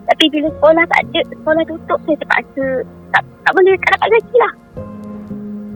Tapi 0.04 0.24
bila 0.36 0.52
sekolah 0.52 0.84
tak 0.84 1.00
ada, 1.08 1.20
sekolah 1.32 1.62
tutup, 1.64 1.98
saya 2.04 2.16
terpaksa 2.20 2.66
tak, 3.16 3.22
tak 3.24 3.52
boleh, 3.56 3.74
tak 3.80 3.90
dapat 3.96 4.08
gaji 4.12 4.36
lah. 4.36 4.52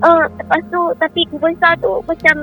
Uh, 0.05 0.25
lepas 0.37 0.61
tu, 0.69 0.83
tapi 1.01 1.21
besar 1.33 1.73
tu 1.81 1.93
macam 2.05 2.37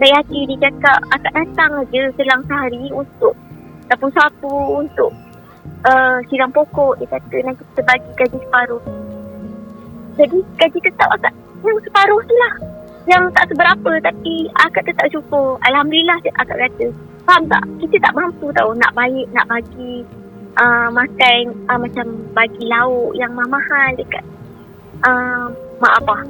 dari 0.00 0.12
hati 0.16 0.38
dia 0.48 0.72
cakap 0.72 1.04
akak 1.12 1.32
datang 1.36 1.84
je 1.92 2.08
selang 2.16 2.40
sehari 2.48 2.88
untuk 2.96 3.36
sapu-sapu, 3.92 4.80
untuk 4.80 5.12
uh, 5.86 6.16
siram 6.28 6.50
pokok. 6.52 6.98
Dia 7.00 7.08
kata 7.08 7.36
nanti 7.44 7.62
kita 7.72 7.82
bagi 7.86 8.10
gaji 8.18 8.38
separuh. 8.40 8.82
Jadi 10.18 10.38
gaji 10.60 10.78
tetap 10.84 11.08
akak 11.16 11.34
yang 11.64 11.78
separuh 11.84 12.20
tu 12.24 12.34
lah. 12.36 12.54
Yang 13.08 13.22
tak 13.32 13.44
seberapa 13.48 13.90
tapi 14.04 14.34
akak 14.60 14.84
tetap 14.84 15.06
syukur. 15.08 15.56
Alhamdulillah 15.64 16.18
akak 16.36 16.56
kata. 16.56 16.86
Faham 17.24 17.46
tak? 17.48 17.64
Kita 17.80 17.96
tak 18.00 18.16
mampu 18.16 18.48
tau 18.56 18.72
nak 18.76 18.92
baik, 18.96 19.28
nak 19.32 19.46
bagi 19.48 20.04
uh, 20.58 20.88
makan 20.90 21.42
uh, 21.68 21.78
macam 21.78 22.06
bagi 22.32 22.64
lauk 22.66 23.12
yang 23.14 23.32
mahal 23.36 23.88
dekat 23.96 24.24
uh, 25.04 25.46
mak 25.78 25.94
abah. 26.02 26.22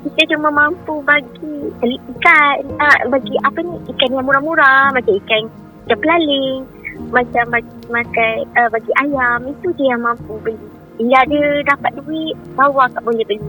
Kita 0.00 0.32
cuma 0.32 0.48
mampu 0.48 1.04
bagi 1.04 1.68
ikan, 1.76 2.56
uh, 2.80 2.98
bagi 3.12 3.36
apa 3.44 3.60
ni, 3.60 3.76
ikan 3.92 4.16
yang 4.16 4.24
murah-murah 4.24 4.96
macam 4.96 5.12
ikan 5.12 5.44
ikan 5.84 5.98
pelaling, 6.00 6.64
macam 7.08 7.44
bagi 7.48 7.76
makan 7.88 8.34
uh, 8.60 8.68
bagi 8.68 8.92
ayam, 9.00 9.38
itu 9.48 9.68
je 9.74 9.84
yang 9.88 10.04
mampu 10.04 10.36
beli. 10.44 10.60
Bila 11.00 11.24
dia 11.24 11.64
dapat 11.64 11.96
duit, 11.96 12.36
baru 12.52 12.76
akak 12.84 13.02
boleh 13.02 13.24
beli. 13.24 13.40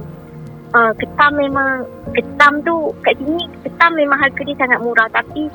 Uh, 0.72 0.96
ketam 0.96 1.36
memang, 1.36 1.84
ketam 2.16 2.64
tu 2.64 2.96
kat 3.04 3.20
sini, 3.20 3.44
ketam 3.68 3.92
memang 4.00 4.24
harga 4.24 4.42
dia 4.48 4.56
sangat 4.56 4.80
murah 4.80 5.12
tapi 5.12 5.52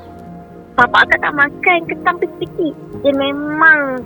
Bapak 0.77 1.09
akak 1.09 1.25
tak 1.25 1.33
makan 1.41 1.79
ketam 1.89 2.15
kecil-kecil. 2.21 2.77
Dia 3.01 3.13
memang 3.17 3.97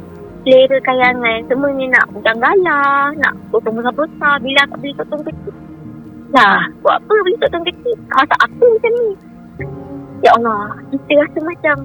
selera 0.46 0.78
kayangan. 0.86 1.42
Semuanya 1.50 1.98
nak 1.98 2.14
udang 2.14 2.38
galah, 2.38 3.10
nak 3.18 3.34
potong 3.50 3.74
besar-besar. 3.74 4.38
Bila 4.38 4.58
akak 4.62 4.78
beli 4.78 4.94
potong 4.94 5.22
kecil. 5.26 5.54
Lah, 6.30 6.62
buat 6.86 7.02
apa 7.02 7.14
beli 7.26 7.36
potong 7.42 7.66
kecil? 7.66 7.98
Masak 8.14 8.38
apa 8.38 8.64
macam 8.70 8.92
ni? 8.94 9.08
Ya 10.22 10.30
Allah, 10.38 10.78
kita 10.94 11.12
rasa 11.18 11.38
macam 11.42 11.76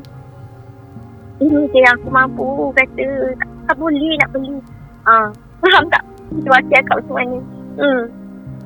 ini 1.43 1.67
je 1.67 1.79
yang 1.83 1.95
aku 1.99 2.09
mampu 2.11 2.47
kata 2.75 3.07
tak, 3.35 3.49
tak 3.67 3.75
boleh 3.75 4.13
nak 4.23 4.29
beli. 4.31 4.55
Ah, 5.03 5.27
faham 5.61 5.83
tak? 5.91 6.03
Situasi 6.31 6.73
akak 6.79 6.95
macam 7.03 7.15
mana? 7.15 7.37
Hmm. 7.75 8.01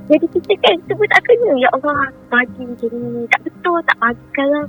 Jadi 0.09 0.26
kita 0.34 0.53
kan 0.65 0.76
semua 0.89 1.05
tak 1.13 1.22
kena. 1.30 1.51
Ya 1.61 1.70
Allah, 1.78 2.09
bagi 2.34 2.65
macam 2.65 2.89
ni. 2.93 3.30
Tak 3.30 3.41
betul, 3.45 3.78
tak 3.86 3.97
bagi 4.01 4.24
sekarang 4.34 4.67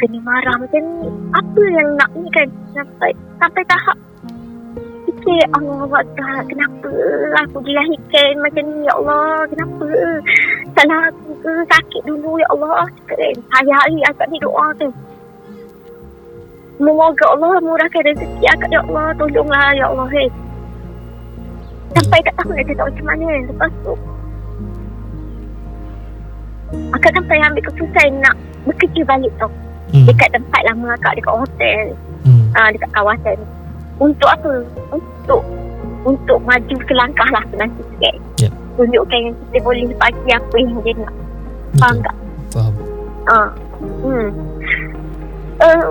kena 0.00 0.18
marah 0.24 0.56
macam 0.60 0.80
ni. 0.80 1.08
Apa 1.36 1.62
yang 1.72 1.88
nak 1.96 2.10
ni 2.16 2.28
kan 2.32 2.48
sampai 2.72 3.10
sampai 3.40 3.62
tahap 3.68 3.98
fikir 5.18 5.40
Allah 5.56 5.88
Akbar 5.88 6.36
kenapa 6.46 6.92
aku 7.42 7.58
dilahirkan 7.64 8.32
macam 8.38 8.64
ni 8.70 8.86
ya 8.86 8.92
Allah 8.96 9.44
kenapa 9.50 9.88
salah 10.78 11.02
aku 11.10 11.30
ke 11.42 11.52
sakit 11.68 12.02
dulu 12.06 12.38
ya 12.38 12.46
Allah 12.54 12.86
cakap 13.02 13.18
kan 13.18 13.36
hari 13.56 13.70
hari 13.72 13.98
akak 14.06 14.26
ni 14.30 14.38
doa 14.38 14.66
tu 14.78 14.88
Semoga 16.78 17.24
Allah 17.34 17.58
murahkan 17.58 18.02
rezeki 18.06 18.44
akak 18.54 18.70
ya 18.70 18.80
Allah 18.86 19.10
tolonglah 19.18 19.68
ya 19.74 19.84
Allah 19.90 20.08
hey. 20.14 20.30
sampai 21.90 22.22
tak 22.22 22.34
tahu 22.38 22.54
nak 22.54 22.64
cakap 22.70 22.84
macam 22.86 23.06
mana 23.10 23.26
lepas 23.50 23.72
tu 23.82 23.94
Akak 26.68 27.10
kan 27.16 27.24
pernah 27.24 27.48
ambil 27.48 27.64
keputusan 27.64 28.10
nak 28.20 28.36
bekerja 28.68 29.00
balik 29.08 29.32
tau. 29.40 29.48
Hmm. 29.88 30.04
Dekat 30.04 30.36
tempat 30.36 30.60
lama 30.68 30.92
akak 30.92 31.16
dekat 31.16 31.32
hotel. 31.32 31.84
Hmm. 32.28 32.44
uh, 32.52 32.68
dekat 32.76 32.90
kawasan. 32.92 33.38
Untuk 33.96 34.28
apa? 34.28 34.52
Untuk 34.92 35.40
untuk 36.04 36.38
maju 36.44 36.76
selangkah 36.84 37.28
lah 37.32 37.44
nanti 37.56 37.80
sikit. 37.96 38.14
Ya. 38.44 38.50
Tunjukkan 38.76 39.18
yang 39.18 39.34
kita 39.48 39.58
boleh 39.64 39.84
bagi 39.96 40.30
apa 40.30 40.54
yang 40.60 40.76
dia 40.84 40.94
nak. 41.00 41.14
Faham 41.80 41.96
tak? 42.04 42.16
Faham. 42.52 42.74
Uh, 43.28 43.50
hmm. 44.04 44.28
Uh, 45.58 45.88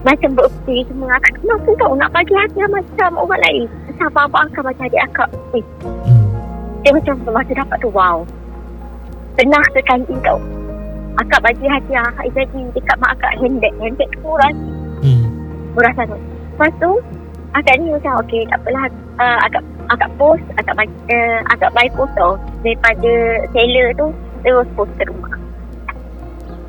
macam 0.00 0.30
berupi 0.32 0.80
semua 0.88 1.12
akak 1.20 1.36
tak 1.36 1.44
mampu 1.44 1.72
tau 1.76 1.92
nak 1.92 2.08
bagi 2.16 2.32
hadiah 2.32 2.68
macam 2.72 3.10
orang 3.20 3.40
lain. 3.44 3.64
Macam 3.92 4.06
abang 4.24 4.44
akak 4.48 4.62
macam 4.64 4.84
adik 4.88 5.02
akak. 5.12 5.28
Eh, 5.52 5.64
Hmm. 5.84 6.24
dia 6.80 6.90
macam 6.96 7.14
masa 7.28 7.52
dapat 7.52 7.78
tu 7.84 7.90
wow. 7.92 8.18
Pernah 9.36 9.62
sekali 9.76 10.16
tau. 10.24 10.38
Akak 11.20 11.40
bagi 11.44 11.66
hadiah 11.68 12.04
akak 12.08 12.32
jadi 12.32 12.60
dekat 12.72 12.96
mak 12.96 13.12
akak 13.20 13.32
handbag. 13.44 13.74
Handbag 13.76 14.08
tu 14.16 14.18
murah 14.24 14.52
Hmm. 15.04 15.24
murah 15.76 15.92
sangat. 15.96 16.20
Lepas 16.56 16.72
tu 16.80 16.90
akak 17.52 17.74
ni 17.80 17.92
macam 17.92 18.12
okey 18.24 18.42
tak 18.48 18.58
apalah 18.62 18.84
uh, 19.20 19.38
akak 19.44 19.62
akak 19.90 20.10
post 20.16 20.44
akak 20.56 20.74
bagi 20.76 20.96
uh, 21.12 21.40
akak 21.52 21.70
buy 21.76 21.88
foto 21.92 22.38
daripada 22.62 23.12
seller 23.52 23.88
tu 24.00 24.06
terus 24.44 24.68
post 24.76 24.92
ke 24.96 25.04
rumah. 25.08 25.39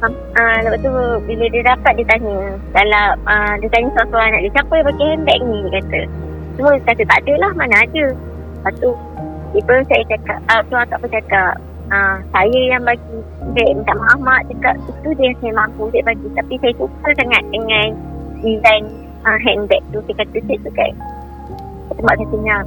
Uh, 0.02 0.58
lepas 0.66 0.82
tu 0.82 0.90
bila 1.30 1.46
dia 1.54 1.62
dapat 1.62 1.94
dia 1.94 2.06
tanya 2.10 2.58
dalam 2.74 3.22
uh, 3.30 3.54
dia 3.62 3.70
tanya 3.70 4.02
seorang 4.10 4.34
anak 4.34 4.42
dia 4.50 4.54
siapa 4.58 4.74
yang 4.74 4.88
pakai 4.90 5.06
handbag 5.14 5.40
ni? 5.46 5.58
dia 5.62 5.72
kata. 5.78 6.02
Semua 6.58 6.72
dia 6.74 6.86
kata 6.90 7.04
tak 7.06 7.20
ada 7.22 7.34
lah 7.38 7.52
mana 7.54 7.76
ada. 7.86 8.06
Lepas 8.10 8.74
tu 8.82 8.90
tiba 9.54 9.76
saya 9.86 10.04
cakap 10.10 10.40
uh, 10.50 10.62
tu 10.66 10.74
akak 10.74 10.98
pun 11.06 11.10
cakap 11.14 11.54
uh, 11.94 12.18
saya 12.34 12.60
yang 12.74 12.82
bagi 12.82 13.18
saya 13.54 13.70
minta 13.78 13.94
maaf 13.94 14.20
mak 14.26 14.42
cakap 14.50 14.74
itu 14.90 15.10
dia 15.22 15.30
saya 15.38 15.54
mampu 15.54 15.84
saya 15.94 16.04
bagi. 16.10 16.28
Tapi 16.34 16.54
saya 16.58 16.74
suka 16.82 17.10
sangat 17.22 17.44
dengan 17.54 17.88
design 18.42 18.84
uh, 19.22 19.38
handbag 19.38 19.86
tu. 19.94 20.02
Saya 20.10 20.26
kata 20.26 20.38
saya 20.50 20.58
suka. 20.66 20.88
Sebab 21.94 22.14
katanya 22.18 22.58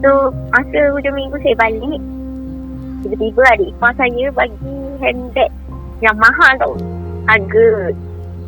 so 0.00 0.32
masa 0.52 0.80
hujung 0.92 1.16
minggu 1.16 1.36
saya 1.44 1.56
balik 1.56 2.00
tiba-tiba 3.04 3.42
adik 3.52 3.68
ipar 3.72 3.92
saya 3.96 4.24
bagi 4.32 4.76
handbag 5.00 5.50
yang 6.04 6.16
mahal 6.20 6.52
tau 6.60 6.74
harga 7.26 7.66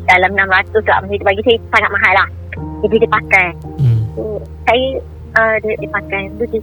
dalam 0.09 0.31
600 0.33 0.89
lah 0.89 0.97
Maksudnya 1.05 1.19
dia 1.21 1.27
bagi 1.27 1.41
saya 1.45 1.57
sangat 1.69 1.91
mahal 1.93 2.13
lah. 2.17 2.27
Jadi 2.79 2.95
dia 2.97 3.11
pakai. 3.11 3.47
Hmm. 3.79 3.99
so, 4.15 4.21
saya 4.65 4.85
uh, 5.37 5.55
dia, 5.61 5.73
dia 5.77 5.89
pakai. 5.89 6.21
Tu 6.39 6.43
dia 6.57 6.61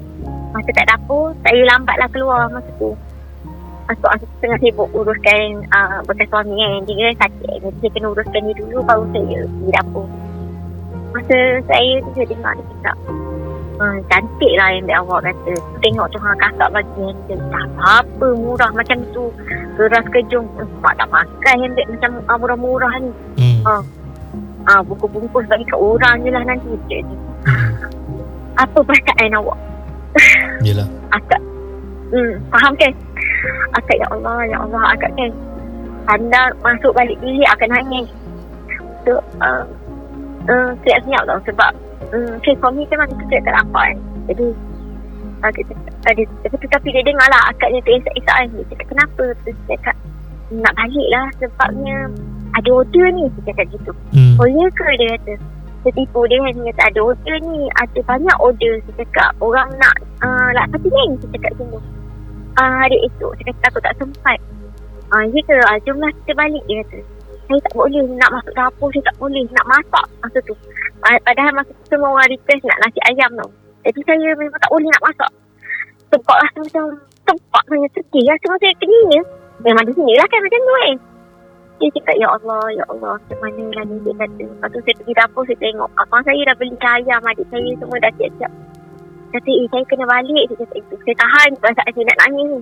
masa 0.50 0.70
kat 0.72 0.86
dapur 0.88 1.36
saya 1.44 1.60
lambat 1.68 1.96
lah 2.00 2.08
keluar 2.10 2.40
masa 2.50 2.70
tu. 2.80 2.90
Masuk 3.86 4.08
masa 4.10 4.24
tengah 4.42 4.58
sibuk 4.58 4.88
uruskan 4.90 5.62
uh, 5.70 6.02
bekas 6.10 6.26
suami 6.30 6.58
kan. 6.58 6.82
Dia 6.90 7.14
kan 7.14 7.16
sakit 7.28 7.54
Jadi 7.62 7.76
saya 7.78 7.90
kena 7.94 8.06
uruskan 8.10 8.40
dia 8.42 8.54
dulu 8.58 8.76
Baru 8.82 9.04
saya 9.14 9.38
pergi 9.46 9.70
dapur. 9.70 10.06
Masa 11.14 11.38
saya 11.70 11.92
tu 12.02 12.10
saya 12.18 12.26
dengar 12.28 12.52
dia 12.58 12.66
cakap 12.82 12.96
uh, 13.80 13.96
Cantik 14.10 14.52
lah 14.58 14.68
yang 14.72 14.84
dia 14.88 14.98
awak 15.00 15.20
kata 15.24 15.54
Tengok 15.84 16.06
tu 16.12 16.18
ha, 16.20 16.30
kakak 16.36 16.68
bagi 16.72 17.00
handbag 17.00 17.40
Tak 17.50 17.66
apa 18.04 18.26
murah 18.36 18.70
macam 18.72 18.98
tu 19.12 19.30
Keras 19.76 20.06
kejung 20.12 20.46
Mak 20.80 20.94
tak 20.96 21.08
pakai 21.08 21.54
handbag 21.60 21.86
macam 21.92 22.10
uh, 22.26 22.36
murah-murah 22.38 22.92
ni 23.00 23.10
Hmm. 23.36 23.84
Ah, 24.66 24.82
Buku-bungkus 24.82 25.46
bagi 25.46 25.62
kat 25.68 25.78
orang 25.78 26.24
je 26.24 26.30
lah 26.32 26.42
nanti 26.42 26.72
Jadi, 26.90 27.14
Hmm. 27.46 27.70
Apa 28.58 28.78
perasaan 28.82 29.36
awak? 29.36 29.58
Yelah. 30.64 30.88
akak 31.16 31.40
hmm, 32.12 32.32
faham 32.52 32.72
kan 32.78 32.92
akak 33.74 33.96
ya 33.98 34.06
Allah 34.10 34.36
ya 34.46 34.56
Allah 34.62 34.82
akak 34.94 35.10
kan 35.14 35.30
anda 36.06 36.42
masuk 36.62 36.94
balik 36.94 37.18
bilik 37.18 37.48
akan 37.58 37.70
nangis 37.74 38.08
so 39.02 39.18
uh, 39.42 39.62
uh, 40.46 40.70
siap 40.86 41.02
senyap 41.02 41.22
tau 41.26 41.40
sebab 41.46 41.70
um, 42.12 42.28
okay, 42.38 42.54
suami 42.58 42.82
kan 42.88 43.02
masa 43.02 43.14
tu 43.14 43.26
saya 43.28 43.40
tak 43.44 43.54
nampak 43.60 43.84
kan 43.92 43.98
jadi 44.26 44.46
uh, 45.42 45.50
dia, 45.52 45.62
uh, 45.70 46.12
dia, 46.14 46.24
dia, 46.26 46.68
tapi 46.70 46.88
dia 46.92 47.02
dengar 47.04 47.28
lah 47.30 47.42
akaknya 47.52 47.80
teresak-esak 47.84 48.34
kan 48.34 48.46
dia 48.52 48.64
cakap 48.72 48.86
kenapa? 48.90 49.24
Terus 49.44 49.56
dia 49.66 49.76
cakap 49.76 49.96
nak 50.54 50.74
balik 50.78 51.08
lah 51.10 51.26
sebabnya 51.42 51.96
ada 52.56 52.68
order 52.70 53.06
ni 53.12 53.24
dia 53.38 53.52
cakap 53.52 53.66
gitu. 53.74 53.92
Hmm. 54.14 54.34
Oh 54.40 54.48
ya 54.48 54.66
ke? 54.72 54.86
dia 54.96 55.08
kata. 55.18 55.34
Setipu 55.86 56.26
dia 56.26 56.42
kan 56.42 56.50
Dia 56.58 56.74
kata 56.74 56.82
ada 56.90 57.00
order 57.14 57.36
ni 57.46 57.70
Ada 57.78 58.00
banyak 58.02 58.36
order. 58.42 58.74
Saya 58.82 59.06
cakap 59.06 59.30
Orang 59.38 59.70
nak 59.78 59.94
uh, 60.18 60.50
Lak 60.50 60.66
pati 60.74 60.90
kan 60.90 61.08
Saya 61.22 61.30
cakap 61.38 61.52
semua 61.62 61.78
uh, 62.58 62.74
Hari 62.82 62.98
esok. 63.06 63.30
Saya 63.38 63.54
kata 63.54 63.64
aku 63.70 63.80
tak 63.86 63.94
sempat. 64.02 64.38
Uh, 65.14 65.24
Ya 65.30 65.40
ke? 65.46 65.54
Uh, 65.54 65.78
Jomlah 65.86 66.10
kita 66.10 66.32
balik 66.34 66.64
Dia 66.66 66.82
kata. 66.82 66.98
Saya 67.46 67.60
tak 67.70 67.74
boleh 67.78 68.02
Nak 68.18 68.30
masuk 68.34 68.52
dapur 68.58 68.88
Saya 68.90 69.04
tak 69.06 69.16
boleh 69.22 69.44
Nak 69.54 69.66
masak 69.70 70.06
Masa 70.26 70.38
tu 70.42 70.54
Padahal 71.06 71.52
masa 71.54 71.70
tu 71.70 71.84
Semua 71.86 72.10
orang 72.14 72.30
request 72.30 72.62
Nak 72.66 72.78
nasi 72.82 73.00
ayam 73.06 73.30
tau 73.38 73.50
Jadi 73.86 74.00
saya 74.02 74.28
memang 74.34 74.58
tak 74.58 74.70
boleh 74.74 74.88
nak 74.90 75.04
masak 75.06 75.30
Tempat 76.10 76.36
rasa 76.42 76.58
macam 76.66 76.84
Tempat 77.26 77.62
saya 77.66 77.86
sedih 77.94 78.24
Rasa 78.26 78.46
macam 78.50 78.70
keningnya 78.82 79.22
Memang 79.62 79.84
di 79.86 79.92
sini 79.94 80.12
lah 80.18 80.26
kan 80.26 80.40
Macam 80.42 80.60
tu 80.60 80.74
kan 80.74 80.96
dia 81.76 81.92
cakap, 81.92 82.16
Ya 82.16 82.28
Allah, 82.32 82.64
Ya 82.72 82.84
Allah, 82.88 83.20
macam 83.20 83.38
mana 83.44 83.64
lah 83.76 83.84
ni 83.84 84.00
dia 84.00 84.16
kata. 84.16 84.44
Lepas 84.48 84.68
tu 84.72 84.80
saya 84.80 84.94
pergi 84.96 85.12
dapur, 85.12 85.42
saya 85.44 85.58
tengok. 85.60 85.90
Abang 86.00 86.24
saya 86.24 86.40
dah 86.48 86.56
beli 86.56 86.72
ayam, 86.80 87.20
adik 87.20 87.46
saya 87.52 87.70
semua 87.76 87.96
dah 88.00 88.12
siap-siap. 88.16 88.52
Kata, 89.36 89.50
eh, 89.52 89.66
saya 89.68 89.84
kena 89.84 90.04
balik. 90.08 90.44
Saya 90.48 90.56
cakap, 90.64 90.78
itu. 90.80 90.94
Saya 91.04 91.16
tahan 91.20 91.48
perasaan 91.60 91.90
saya 91.92 92.04
nak 92.08 92.18
nangis 92.24 92.46
ni. 92.48 92.60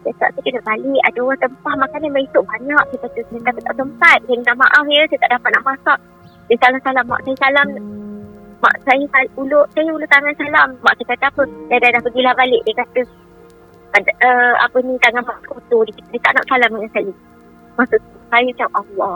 Saya 0.00 0.12
cakap, 0.16 0.30
saya 0.32 0.42
kena 0.48 0.60
balik. 0.64 1.00
Ada 1.04 1.18
orang 1.20 1.40
tempah 1.44 1.74
makanan 1.84 2.10
besok 2.16 2.44
banyak. 2.48 2.84
Saya 2.88 2.98
kata, 3.04 3.20
saya 3.28 3.40
kata 3.44 3.60
tak 3.60 3.74
sempat. 3.76 4.18
Saya 4.24 4.36
minta 4.40 4.54
maaf 4.56 4.84
ya, 4.88 5.02
saya 5.04 5.18
tak 5.20 5.30
dapat 5.36 5.50
nak 5.52 5.64
masak. 5.68 5.98
Dia 6.50 6.58
salam-salam, 6.58 7.06
mak 7.06 7.22
saya 7.22 7.36
salam. 7.38 7.68
Mak 8.58 8.74
saya 8.82 9.22
ulur, 9.38 9.62
saya 9.70 9.86
ulur 9.94 10.08
tangan 10.10 10.34
salam. 10.34 10.68
Mak 10.82 10.98
saya 10.98 11.06
kata 11.14 11.26
apa? 11.30 11.42
Dah, 11.70 11.78
dah, 11.78 11.90
dah 11.94 12.00
pergilah 12.02 12.34
balik. 12.34 12.62
Dia 12.66 12.74
kata, 12.82 13.00
ada, 13.94 14.10
uh, 14.26 14.54
apa 14.66 14.76
ni, 14.82 14.98
tangan 14.98 15.22
mak 15.22 15.38
kotor. 15.46 15.86
Dia, 15.86 16.02
dia 16.10 16.18
tak 16.26 16.34
nak 16.34 16.44
salam 16.50 16.70
dengan 16.74 16.90
saya. 16.90 17.12
Masa 17.78 17.94
tu, 18.02 18.18
saya 18.26 18.42
macam 18.50 18.68
Allah. 18.82 19.14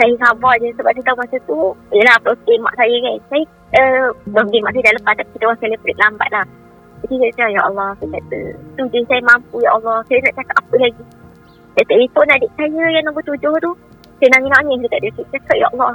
Saya 0.00 0.12
sabar 0.16 0.54
je 0.64 0.68
sebab 0.80 0.92
dia 0.96 1.04
tahu 1.04 1.16
masa 1.20 1.36
tu, 1.44 1.58
yelah 1.92 2.16
birthday 2.24 2.56
mak 2.64 2.74
saya 2.80 2.96
kan. 3.04 3.16
Saya, 3.28 3.44
uh, 3.76 4.08
birthday 4.32 4.60
mak 4.64 4.72
saya 4.72 4.84
dah 4.88 4.94
lepas 4.96 5.14
tapi 5.20 5.30
kita 5.36 5.44
orang 5.44 5.60
celebrate 5.60 6.00
lambat 6.00 6.28
lah. 6.32 6.46
Jadi 7.04 7.14
saya 7.20 7.32
cakap, 7.36 7.52
Ya 7.52 7.62
Allah, 7.68 7.88
saya 8.00 8.08
kata, 8.16 8.40
tu 8.72 8.82
je 8.88 8.98
saya 9.04 9.22
mampu, 9.28 9.56
Ya 9.60 9.70
Allah. 9.76 9.96
Saya 10.08 10.18
nak 10.24 10.34
cakap 10.40 10.56
apa 10.64 10.74
lagi. 10.80 11.04
Saya 11.76 11.84
telefon 11.84 12.32
adik 12.32 12.50
saya 12.56 12.84
yang 12.88 13.04
nombor 13.04 13.22
tujuh 13.28 13.54
tu. 13.60 13.72
Saya 14.20 14.28
nangis-nangis 14.36 14.78
dekat 14.84 15.00
dia. 15.00 15.10
Saya 15.16 15.26
cakap, 15.32 15.56
Ya 15.56 15.66
Allah, 15.72 15.92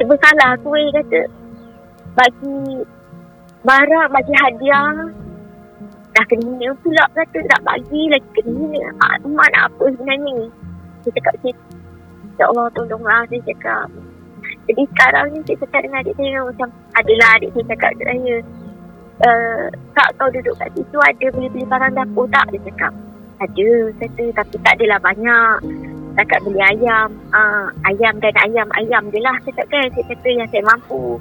sebab 0.00 0.16
salah 0.24 0.48
aku 0.56 0.68
eh, 0.80 0.88
kata. 0.96 1.20
Bagi 2.16 2.56
barang, 3.62 4.08
bagi 4.08 4.34
hadiah. 4.40 4.92
Dah 6.12 6.24
kena 6.28 6.68
pula 6.84 7.04
kata 7.16 7.40
tak 7.48 7.60
bagi 7.64 8.02
lagi 8.12 8.28
kena. 8.36 8.84
Ah, 9.00 9.16
Mak 9.24 9.48
nak 9.52 9.72
apa 9.72 9.84
sebenarnya 9.96 10.28
ni? 10.28 10.44
Saya 11.02 11.12
cakap 11.18 11.32
macam 11.40 11.56
Ya 12.38 12.44
Allah 12.48 12.66
tolonglah 12.76 13.20
Saya 13.26 13.40
cakap 13.48 13.86
Jadi 14.70 14.82
sekarang 14.94 15.26
ni 15.34 15.40
Saya 15.44 15.56
cakap 15.66 15.80
dengan 15.82 16.00
adik 16.04 16.14
saya 16.16 16.40
Macam 16.46 16.68
Adalah 16.94 17.28
adik 17.36 17.50
saya 17.52 17.64
cakap 17.74 17.90
kat 17.98 18.04
saya 18.06 18.36
uh, 19.26 19.66
Kak 19.96 20.08
kau 20.16 20.28
duduk 20.30 20.54
kat 20.56 20.68
situ 20.78 20.98
Ada 21.00 21.26
beli-beli 21.34 21.64
barang 21.66 21.92
dapur 21.98 22.26
tak 22.30 22.46
Dia 22.54 22.60
cakap 22.70 22.92
Ada 23.42 23.68
Kata 23.98 24.24
Tapi 24.36 24.54
tak 24.62 24.72
adalah 24.78 24.98
banyak 25.02 25.56
Cakap 26.16 26.40
beli 26.44 26.60
ayam. 26.60 27.08
Uh, 27.32 27.66
Ayam 27.88 28.14
dan 28.20 28.34
ayam. 28.44 28.68
Ayam 28.76 29.02
je 29.08 29.18
lah 29.20 29.36
Cakap 29.44 29.66
kan. 29.72 29.86
Saya 29.92 30.04
kata 30.12 30.28
yang 30.28 30.48
saya 30.52 30.64
mampu. 30.64 31.20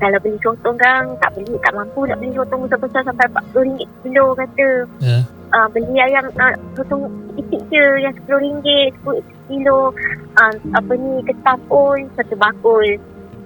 Kalau 0.00 0.18
beli 0.22 0.38
sotong 0.40 0.78
kan 0.78 1.02
Tak 1.18 1.34
beli 1.34 1.58
Tak 1.60 1.74
mampu 1.74 2.06
nak 2.06 2.22
beli 2.22 2.32
sotong 2.32 2.62
Besar-besar 2.64 3.02
sampai 3.04 3.26
RM40 3.52 3.88
kilo 4.06 4.26
Kata. 4.38 4.68
Ya. 5.02 5.18
uh, 5.54 5.66
beli 5.74 5.94
ayam 5.98 6.24
uh, 6.38 6.54
potong 6.78 7.10
sikit 7.34 7.60
je 7.70 7.84
yang 8.02 8.16
RM10 8.26 8.94
10 9.02 9.50
kilo. 9.50 9.90
Uh, 10.38 10.54
apa 10.74 10.92
ni 10.94 11.12
ketam 11.26 11.58
pun 11.66 11.98
satu 12.14 12.34
bakul. 12.38 12.86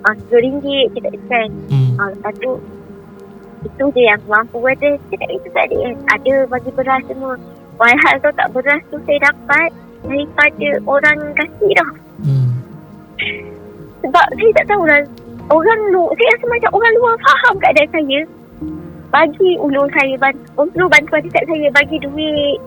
Uh, 0.04 0.14
RM10 0.28 0.92
cakap 0.94 1.12
kan. 1.28 1.48
Hmm. 1.72 1.96
uh, 1.96 2.08
lepas 2.12 2.34
tu 2.40 2.52
itu 3.64 3.84
je 3.96 4.02
yang 4.04 4.20
mampu 4.28 4.60
ada 4.60 4.90
cakap 5.08 5.30
itu 5.32 5.48
tadi 5.56 5.76
kan 5.80 5.94
ada 6.12 6.34
bagi 6.48 6.70
beras 6.76 7.02
semua. 7.08 7.34
Walhal 7.80 8.14
tu 8.24 8.30
tak 8.36 8.48
beras 8.52 8.82
tu 8.92 8.96
saya 9.08 9.32
dapat 9.32 9.70
daripada 10.04 10.68
orang 10.84 11.18
kasih 11.36 11.72
dah. 11.74 11.90
Hmm. 12.24 12.48
sebab 14.04 14.26
saya 14.36 14.50
tak 14.60 14.66
tahulah 14.68 15.00
orang 15.48 15.80
lu 15.92 16.08
saya 16.14 16.28
rasa 16.36 16.46
macam 16.48 16.70
orang 16.76 16.94
luar 17.00 17.14
faham 17.24 17.54
keadaan 17.60 17.90
saya. 17.92 18.20
Bagi 19.14 19.50
ulur 19.62 19.86
saya 19.94 20.18
bantu, 20.18 20.42
ulur 20.58 20.90
bantuan 20.90 21.22
dekat 21.22 21.44
saya 21.46 21.68
bagi 21.70 21.96
duit 22.02 22.58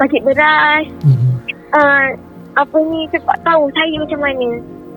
bagi 0.00 0.18
beras. 0.24 0.84
Hmm. 1.04 1.36
uh, 1.76 2.08
apa 2.52 2.76
ni 2.84 3.08
sebab 3.12 3.36
tahu 3.44 3.64
saya 3.72 3.94
macam 3.96 4.20
mana. 4.20 4.48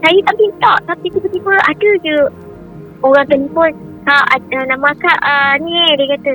Saya 0.03 0.19
tak 0.27 0.35
minta 0.37 0.73
tapi 0.85 1.07
tiba-tiba 1.07 1.53
ada 1.55 1.89
je 2.03 2.17
orang 3.01 3.27
telefon 3.31 3.71
kak 4.05 4.25
uh, 4.37 4.65
nama 4.69 4.89
kak 5.01 5.19
uh, 5.25 5.53
ni 5.65 5.71
eh 5.73 5.91
dia 5.97 6.05
kata 6.17 6.31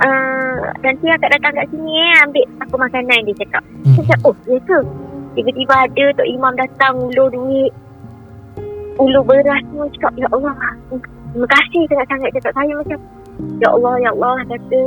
uh, 0.00 0.72
nanti 0.80 1.06
akak 1.10 1.30
datang 1.36 1.52
kat 1.58 1.66
sini 1.68 1.92
eh 1.92 2.14
ambil 2.24 2.44
apa 2.62 2.74
makanan 2.78 3.26
dia 3.28 3.36
cakap. 3.44 3.62
Hmm. 3.84 3.94
Saya 3.98 4.04
cakap, 4.08 4.18
oh 4.24 4.34
ya 4.48 4.58
ke? 4.64 4.78
Tiba-tiba 5.32 5.74
ada 5.88 6.04
Tok 6.16 6.28
Imam 6.28 6.54
datang 6.56 6.94
ulur 7.08 7.28
duit. 7.32 7.72
Ulur 9.00 9.24
beras 9.24 9.60
semua 9.68 9.88
cakap, 9.96 10.12
ya 10.20 10.28
Allah. 10.32 10.54
Terima 11.32 11.48
kasih 11.48 11.82
sangat-sangat 11.88 12.30
cakap 12.36 12.52
saya 12.52 12.72
macam, 12.76 12.98
ya 13.56 13.68
Allah, 13.72 13.94
ya 14.04 14.10
Allah. 14.12 14.36
Kata, 14.44 14.82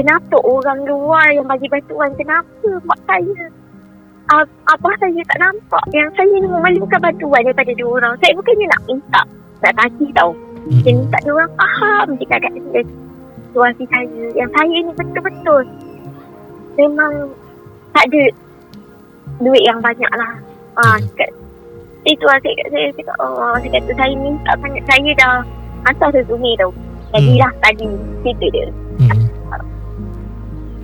kenapa 0.00 0.36
orang 0.40 0.80
luar 0.88 1.26
yang 1.36 1.44
bagi 1.44 1.68
bantuan? 1.68 2.10
Kenapa 2.16 2.68
mak 2.88 3.00
saya? 3.04 3.52
Abah 4.72 4.94
saya 4.98 5.20
tak 5.28 5.38
nampak. 5.38 5.84
Yang 5.92 6.08
saya 6.16 6.34
ni 6.40 6.48
memerlukan 6.48 6.98
bantuan 6.98 7.44
daripada 7.44 7.72
dua 7.76 7.90
orang. 8.00 8.12
Saya 8.24 8.32
bukannya 8.34 8.66
nak 8.72 8.82
minta. 8.88 9.22
Nak 9.60 9.72
tagih 9.76 10.10
tau. 10.16 10.32
Hmm. 10.66 10.80
Saya 10.82 10.94
minta 10.96 11.18
dia 11.20 11.32
orang 11.36 11.52
faham 11.54 12.06
je 12.16 12.24
kat 12.26 12.40
saya 12.42 12.82
situasi 13.56 13.88
saya. 13.88 14.24
Yang 14.36 14.50
saya 14.52 14.76
ni 14.84 14.92
betul-betul 14.92 15.62
memang 16.76 17.12
tak 17.96 18.04
ada 18.12 18.22
duit 19.40 19.64
yang 19.64 19.80
banyak 19.80 20.12
lah. 20.12 20.32
Ah, 20.76 21.00
Hmm. 21.00 21.08
cakap, 21.16 21.32
itu 22.04 22.24
lah 22.28 22.36
saya 22.44 22.52
kat 22.60 22.68
saya 22.68 22.88
cakap, 23.00 23.16
oh, 23.16 23.56
saya 23.56 23.70
kata 23.80 23.92
saya 23.96 24.14
minta 24.20 24.52
sangat 24.60 24.84
saya 24.84 25.10
dah 25.16 25.34
hantar 25.88 26.12
resume 26.12 26.52
tau. 26.60 26.70
Jadilah 27.16 27.52
tadi, 27.64 27.88
situ 28.20 28.46
dia. 28.52 28.68
Hmm. 29.00 29.24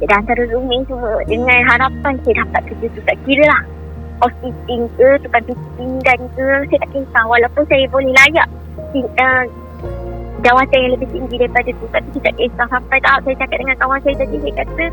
Saya 0.00 0.06
dah 0.08 0.16
hantar 0.24 0.36
resume 0.40 0.76
semua 0.88 1.20
dengan 1.28 1.60
harapan 1.68 2.14
saya 2.24 2.34
dapat 2.40 2.72
kerja 2.72 2.86
tu. 2.96 3.00
Tak 3.04 3.20
kira 3.28 3.44
lah. 3.44 3.62
Housekeeping 4.24 4.86
ke, 4.96 5.08
tukang 5.20 5.44
cuci 5.50 5.66
pinggan 5.76 6.20
ke, 6.38 6.46
saya 6.72 6.78
tak 6.80 6.90
kisah. 6.96 7.24
Walaupun 7.28 7.64
saya 7.68 7.84
boleh 7.92 8.16
layak 8.16 8.48
uh, 8.96 9.44
jawatan 10.42 10.78
yang 10.78 10.92
lebih 10.98 11.08
tinggi 11.10 11.36
daripada 11.38 11.70
tu. 11.70 11.86
Tapi 11.88 12.08
saya 12.12 12.22
tak 12.28 12.34
kisah. 12.38 12.66
Sampai 12.68 12.98
tahap 13.02 13.20
saya 13.24 13.36
cakap 13.38 13.56
dengan 13.62 13.76
kawan 13.78 13.98
saya 14.02 14.14
tadi, 14.18 14.36
saya 14.42 14.54
kata, 14.62 14.84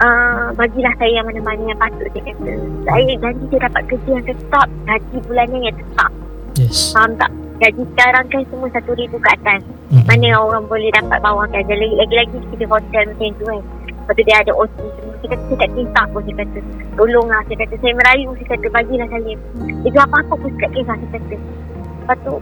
uh, 0.00 0.46
bagilah 0.54 0.94
saya 0.96 1.12
yang 1.12 1.26
mana-mana 1.26 1.62
yang 1.66 1.78
patut 1.78 2.08
saya 2.14 2.22
kata. 2.32 2.52
Saya 2.86 3.12
janji 3.18 3.44
saya 3.50 3.60
dapat 3.68 3.82
kerja 3.90 4.10
yang 4.10 4.26
tetap, 4.26 4.66
gaji 4.86 5.16
bulannya 5.26 5.58
yang 5.70 5.76
tetap. 5.76 6.10
Yes. 6.56 6.96
Faham 6.96 7.10
tak? 7.20 7.30
Gaji 7.56 7.82
sekarang 7.92 8.24
kan 8.32 8.42
semua 8.48 8.68
satu 8.72 8.90
ribu 8.96 9.16
ke 9.20 9.28
atas. 9.32 9.60
Hmm. 9.86 10.02
Mana 10.02 10.34
orang 10.34 10.66
boleh 10.66 10.90
dapat 10.90 11.22
bawah 11.22 11.46
Lagi- 11.46 11.94
Lagi-lagi 11.94 12.42
kita 12.50 12.66
hotel 12.66 13.06
macam 13.06 13.30
tu 13.38 13.44
kan 13.46 13.60
Lepas 13.86 14.12
tu 14.18 14.22
dia 14.26 14.36
ada 14.42 14.50
OT 14.50 14.78
semua 14.82 15.14
Saya 15.14 15.28
kata 15.30 15.42
saya 15.46 15.58
tak 15.62 15.70
kisah 15.78 16.04
pun 16.10 16.20
Saya 16.26 16.36
kata 16.42 16.58
tolonglah 16.98 17.40
Saya 17.46 17.56
kata 17.62 17.74
saya 17.78 17.92
merayu 17.94 18.28
Saya 18.34 18.48
kata 18.50 18.66
bagilah 18.74 19.06
saya 19.14 19.32
Dia 19.86 20.02
apa-apa 20.02 20.34
pun 20.34 20.50
saya 20.50 20.58
tak 20.58 20.70
kisah 20.74 20.96
Saya 20.98 21.10
kata 21.14 21.36
Lepas 22.02 22.18
tu 22.26 22.34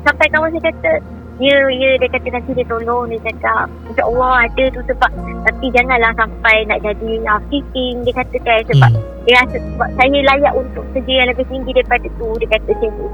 Sampai 0.00 0.26
kawan 0.32 0.50
saya 0.56 0.64
kata 0.64 0.92
Ya, 1.38 1.54
ya, 1.70 1.90
dia 2.02 2.08
kata 2.10 2.34
nanti 2.34 2.50
dia 2.50 2.66
tolong 2.66 3.14
Dia 3.14 3.22
cakap. 3.30 3.70
InsyaAllah 3.86 4.50
ada 4.50 4.64
tu 4.74 4.80
sebab 4.90 5.10
Tapi 5.46 5.66
janganlah 5.70 6.10
sampai 6.18 6.66
nak 6.66 6.82
jadi 6.82 7.22
housekeeping 7.22 8.02
Dia 8.02 8.14
kata 8.18 8.36
kan 8.42 8.60
sebab 8.66 8.90
Hmm. 8.90 9.04
dia 9.28 9.44
rasa 9.44 9.60
sebab 9.60 9.88
saya 10.00 10.18
layak 10.24 10.52
untuk 10.56 10.84
kerja 10.96 11.12
yang 11.20 11.28
lebih 11.28 11.44
tinggi 11.52 11.70
daripada 11.76 12.08
tu 12.16 12.26
dia 12.40 12.48
kata 12.48 12.70
macam 12.72 12.90
tu. 12.96 13.06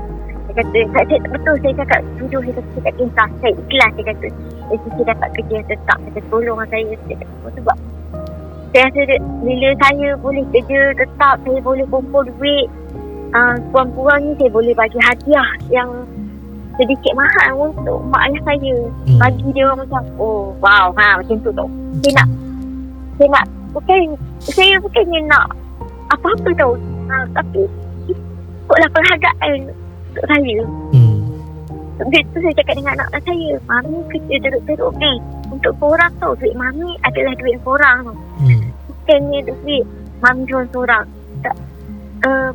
Dia 0.47 0.53
kata 0.55 0.79
saya, 0.95 1.05
saya, 1.11 1.18
betul 1.27 1.55
saya 1.59 1.75
cakap 1.83 2.01
jujur 2.22 2.41
saya 2.47 2.55
kata 2.55 2.68
saya 2.70 2.83
tak 2.87 2.95
kisah 2.95 3.29
saya 3.43 3.53
ikhlas 3.59 3.91
dia 3.91 4.05
kata. 4.07 4.27
Dari 4.64 4.79
sisi 4.79 5.03
dapat 5.03 5.29
kerja 5.35 5.55
yang 5.59 5.66
tetap 5.66 5.97
dia 5.99 6.11
kata 6.14 6.29
tolong 6.31 6.59
saya 6.70 6.85
saya 6.87 7.16
kata. 7.18 7.35
"Oh, 7.43 7.51
sebab? 7.51 7.77
Saya 8.70 8.83
rasa 8.87 9.01
dia, 9.11 9.18
bila 9.43 9.68
saya 9.83 10.09
boleh 10.22 10.45
kerja 10.55 10.81
tetap 10.95 11.35
saya 11.43 11.59
boleh 11.59 11.87
kumpul 11.91 12.22
duit 12.31 12.66
uh, 13.35 13.57
kurang-kurangnya 13.75 14.33
saya 14.39 14.51
boleh 14.55 14.75
bagi 14.79 14.99
hadiah 15.03 15.51
yang 15.68 15.91
sedikit 16.79 17.12
mahal 17.14 17.70
untuk 17.70 17.99
mak 18.11 18.27
ayah 18.31 18.43
saya. 18.47 18.77
Hmm. 19.07 19.18
bagi 19.20 19.47
dia 19.55 19.64
orang 19.68 19.79
macam 19.87 20.03
oh 20.18 20.51
wow 20.59 20.87
ha 20.99 21.18
macam 21.20 21.37
tu 21.43 21.51
tau. 21.55 21.68
Saya 22.03 22.12
nak 22.18 22.29
saya 23.14 23.29
nak 23.31 23.45
bukan 23.70 24.01
saya 24.43 24.75
bukannya 24.83 25.20
nak 25.31 25.47
apa-apa 26.11 26.51
tau. 26.59 26.72
Ha, 27.05 27.14
tapi 27.37 27.62
ikutlah 28.11 28.91
penghargaan 28.91 29.59
untuk 30.11 30.25
saya. 30.27 30.57
Hmm. 30.95 31.18
dia 32.11 32.20
tu 32.35 32.39
saya 32.43 32.55
cakap 32.59 32.75
dengan 32.75 32.99
anak 32.99 33.22
saya 33.22 33.51
mami 33.70 33.99
kerja 34.11 34.37
teruk-teruk 34.43 34.93
ni 34.99 35.12
untuk 35.55 35.72
korang 35.79 36.11
tau 36.18 36.35
duit 36.35 36.55
mami 36.59 36.99
adalah 37.07 37.33
duit 37.39 37.57
korang 37.62 38.11
tau. 38.11 38.16
Hmm. 38.43 38.62
bukannya 38.91 39.39
duit 39.47 39.85
mami 40.18 40.43
seorang-seorang 40.51 41.07
tak 41.45 41.57
um, 42.27 42.55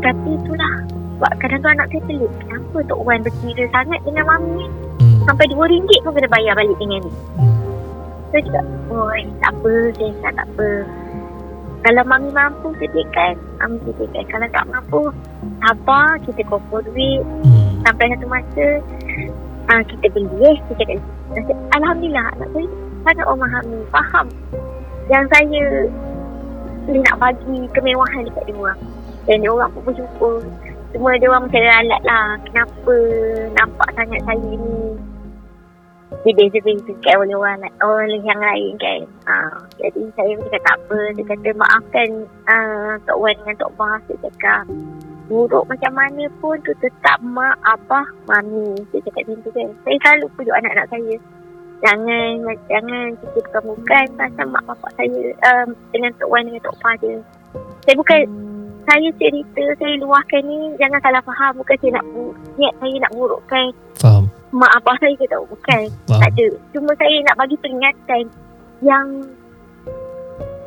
tapi 0.00 0.30
itulah 0.34 0.74
sebab 1.14 1.32
kadang-kadang 1.38 1.78
anak 1.78 1.86
saya 1.94 2.02
pelik 2.10 2.32
kenapa 2.74 2.90
Tok 2.90 3.06
Wan 3.06 3.22
berkira 3.22 3.64
sangat 3.70 4.00
dengan 4.02 4.26
mami 4.26 4.66
Hmm. 4.94 5.22
sampai 5.26 5.46
RM2 5.50 5.90
pun 6.02 6.10
kena 6.14 6.28
bayar 6.30 6.54
balik 6.58 6.74
dengan 6.78 7.06
ni 7.06 7.12
Hmm. 7.38 7.54
saya 8.30 8.42
cakap, 8.50 8.66
oh 8.90 9.10
eh, 9.14 9.26
tak 9.38 9.52
apa, 9.54 9.72
saya 9.94 10.10
cakap 10.18 10.32
tak 10.34 10.46
apa. 10.50 10.70
Kalau 11.84 12.02
mami 12.08 12.28
mampu 12.34 12.68
sediakan, 12.82 13.34
mami 13.62 13.78
sediakan. 13.86 14.24
Kalau 14.26 14.48
tak 14.50 14.64
mampu, 14.72 15.02
sabar, 15.62 16.18
kita 16.26 16.42
kumpul 16.50 16.82
duit. 16.90 17.22
Hmm. 17.46 17.78
Sampai 17.86 18.10
satu 18.10 18.26
masa, 18.26 18.66
uh, 19.70 19.82
kita 19.86 20.06
beli 20.10 20.50
eh. 20.50 20.56
Cakap, 20.74 20.98
Nasi- 21.30 21.62
Alhamdulillah, 21.78 22.26
anak 22.34 22.48
saya 22.56 22.66
sangat 23.06 23.24
memahami, 23.30 23.78
faham. 23.94 24.26
Yang 25.06 25.24
saya 25.30 25.62
nak 26.90 27.16
bagi 27.22 27.56
kemewahan 27.70 28.22
dekat 28.26 28.44
dia 28.50 28.56
orang. 28.58 28.80
Dan 29.30 29.36
dia 29.44 29.50
orang 29.52 29.70
pun 29.70 29.82
bersyukur. 29.86 30.42
Semua 30.94 31.18
dia 31.18 31.26
orang 31.26 31.50
macam 31.50 31.58
alat 31.58 32.02
lah. 32.06 32.26
Kenapa 32.46 32.94
nampak 33.58 33.88
sangat 33.98 34.22
saya 34.22 34.46
ni 34.54 34.94
dibeza-beza 36.22 36.94
kan 37.02 37.18
oleh 37.18 37.34
orang, 37.34 37.58
la- 37.58 37.78
oleh 37.82 38.22
yang 38.22 38.38
lain 38.38 38.78
kan. 38.78 39.00
Uh, 39.26 39.58
jadi 39.82 40.00
saya 40.14 40.32
cakap 40.38 40.62
tak 40.62 40.76
apa. 40.86 40.98
Dia 41.18 41.24
kata 41.34 41.48
maafkan 41.58 42.08
uh, 42.46 42.94
Tok 43.10 43.18
Wan 43.18 43.34
dengan 43.42 43.58
Tok 43.58 43.74
Bah. 43.74 43.98
Dia 44.06 44.16
cakap 44.22 44.70
buruk 45.26 45.66
macam 45.66 45.92
mana 45.98 46.24
pun 46.38 46.54
tu 46.62 46.70
tetap 46.78 47.18
mak, 47.26 47.58
abah, 47.66 48.06
mami. 48.30 48.78
Dia 48.94 49.02
cakap 49.02 49.26
macam 49.26 49.42
tu 49.42 49.50
kan. 49.50 49.68
Saya 49.82 49.96
selalu 49.98 50.26
pujuk 50.38 50.54
anak-anak 50.54 50.86
saya. 50.94 51.14
Jangan 51.82 52.30
jangan 52.70 53.06
kita 53.18 53.38
bukan-bukan 53.50 54.04
pasal 54.14 54.46
mak 54.46 54.62
bapak 54.70 54.90
saya 54.94 55.22
um, 55.50 55.74
dengan 55.90 56.14
Tok 56.22 56.30
Wan 56.30 56.46
dengan 56.46 56.62
Tok 56.62 56.78
Bah 56.78 56.94
je. 57.02 57.18
Saya 57.82 57.94
bukan 57.98 58.22
saya 58.84 59.08
cerita, 59.16 59.64
saya 59.80 59.94
luahkan 60.00 60.42
ni 60.44 60.76
jangan 60.76 61.00
salah 61.00 61.22
faham. 61.24 61.52
Bukan 61.60 61.76
saya 61.80 61.90
nak 61.98 62.04
niat 62.60 62.74
saya 62.78 62.96
nak 63.00 63.12
burukkan 63.16 63.66
Faham. 63.98 64.24
mak 64.52 64.72
abah 64.80 64.96
saya 65.00 65.14
ke 65.16 65.26
tau. 65.28 65.44
Bukan. 65.48 65.82
Tak 65.88 66.08
Faham. 66.08 66.28
ada. 66.28 66.46
Cuma 66.76 66.90
saya 66.96 67.16
nak 67.24 67.36
bagi 67.40 67.56
peringatan 67.58 68.24
yang 68.84 69.06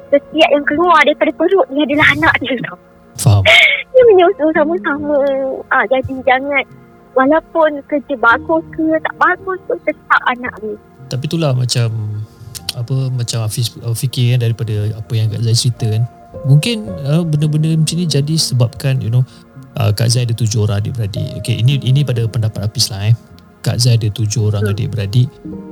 setiap 0.07 0.49
yang 0.49 0.65
keluar 0.65 0.99
daripada 1.03 1.31
perut 1.35 1.67
ni 1.69 1.83
adalah 1.83 2.07
anak 2.15 2.33
dia 2.41 2.55
tau. 2.65 2.77
Faham. 3.17 3.43
Dia 3.97 4.03
menyusul 4.13 4.53
sama-sama. 4.53 5.17
Ah, 5.73 5.81
jadi 5.89 6.21
jangan 6.21 6.61
walaupun 7.17 7.81
kerja 7.89 8.13
bagus 8.13 8.61
ke 8.77 8.85
tak 9.01 9.15
bagus 9.17 9.57
pun 9.65 9.77
tetap 9.89 10.21
anak 10.29 10.53
ni. 10.61 10.77
Tapi 11.09 11.23
itulah 11.25 11.57
macam 11.57 11.89
apa 12.77 12.95
macam 13.09 13.41
Hafiz 13.41 13.73
uh, 13.81 13.97
fikir 13.97 14.37
kan 14.37 14.45
daripada 14.45 14.93
apa 14.93 15.11
yang 15.17 15.33
Kak 15.33 15.41
Zai 15.41 15.57
cerita 15.57 15.89
kan. 15.89 16.05
Mungkin 16.45 16.85
uh, 17.07 17.23
benda-benda 17.25 17.73
macam 17.73 17.95
ni 17.97 18.05
jadi 18.05 18.35
sebabkan 18.37 19.01
you 19.01 19.09
know 19.09 19.25
uh, 19.81 19.89
Kak 19.93 20.11
Zai 20.11 20.29
ada 20.29 20.35
tujuh 20.37 20.67
orang 20.67 20.83
adik-beradik. 20.83 21.41
Okay, 21.41 21.61
ini 21.61 21.81
ini 21.81 22.05
pada 22.05 22.25
pendapat 22.29 22.69
Hafiz 22.69 22.91
lah 22.93 23.09
eh. 23.09 23.15
Kak 23.65 23.81
Zai 23.81 23.97
ada 23.97 24.07
tujuh 24.13 24.53
orang 24.53 24.69
adik-beradik 24.69 25.27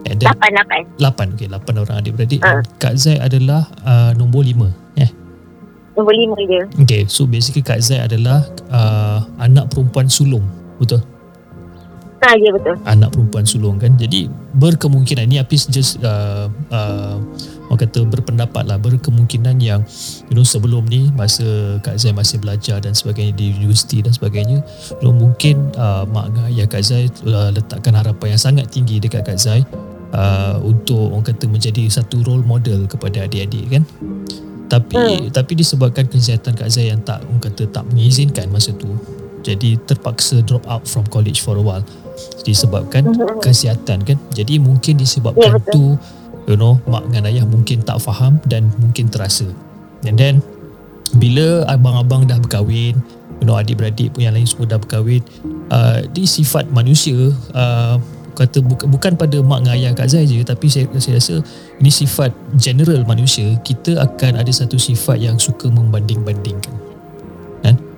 and 0.10 0.20
then 0.20 0.28
Lapan-lapan. 0.28 0.82
lapan 1.00 1.28
okay 1.38 1.48
lapan 1.48 1.74
orang 1.80 1.96
adik-beradik. 2.02 2.40
Ah. 2.44 2.60
Kak 2.82 2.98
Zai 2.98 3.22
adalah 3.22 3.70
uh, 3.86 4.12
nombor 4.18 4.44
lima. 4.44 4.74
Eh. 4.98 5.08
Nombor 5.96 6.12
lima 6.12 6.36
je. 6.44 6.62
Okay, 6.84 7.08
so 7.08 7.24
basically 7.24 7.64
Kak 7.64 7.80
Zai 7.80 8.04
adalah 8.04 8.44
uh, 8.74 9.24
anak 9.40 9.72
perempuan 9.72 10.10
sulung. 10.12 10.44
Betul? 10.76 11.00
Ha, 12.26 12.34
ya 12.42 12.50
betul. 12.50 12.74
anak 12.90 13.14
perempuan 13.14 13.46
sulung 13.46 13.78
kan 13.78 13.94
jadi 14.02 14.26
berkemungkinan 14.58 15.30
ni 15.30 15.38
Apis 15.38 15.70
just 15.70 16.02
uh, 16.02 16.50
uh, 16.74 17.22
orang 17.70 17.80
kata 17.82 18.06
berpendapat 18.06 18.64
lah 18.70 18.78
berkemungkinan 18.78 19.58
yang 19.58 19.82
you 20.30 20.36
know 20.38 20.46
sebelum 20.46 20.86
ni 20.86 21.10
masa 21.14 21.78
Kak 21.82 21.98
Zai 21.98 22.14
masih 22.14 22.38
belajar 22.38 22.78
dan 22.82 22.94
sebagainya 22.94 23.34
di 23.34 23.54
universiti 23.58 24.06
dan 24.06 24.14
sebagainya 24.14 24.62
you 25.02 25.06
know, 25.06 25.14
mungkin 25.16 25.74
uh, 25.76 26.06
mak 26.06 26.30
dan 26.34 26.50
ayah 26.54 26.68
Kak 26.70 26.84
Zai 26.86 27.10
uh, 27.26 27.50
letakkan 27.50 27.98
harapan 27.98 28.38
yang 28.38 28.42
sangat 28.42 28.70
tinggi 28.70 29.02
dekat 29.02 29.26
Kak 29.26 29.40
Zai 29.42 29.66
uh, 30.14 30.58
untuk 30.62 31.10
orang 31.12 31.26
kata 31.26 31.46
menjadi 31.50 31.90
satu 31.90 32.22
role 32.24 32.46
model 32.46 32.86
kepada 32.86 33.26
adik-adik 33.26 33.66
kan 33.80 33.84
tapi 34.66 34.98
hmm. 34.98 35.30
tapi 35.30 35.54
disebabkan 35.54 36.10
kesihatan 36.10 36.58
Kak 36.58 36.70
Zai 36.70 36.90
yang 36.90 37.02
tak 37.06 37.22
orang 37.26 37.42
kata 37.42 37.70
tak 37.70 37.86
mengizinkan 37.90 38.50
masa 38.50 38.74
tu 38.74 38.94
jadi 39.46 39.78
terpaksa 39.86 40.42
drop 40.42 40.66
out 40.66 40.90
from 40.90 41.06
college 41.06 41.46
for 41.46 41.54
a 41.58 41.62
while 41.62 41.86
disebabkan 42.42 43.06
Mhm. 43.12 43.44
kesihatan 43.44 44.02
kan 44.02 44.18
jadi 44.34 44.58
mungkin 44.58 44.98
Ya, 44.98 45.02
disebabkan 45.06 45.62
betul. 45.62 45.74
tu 45.74 45.86
you 46.46 46.58
know 46.58 46.78
mak 46.90 47.06
dengan 47.10 47.30
ayah 47.30 47.46
mungkin 47.46 47.82
tak 47.82 48.02
faham 48.02 48.42
dan 48.50 48.70
mungkin 48.82 49.10
terasa. 49.10 49.46
And 50.06 50.18
then 50.18 50.42
bila 51.18 51.66
abang-abang 51.70 52.26
dah 52.26 52.42
berkahwin 52.42 52.98
you 53.42 53.46
know 53.46 53.58
adik-beradik 53.58 54.14
pun 54.14 54.26
yang 54.26 54.34
lain 54.34 54.48
semua 54.48 54.70
dah 54.70 54.80
berkahwin 54.82 55.22
uh, 55.70 56.02
di 56.12 56.26
sifat 56.26 56.70
manusia 56.74 57.34
uh, 57.54 57.98
kata 58.36 58.60
bukan 58.60 58.92
bukan 58.92 59.12
pada 59.16 59.40
mak 59.40 59.64
dengan 59.64 59.74
ayah 59.80 59.92
Kak 59.96 60.12
Zai 60.12 60.28
je 60.28 60.44
tapi 60.44 60.68
saya, 60.68 60.92
saya 61.00 61.24
rasa 61.24 61.36
ini 61.80 61.88
sifat 61.88 62.36
general 62.60 63.08
manusia 63.08 63.56
kita 63.64 63.96
akan 63.96 64.42
ada 64.44 64.52
satu 64.52 64.76
sifat 64.76 65.24
yang 65.24 65.40
suka 65.40 65.72
membanding-bandingkan. 65.72 66.86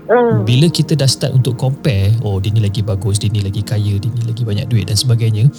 Hmm. 0.07 0.47
bila 0.47 0.71
kita 0.71 0.95
dah 0.95 1.03
start 1.03 1.35
untuk 1.35 1.59
compare 1.59 2.15
oh 2.23 2.39
dia 2.39 2.47
ni 2.55 2.63
lagi 2.63 2.79
bagus 2.79 3.19
dia 3.19 3.27
ni 3.27 3.43
lagi 3.43 3.59
kaya 3.59 3.99
dia 3.99 4.07
ni 4.07 4.23
lagi 4.23 4.47
banyak 4.47 4.63
duit 4.71 4.87
dan 4.87 4.95
sebagainya 4.95 5.51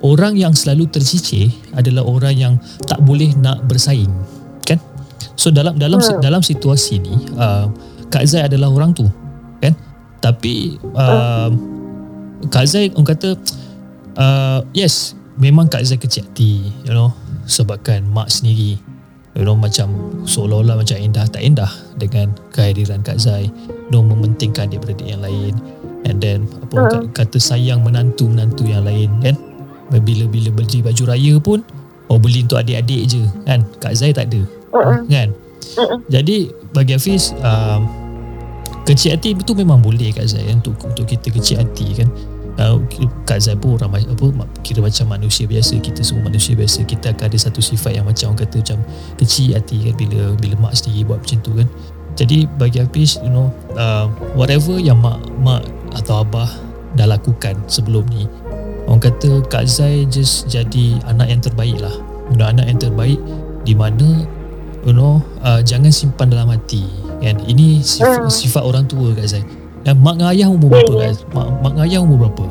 orang 0.00 0.38
yang 0.38 0.54
selalu 0.54 0.86
tercicir 0.90 1.50
adalah 1.74 2.06
orang 2.06 2.34
yang 2.34 2.54
tak 2.86 3.02
boleh 3.02 3.34
nak 3.38 3.66
bersaing 3.66 4.10
kan? 4.62 4.78
So 5.34 5.50
dalam 5.50 5.78
dalam 5.78 5.98
Hmm. 5.98 6.22
dalam 6.22 6.42
situasi 6.42 7.02
ni 7.02 7.14
uh, 7.34 7.66
Kak 8.08 8.24
Zai 8.26 8.46
adalah 8.46 8.70
orang 8.70 8.94
tu 8.94 9.06
kan? 9.58 9.74
Tapi 10.18 10.78
uh, 10.94 11.50
Kak 12.50 12.66
Zai 12.66 12.90
orang 12.94 13.08
kata 13.10 13.34
uh, 14.16 14.60
yes 14.72 15.14
memang 15.38 15.66
Kak 15.66 15.82
Zai 15.82 15.98
kecil 15.98 16.26
hati 16.26 16.70
you 16.86 16.94
know 16.94 17.14
sebabkan 17.46 18.06
mak 18.10 18.30
sendiri 18.30 18.78
you 19.34 19.42
know 19.46 19.54
macam 19.54 19.90
seolah-olah 20.26 20.78
macam 20.78 20.98
endah 20.98 21.26
tak 21.26 21.42
endah 21.42 21.70
dengan 21.98 22.34
kehadiran 22.50 23.02
Kak 23.02 23.18
Zai 23.18 23.50
no 23.88 24.04
mementingkan 24.04 24.68
adik-beradik 24.68 25.08
yang 25.08 25.22
lain. 25.24 25.54
And 26.06 26.22
then 26.22 26.46
apa 26.62 26.74
Hmm. 26.74 26.82
kata, 26.86 26.98
kata 27.26 27.38
sayang 27.42 27.82
menantu-menantu 27.82 28.70
yang 28.70 28.86
lain 28.86 29.10
kan 29.18 29.34
bila-bila 29.88 30.52
beli 30.52 30.80
baju 30.84 31.02
raya 31.08 31.34
pun 31.40 31.64
oh 32.08 32.20
beli 32.20 32.44
untuk 32.44 32.60
adik-adik 32.60 33.08
je 33.08 33.22
kan? 33.48 33.64
Kak 33.80 33.96
Zai 33.96 34.12
tak 34.12 34.28
ada 34.32 34.44
Mm-mm. 34.72 35.08
kan? 35.08 35.28
Mm-mm. 35.76 35.98
jadi 36.12 36.52
bagi 36.76 36.92
Hafiz 36.96 37.32
um, 37.40 37.88
kecil 38.84 39.16
hati 39.16 39.36
itu 39.36 39.52
memang 39.56 39.80
boleh 39.80 40.12
Kak 40.12 40.28
Zai 40.28 40.48
untuk 40.52 40.76
untuk 40.84 41.04
kita 41.08 41.32
kecil 41.32 41.60
hati 41.64 42.04
kan? 42.04 42.08
Uh, 42.58 42.82
Kak 43.22 43.38
Zai 43.38 43.54
pun 43.54 43.78
orang 43.78 43.94
ma- 43.94 44.02
apa 44.02 44.44
kira 44.66 44.82
macam 44.82 45.08
manusia 45.14 45.46
biasa 45.46 45.78
kita 45.78 46.02
semua 46.02 46.26
manusia 46.26 46.58
biasa 46.58 46.82
kita 46.84 47.14
akan 47.14 47.30
ada 47.30 47.38
satu 47.38 47.62
sifat 47.62 47.94
yang 47.96 48.04
macam 48.04 48.34
orang 48.34 48.42
kata 48.44 48.56
macam 48.60 48.78
kecil 49.16 49.54
hati 49.54 49.88
kan? 49.88 49.94
Bila 49.94 50.34
bila 50.36 50.54
mak 50.68 50.74
sendiri 50.74 51.06
buat 51.06 51.22
macam 51.22 51.38
tu 51.40 51.52
kan? 51.54 51.68
Jadi 52.18 52.50
bagi 52.58 52.82
Hafiz 52.82 53.20
you 53.22 53.30
know 53.30 53.54
uh, 53.78 54.10
whatever 54.34 54.74
yang 54.76 54.98
mak 54.98 55.22
mak 55.38 55.62
atau 55.94 56.26
abah 56.26 56.50
dah 56.98 57.06
lakukan 57.06 57.54
sebelum 57.70 58.02
ni 58.10 58.26
orang 58.88 59.02
kata 59.02 59.30
Kak 59.46 59.64
Zai 59.64 60.08
just 60.08 60.48
jadi 60.48 60.96
anak 61.06 61.28
yang 61.28 61.40
terbaik 61.40 61.76
lah 61.76 61.92
you 62.26 62.36
know, 62.36 62.46
anak 62.46 62.64
yang 62.64 62.78
terbaik 62.78 63.20
di 63.62 63.72
mana 63.72 64.24
you 64.82 64.92
know 64.92 65.20
uh, 65.40 65.60
jangan 65.60 65.90
simpan 65.90 66.28
dalam 66.28 66.48
hati 66.48 66.88
kan 67.18 67.36
ini 67.42 67.80
sifat, 67.80 68.16
Hmm. 68.18 68.30
sifat 68.30 68.62
orang 68.62 68.84
tua 68.84 69.12
Kak 69.12 69.28
Zai 69.28 69.44
dan 69.80 69.98
mak 69.98 70.16
dengan 70.16 70.30
ayah 70.30 70.48
umur 70.48 70.68
berapa 70.70 70.92
ya. 70.98 71.12
Kak? 71.12 71.30
Mak, 71.30 71.46
mak 71.60 71.72
dengan 71.72 71.84
ayah 71.84 72.00
umur 72.00 72.18
berapa 72.22 72.44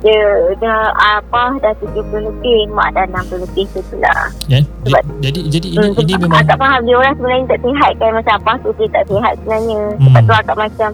Dia 0.00 0.24
dah 0.56 0.80
apa 0.96 1.60
dah 1.60 1.76
70 1.76 1.92
lebih, 2.24 2.72
mak 2.72 2.88
dah 2.90 3.04
60 3.06 3.36
lebih 3.38 3.68
tu 3.68 4.00
lah. 4.00 4.32
kan 4.42 4.64
Sebab- 4.80 5.04
jadi 5.20 5.40
jadi 5.46 5.68
ini 5.68 5.86
Hmm, 5.86 6.00
ini 6.00 6.12
memang 6.16 6.40
Akak 6.40 6.56
faham 6.56 6.80
dia 6.82 6.96
orang 6.96 7.14
sebenarnya 7.14 7.44
tak 7.46 7.60
sihat 7.60 7.92
kan 7.94 8.10
macam 8.16 8.34
apa 8.34 8.52
tu 8.58 8.68
dia 8.74 8.88
tak 8.88 9.04
sihat 9.06 9.32
sebenarnya. 9.36 9.80
Hmm. 9.92 10.04
Sebab 10.08 10.20
tu 10.22 10.32
akak 10.34 10.56
macam 10.56 10.88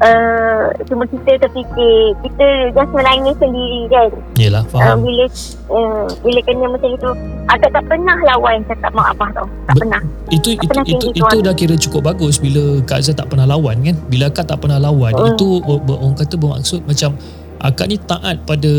uh, 0.00 0.64
cuma 0.86 1.04
kita 1.06 1.38
terfikir 1.38 1.94
kita 2.22 2.46
just 2.72 2.92
menangis 2.92 3.36
sendiri 3.38 3.80
kan. 3.88 4.10
yalah 4.34 4.62
Uh, 4.64 4.70
faham 4.72 4.96
bila 5.02 5.24
uh, 5.70 6.06
bila 6.22 6.40
kena 6.42 6.66
macam 6.66 6.90
itu 6.90 7.08
akak 7.46 7.70
tak 7.70 7.84
pernah 7.86 8.16
lawan 8.24 8.58
cakap 8.66 8.90
mak 8.90 9.06
abah 9.14 9.28
tau. 9.36 9.46
Tak 9.68 9.74
Be- 9.76 9.80
pernah. 9.84 10.02
itu 10.32 10.50
tak 10.50 10.64
itu 10.64 10.66
pernah 10.66 10.84
itu, 10.88 11.06
itu 11.14 11.36
dah 11.40 11.54
kira 11.54 11.74
cukup 11.78 12.02
bagus 12.10 12.40
bila 12.40 12.80
Kak 12.82 13.04
Zai 13.04 13.14
tak 13.14 13.28
pernah 13.30 13.46
lawan 13.46 13.76
kan 13.84 13.96
bila 14.08 14.32
akak 14.32 14.48
tak 14.48 14.58
pernah 14.58 14.78
lawan 14.80 15.12
Hmm. 15.14 15.36
itu 15.36 15.62
orang 15.62 16.16
kata 16.16 16.34
bermaksud 16.34 16.80
macam 16.88 17.14
akak 17.60 17.86
ni 17.86 17.96
taat 18.02 18.42
pada 18.44 18.72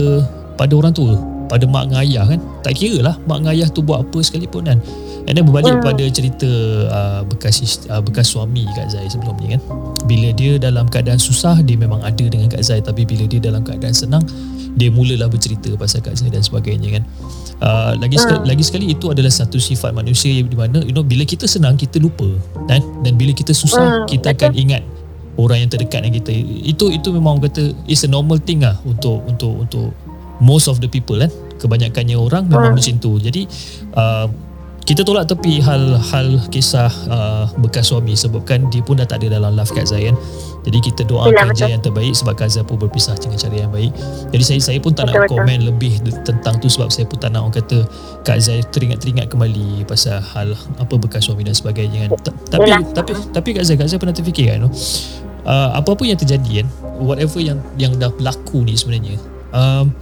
pada 0.56 0.74
orang 0.76 0.92
tua 0.92 1.16
pada 1.46 1.64
mak 1.70 1.88
dengan 1.90 2.02
ayah 2.02 2.26
kan 2.26 2.40
tak 2.66 2.74
kira 2.76 3.06
lah 3.06 3.16
mak 3.30 3.40
dengan 3.40 3.54
ayah 3.54 3.68
tu 3.70 3.86
buat 3.86 4.02
apa 4.02 4.18
sekalipun 4.20 4.66
kan 4.66 4.80
and 5.26 5.34
then 5.34 5.44
berbalik 5.44 5.74
Hmm. 5.74 5.84
pada 5.84 6.04
cerita 6.08 6.50
uh, 6.88 7.22
bekas 7.26 7.60
uh, 7.88 8.00
bekas 8.00 8.30
suami 8.30 8.66
Kak 8.72 8.90
Zai 8.90 9.06
sebelum 9.06 9.34
ni 9.38 9.58
kan? 9.58 9.62
Bila 10.06 10.30
dia 10.32 10.58
dalam 10.58 10.86
keadaan 10.86 11.18
susah 11.18 11.60
dia 11.60 11.76
memang 11.76 12.02
ada 12.02 12.26
dengan 12.26 12.46
Kak 12.46 12.62
Zai. 12.62 12.80
Tapi 12.80 13.04
bila 13.04 13.26
dia 13.26 13.42
dalam 13.42 13.62
keadaan 13.62 13.92
senang 13.92 14.22
dia 14.76 14.92
mulalah 14.92 15.26
bercerita 15.26 15.72
pasal 15.76 16.04
Kak 16.04 16.14
Zai 16.14 16.30
dan 16.30 16.42
sebagainya 16.42 17.00
kan? 17.00 17.04
Uh, 17.56 17.92
lagi 17.98 18.20
sekali, 18.20 18.40
Hmm. 18.44 18.50
lagi 18.52 18.64
sekali 18.64 18.86
itu 18.92 19.06
adalah 19.08 19.32
satu 19.32 19.56
sifat 19.56 19.92
manusia 19.92 20.28
yang 20.30 20.46
di 20.46 20.58
mana 20.60 20.84
you 20.84 20.92
know 20.92 21.02
bila 21.02 21.24
kita 21.24 21.48
senang 21.48 21.74
kita 21.74 21.98
lupa 21.98 22.28
kan? 22.68 22.84
Dan 23.02 23.16
bila 23.16 23.32
kita 23.32 23.52
susah 23.52 24.04
Hmm, 24.04 24.08
kita 24.12 24.36
akan 24.36 24.52
ingat 24.54 24.84
orang 25.36 25.64
yang 25.64 25.70
terdekat 25.72 26.04
dengan 26.04 26.16
kita. 26.20 26.32
Itu 26.64 26.92
itu 26.92 27.08
memang 27.10 27.40
kata 27.40 27.72
it's 27.88 28.04
a 28.04 28.10
normal 28.10 28.38
thing 28.38 28.62
lah 28.62 28.76
untuk 28.84 29.24
untuk 29.26 29.64
untuk 29.64 29.88
most 30.38 30.68
of 30.68 30.78
the 30.80 30.88
people 30.88 31.16
kan? 31.16 31.32
Kebanyakannya 31.56 32.14
orang 32.14 32.46
memang 32.46 32.76
Hmm. 32.76 32.78
macam 32.78 32.96
tu. 33.00 33.16
Jadi 33.18 33.48
uh, 33.96 34.28
kita 34.86 35.02
tolak 35.02 35.26
tepi 35.26 35.66
hal-hal 35.66 36.38
kisah 36.54 36.94
uh, 37.10 37.46
bekas 37.58 37.90
suami 37.90 38.14
sebabkan 38.14 38.70
dia 38.70 38.86
pun 38.86 39.02
dah 39.02 39.10
tak 39.10 39.26
ada 39.26 39.42
dalam 39.42 39.58
life 39.58 39.74
Kak 39.74 39.90
Zai 39.90 40.14
kan 40.14 40.16
jadi 40.66 40.82
kita 40.82 41.02
doakan 41.06 41.34
Betul, 41.34 41.46
je 41.46 41.62
betul. 41.62 41.74
yang 41.74 41.82
terbaik 41.86 42.14
sebab 42.18 42.34
Kak 42.38 42.50
Zai 42.50 42.66
pun 42.66 42.78
berpisah 42.82 43.14
dengan 43.22 43.38
cara 43.38 43.54
yang 43.54 43.70
baik. 43.70 43.94
Jadi 44.34 44.44
saya 44.50 44.60
saya 44.66 44.82
pun 44.82 44.98
tak 44.98 45.06
nak 45.06 45.14
Betul, 45.14 45.22
betul. 45.30 45.38
komen 45.46 45.60
lebih 45.62 45.94
tentang 46.26 46.58
tu 46.58 46.66
sebab 46.66 46.90
saya 46.90 47.06
pun 47.06 47.22
tak 47.22 47.38
nak 47.38 47.46
orang 47.46 47.54
kata 47.62 47.86
Kak 48.26 48.38
Zai 48.42 48.66
teringat-teringat 48.74 49.30
kembali 49.30 49.86
pasal 49.86 50.26
hal 50.26 50.58
apa 50.82 50.94
bekas 50.98 51.30
suami 51.30 51.46
dan 51.46 51.54
sebagainya 51.54 52.10
kan. 52.10 52.18
Ta- 52.18 52.38
tapi 52.58 52.70
tapi 52.98 53.12
tapi 53.30 53.50
Kak 53.54 53.62
Zai 53.62 53.78
Kak 53.78 53.94
Zai 53.94 54.02
pernah 54.02 54.18
terfikir 54.18 54.58
kan 54.58 54.66
uh, 55.46 55.70
apa-apa 55.78 56.04
yang 56.04 56.18
terjadi 56.18 56.66
kan 56.66 56.68
whatever 56.98 57.40
yang 57.40 57.62
yang 57.78 57.94
dah 58.02 58.10
berlaku 58.10 58.66
ni 58.66 58.74
sebenarnya 58.74 59.22
um, 59.54 59.94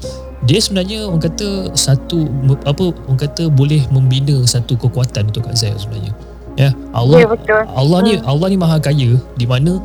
dia 0.43 0.59
sebenarnya 0.59 1.07
orang 1.07 1.23
kata 1.23 1.71
satu 1.71 2.27
apa 2.67 2.91
orang 3.07 3.19
kata 3.19 3.47
boleh 3.47 3.87
membina 3.87 4.43
satu 4.43 4.75
kekuatan 4.75 5.31
untuk 5.31 5.47
Kak 5.47 5.55
Zai 5.55 5.71
sebenarnya. 5.79 6.11
Ya 6.53 6.69
Allah 6.93 7.25
Ya 7.25 7.27
betul. 7.31 7.63
Allah 7.65 7.99
ni 8.05 8.13
Allah 8.21 8.47
ni 8.51 8.57
maha 8.59 8.77
kaya 8.77 9.17
di 9.39 9.45
mana 9.49 9.81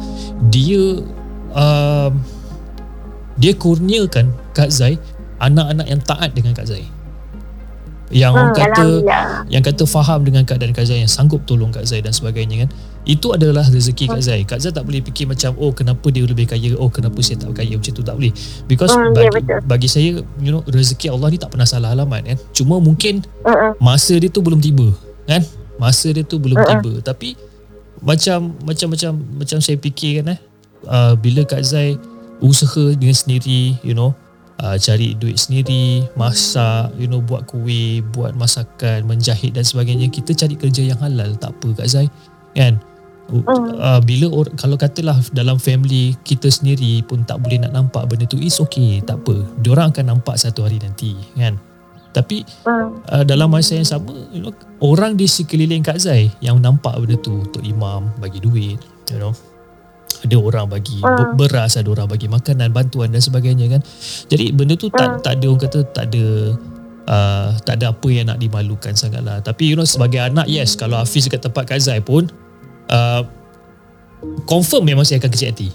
dia 0.52 1.00
um, 1.54 2.12
dia 3.38 3.52
kurniakan 3.54 4.34
Kak 4.52 4.68
Zai 4.74 4.98
anak-anak 5.38 5.86
yang 5.86 6.02
taat 6.02 6.34
dengan 6.34 6.52
Kak 6.52 6.66
Zai 6.66 6.84
yang 8.08 8.32
orang 8.32 8.52
Hmm, 8.52 8.60
kata 8.60 8.86
yang 9.52 9.60
kata 9.60 9.84
faham 9.84 10.24
dengan 10.24 10.40
keadaan 10.44 10.72
Kak 10.72 10.88
Zai 10.88 11.04
yang 11.04 11.12
sanggup 11.12 11.44
tolong 11.44 11.68
Kak 11.68 11.84
Zai 11.84 12.00
dan 12.00 12.16
sebagainya 12.16 12.64
kan. 12.64 12.70
Itu 13.04 13.32
adalah 13.32 13.64
rezeki 13.64 14.08
Kak 14.08 14.20
Zai. 14.20 14.44
Kak 14.48 14.60
Zai 14.60 14.72
tak 14.72 14.84
boleh 14.84 15.04
fikir 15.04 15.28
macam 15.28 15.52
oh 15.60 15.72
kenapa 15.72 16.08
dia 16.08 16.24
lebih 16.24 16.48
kaya? 16.48 16.72
Oh 16.76 16.88
kenapa 16.88 17.20
saya 17.20 17.40
tak 17.40 17.56
kaya? 17.56 17.76
Macam 17.76 17.92
tu 17.92 18.00
tak 18.00 18.16
boleh. 18.16 18.32
Because 18.64 18.92
Hmm, 18.96 19.12
ya, 19.12 19.28
bagi, 19.28 19.28
betul. 19.44 19.60
bagi 19.64 19.88
saya 19.88 20.08
you 20.40 20.50
know 20.52 20.64
rezeki 20.64 21.12
Allah 21.12 21.28
ni 21.28 21.38
tak 21.40 21.52
pernah 21.52 21.68
salah 21.68 21.92
alamat 21.92 22.20
kan. 22.24 22.36
Cuma 22.56 22.80
mungkin 22.80 23.24
Uh-uh. 23.44 23.76
masa 23.80 24.16
dia 24.16 24.32
tu 24.32 24.40
belum 24.40 24.60
tiba 24.60 24.88
kan. 25.28 25.44
Masa 25.76 26.08
dia 26.08 26.24
tu 26.24 26.40
belum 26.40 26.56
Uh-uh. 26.56 26.68
tiba. 26.80 26.92
Tapi 27.04 27.36
macam 27.98 28.56
macam 28.64 28.88
macam 28.94 29.12
macam 29.36 29.58
saya 29.58 29.76
fikir 29.76 30.22
kan 30.22 30.36
eh 30.36 30.40
uh, 30.86 31.12
bila 31.12 31.42
Kak 31.44 31.60
Zai 31.60 31.98
usaha 32.38 32.94
dengan 32.94 33.12
sendiri 33.12 33.74
you 33.82 33.92
know 33.92 34.14
uh, 34.62 34.76
cari 34.78 35.14
duit 35.14 35.38
sendiri 35.38 36.06
masak 36.18 36.90
you 36.98 37.06
know 37.06 37.22
buat 37.22 37.46
kuih 37.46 38.02
buat 38.14 38.34
masakan 38.34 39.06
menjahit 39.06 39.54
dan 39.54 39.64
sebagainya 39.64 40.10
kita 40.10 40.34
cari 40.34 40.54
kerja 40.58 40.82
yang 40.84 41.00
halal. 41.00 41.34
Tak 41.38 41.54
apa 41.58 41.82
Kak 41.82 41.88
Zai. 41.88 42.06
Kan? 42.54 42.82
Uh, 43.28 44.00
bila 44.08 44.24
or, 44.32 44.48
kalau 44.56 44.80
katalah 44.80 45.20
dalam 45.36 45.60
family 45.60 46.16
kita 46.24 46.48
sendiri 46.48 47.04
pun 47.04 47.28
tak 47.28 47.44
boleh 47.44 47.60
nak 47.60 47.76
nampak 47.76 48.08
benda 48.08 48.24
tu 48.24 48.40
is 48.40 48.56
okay. 48.56 49.04
Tak 49.04 49.20
apa. 49.20 49.44
Diorang 49.60 49.92
akan 49.92 50.16
nampak 50.16 50.40
satu 50.40 50.64
hari 50.64 50.80
nanti 50.80 51.12
kan? 51.36 51.60
Tapi 52.16 52.40
Hmm. 52.64 53.04
uh, 53.04 53.24
dalam 53.28 53.52
masa 53.52 53.76
yang 53.76 53.84
sama 53.84 54.16
you 54.32 54.40
know, 54.40 54.50
orang 54.80 55.14
di 55.14 55.28
sekeliling 55.28 55.84
Kak 55.84 56.00
Zai 56.00 56.32
yang 56.40 56.56
nampak 56.58 56.96
benda 56.96 57.20
tu 57.20 57.44
untuk 57.44 57.60
imam 57.60 58.08
bagi 58.16 58.40
duit 58.40 58.80
you 59.12 59.20
know 59.20 59.36
ada 60.18 60.36
orang 60.38 60.66
bagi 60.66 60.98
ber- 60.98 61.34
beras 61.38 61.78
ada 61.78 61.88
orang 61.94 62.10
bagi 62.10 62.26
makanan 62.26 62.74
bantuan 62.74 63.14
dan 63.14 63.22
sebagainya 63.22 63.78
kan. 63.78 63.80
Jadi 64.26 64.50
benda 64.50 64.74
tu 64.74 64.90
tak 64.90 65.22
tak 65.22 65.38
ada 65.38 65.46
orang 65.46 65.62
kata 65.62 65.78
tak 65.94 66.04
ada 66.10 66.24
uh, 67.06 67.48
tak 67.62 67.74
ada 67.78 67.94
apa 67.94 68.08
yang 68.10 68.26
nak 68.32 68.38
dimalukan 68.42 68.92
sangatlah. 68.98 69.38
Tapi 69.40 69.70
you 69.70 69.76
know 69.78 69.86
sebagai 69.86 70.18
anak 70.18 70.50
yes 70.50 70.74
kalau 70.74 70.98
Hafiz 70.98 71.30
dekat 71.30 71.46
tempat 71.46 71.64
Kak 71.70 71.78
Zai 71.78 72.02
pun 72.02 72.26
uh, 72.90 73.22
confirm 74.50 74.90
memang 74.90 75.06
saya 75.06 75.22
akan 75.22 75.30
kecil 75.30 75.54
hati. 75.54 75.70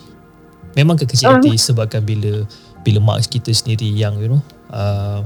Memang 0.75 0.99
akan 0.99 1.07
kecil 1.07 1.29
hati 1.31 1.53
sebabkan 1.55 2.03
bila 2.03 2.43
bila 2.84 2.99
mak 2.99 3.23
kita 3.31 3.55
sendiri 3.55 3.88
yang 3.88 4.19
you 4.19 4.27
know 4.27 4.41
uh, 4.75 5.23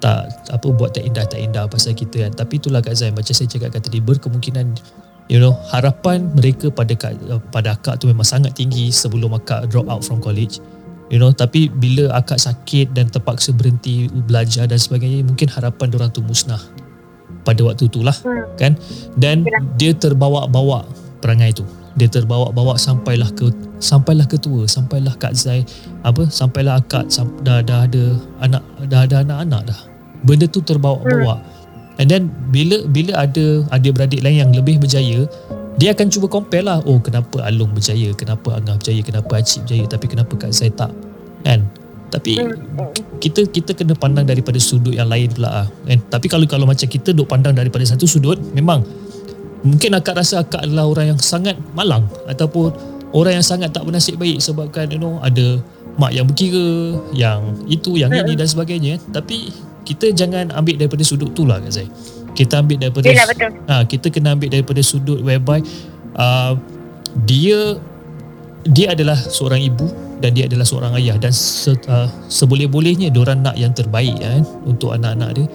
tak 0.00 0.32
apa 0.48 0.68
buat 0.72 0.96
tak 0.96 1.04
indah 1.04 1.24
tak 1.28 1.40
indah 1.40 1.64
pasal 1.64 1.96
kita 1.96 2.28
kan. 2.28 2.32
Tapi 2.36 2.60
itulah 2.60 2.84
Kak 2.84 2.92
Zain 2.96 3.16
macam 3.16 3.32
saya 3.32 3.48
cakap 3.48 3.72
tadi 3.72 4.00
berkemungkinan 4.04 4.76
you 5.30 5.38
know 5.38 5.54
harapan 5.70 6.26
mereka 6.34 6.74
pada 6.74 6.92
Kak, 6.98 7.14
pada 7.54 7.78
akak 7.78 8.02
tu 8.02 8.10
memang 8.10 8.26
sangat 8.26 8.58
tinggi 8.58 8.90
sebelum 8.90 9.30
akak 9.38 9.70
drop 9.70 9.86
out 9.86 10.02
from 10.02 10.18
college. 10.18 10.58
You 11.10 11.22
know 11.22 11.30
tapi 11.30 11.70
bila 11.70 12.10
akak 12.18 12.42
sakit 12.42 12.90
dan 12.90 13.06
terpaksa 13.10 13.54
berhenti 13.54 14.10
belajar 14.10 14.66
dan 14.66 14.78
sebagainya 14.78 15.22
mungkin 15.22 15.46
harapan 15.46 15.90
orang 15.94 16.10
tu 16.10 16.22
musnah 16.26 16.58
pada 17.46 17.62
waktu 17.62 17.86
itulah 17.86 18.14
Hmm. 18.26 18.46
kan? 18.58 18.72
Dan 19.14 19.46
dia 19.78 19.94
terbawa-bawa 19.94 20.84
perangai 21.22 21.54
tu. 21.54 21.64
Dia 21.98 22.06
terbawa-bawa 22.06 22.78
sampailah 22.78 23.34
ke 23.34 23.50
sampailah 23.82 24.30
ke 24.30 24.38
tua 24.38 24.70
sampailah 24.70 25.18
Kak 25.18 25.34
Zai 25.34 25.66
apa 26.06 26.30
sampailah 26.30 26.78
akad 26.78 27.10
sam, 27.10 27.26
dah 27.42 27.58
dah 27.64 27.90
ada 27.90 28.14
anak 28.44 28.62
dah 28.86 29.00
ada 29.06 29.26
anak-anak 29.26 29.62
dah. 29.66 29.80
Benda 30.22 30.46
tu 30.46 30.62
terbawa-bawa 30.62 31.42
and 32.00 32.08
then 32.08 32.32
bila 32.48 32.80
bila 32.88 33.12
ada 33.28 33.62
adik-beradik 33.70 34.24
lain 34.24 34.48
yang 34.48 34.50
lebih 34.56 34.80
berjaya 34.80 35.28
dia 35.76 35.92
akan 35.92 36.08
cuba 36.08 36.26
compare 36.28 36.64
lah 36.64 36.80
oh 36.84 37.00
kenapa 37.00 37.40
Along 37.44 37.72
berjaya 37.72 38.12
kenapa 38.16 38.56
Angah 38.56 38.76
berjaya 38.80 39.00
kenapa 39.04 39.32
Acik 39.40 39.64
berjaya 39.64 39.84
tapi 39.88 40.06
kenapa 40.08 40.32
Kak 40.36 40.52
Zai 40.52 40.72
tak 40.72 40.92
kan 41.44 41.64
tapi 42.10 42.36
kita 43.22 43.46
kita 43.48 43.70
kena 43.72 43.94
pandang 43.94 44.26
daripada 44.26 44.58
sudut 44.58 44.90
yang 44.90 45.06
lain 45.06 45.30
pula 45.30 45.62
ah. 45.62 45.66
Kan? 45.86 46.02
Tapi 46.10 46.26
kalau 46.26 46.42
kalau 46.50 46.66
macam 46.66 46.90
kita 46.90 47.14
duk 47.14 47.30
pandang 47.30 47.54
daripada 47.54 47.86
satu 47.86 48.02
sudut 48.02 48.34
memang 48.50 48.82
mungkin 49.62 49.94
akak 49.94 50.18
rasa 50.18 50.42
akak 50.42 50.58
adalah 50.66 50.90
orang 50.90 51.14
yang 51.14 51.20
sangat 51.22 51.54
malang 51.70 52.10
ataupun 52.26 52.74
orang 53.14 53.38
yang 53.38 53.46
sangat 53.46 53.70
tak 53.70 53.86
bernasib 53.86 54.18
baik 54.18 54.42
sebabkan 54.42 54.90
you 54.90 54.98
know 54.98 55.22
ada 55.22 55.62
mak 56.00 56.16
yang 56.16 56.24
berkira, 56.24 56.96
yang 57.12 57.40
itu, 57.68 58.00
yang 58.00 58.08
ini 58.08 58.32
dan 58.32 58.48
sebagainya. 58.48 58.96
Tapi 59.12 59.52
kita 59.90 60.14
jangan 60.14 60.54
ambil 60.54 60.78
daripada 60.78 61.02
sudut 61.02 61.34
tu 61.34 61.42
lah 61.42 61.58
Kak 61.58 61.74
Zai. 61.74 61.90
Kita 62.30 62.62
ambil 62.62 62.78
daripada 62.78 63.10
Yelah, 63.10 63.26
betul. 63.26 63.50
ha, 63.66 63.82
kita 63.82 64.06
kena 64.06 64.38
ambil 64.38 64.54
daripada 64.54 64.78
sudut 64.86 65.18
whereby 65.18 65.58
uh, 66.14 66.54
dia 67.26 67.74
dia 68.70 68.94
adalah 68.94 69.18
seorang 69.18 69.58
ibu 69.66 69.90
dan 70.22 70.36
dia 70.36 70.46
adalah 70.46 70.62
seorang 70.62 70.94
ayah 71.00 71.18
dan 71.18 71.34
se, 71.34 71.74
uh, 71.90 72.06
seboleh-bolehnya 72.30 73.10
diorang 73.10 73.42
nak 73.42 73.58
yang 73.58 73.74
terbaik 73.74 74.14
kan 74.22 74.46
untuk 74.62 74.94
anak-anak 74.94 75.42
dia 75.42 75.46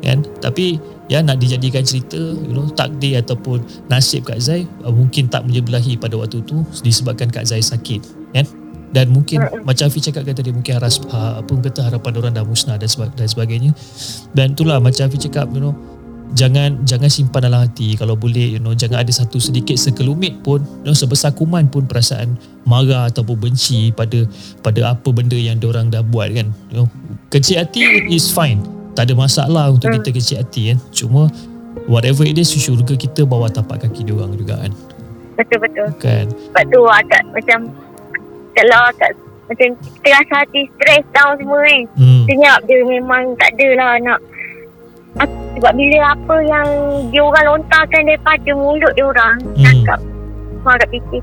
kan 0.00 0.18
tapi 0.40 0.80
ya 1.12 1.20
nak 1.20 1.40
dijadikan 1.40 1.84
cerita 1.84 2.16
you 2.16 2.54
know 2.56 2.64
takdir 2.72 3.20
ataupun 3.20 3.60
nasib 3.92 4.24
Kak 4.24 4.40
Zai 4.40 4.64
uh, 4.86 4.92
mungkin 4.94 5.28
tak 5.28 5.44
menyebelahi 5.44 6.00
pada 6.00 6.16
waktu 6.16 6.40
tu 6.46 6.64
disebabkan 6.80 7.28
Kak 7.28 7.44
Zai 7.44 7.60
sakit 7.60 8.00
kan 8.32 8.46
dan 8.94 9.10
mungkin 9.10 9.42
macam 9.66 9.90
Afi 9.90 9.98
cakap 9.98 10.22
kan 10.22 10.38
tadi 10.38 10.54
mungkin 10.54 10.78
haras, 10.78 11.02
uh, 11.10 11.42
apa 11.42 11.50
orang 11.50 11.66
kata 11.66 11.80
harapan 11.90 12.12
orang 12.14 12.32
dah 12.38 12.46
musnah 12.46 12.78
dan, 12.78 12.86
seba- 12.86 13.10
dan 13.10 13.26
sebagainya. 13.26 13.74
Dan 14.30 14.54
itulah 14.54 14.78
macam 14.78 15.10
Afi 15.10 15.18
cakap 15.18 15.50
you 15.50 15.58
know 15.58 15.74
jangan 16.38 16.78
jangan 16.86 17.10
simpan 17.10 17.50
dalam 17.50 17.66
hati. 17.66 17.98
Kalau 17.98 18.14
boleh 18.14 18.54
you 18.54 18.62
know 18.62 18.70
jangan 18.70 19.02
ada 19.02 19.10
satu 19.10 19.42
sedikit 19.42 19.74
sekelumit 19.74 20.46
pun 20.46 20.62
you 20.86 20.86
know, 20.86 20.94
sebesar 20.94 21.34
kuman 21.34 21.66
pun 21.66 21.90
perasaan 21.90 22.38
marah 22.62 23.10
ataupun 23.10 23.50
benci 23.50 23.90
pada 23.90 24.22
pada 24.62 24.94
apa 24.94 25.10
benda 25.10 25.34
yang 25.34 25.58
orang 25.66 25.90
dah 25.90 26.06
buat 26.06 26.30
kan? 26.30 26.54
You 26.70 26.86
know 26.86 26.88
kecil 27.34 27.66
hati 27.66 28.06
is 28.14 28.30
fine. 28.30 28.62
Tak 28.94 29.10
ada 29.10 29.18
masalah 29.18 29.74
untuk 29.74 29.90
kita 29.90 30.14
kecil 30.14 30.38
hati 30.38 30.70
kan? 30.70 30.78
Cuma 30.94 31.26
whatever 31.90 32.22
it 32.22 32.38
is 32.38 32.54
syurga 32.54 32.94
kita 32.94 33.26
bawah 33.26 33.50
tapak 33.50 33.82
kaki 33.82 34.06
diorang 34.06 34.38
juga 34.38 34.62
kan? 34.62 34.70
Betul-betul. 35.34 35.90
kan? 35.98 36.30
Sebab 36.30 36.62
tu 36.70 36.80
agak 36.86 37.22
macam 37.34 37.58
kalau 38.54 38.80
agak 38.86 39.10
macam 39.44 39.68
kita 39.76 40.08
rasa 40.10 40.34
hati 40.40 40.60
stres 40.72 41.04
down 41.10 41.36
semua 41.36 41.60
kan. 41.60 41.82
hmm. 41.94 42.22
Senyap 42.24 42.58
dia 42.64 42.80
memang 42.82 43.22
tak 43.36 43.52
adalah 43.54 44.00
nak 44.00 44.20
Ak- 45.14 45.30
sebab 45.54 45.72
bila 45.72 45.98
apa 46.10 46.36
yang 46.42 46.66
dia 47.08 47.22
orang 47.22 47.46
lontarkan 47.48 48.02
daripada 48.02 48.50
mulut 48.52 48.92
dia 48.92 49.04
orang 49.04 49.36
Hmm. 49.44 49.62
cakap 49.62 49.98
semua 50.50 50.72
agak 50.74 50.90
fikir 50.90 51.22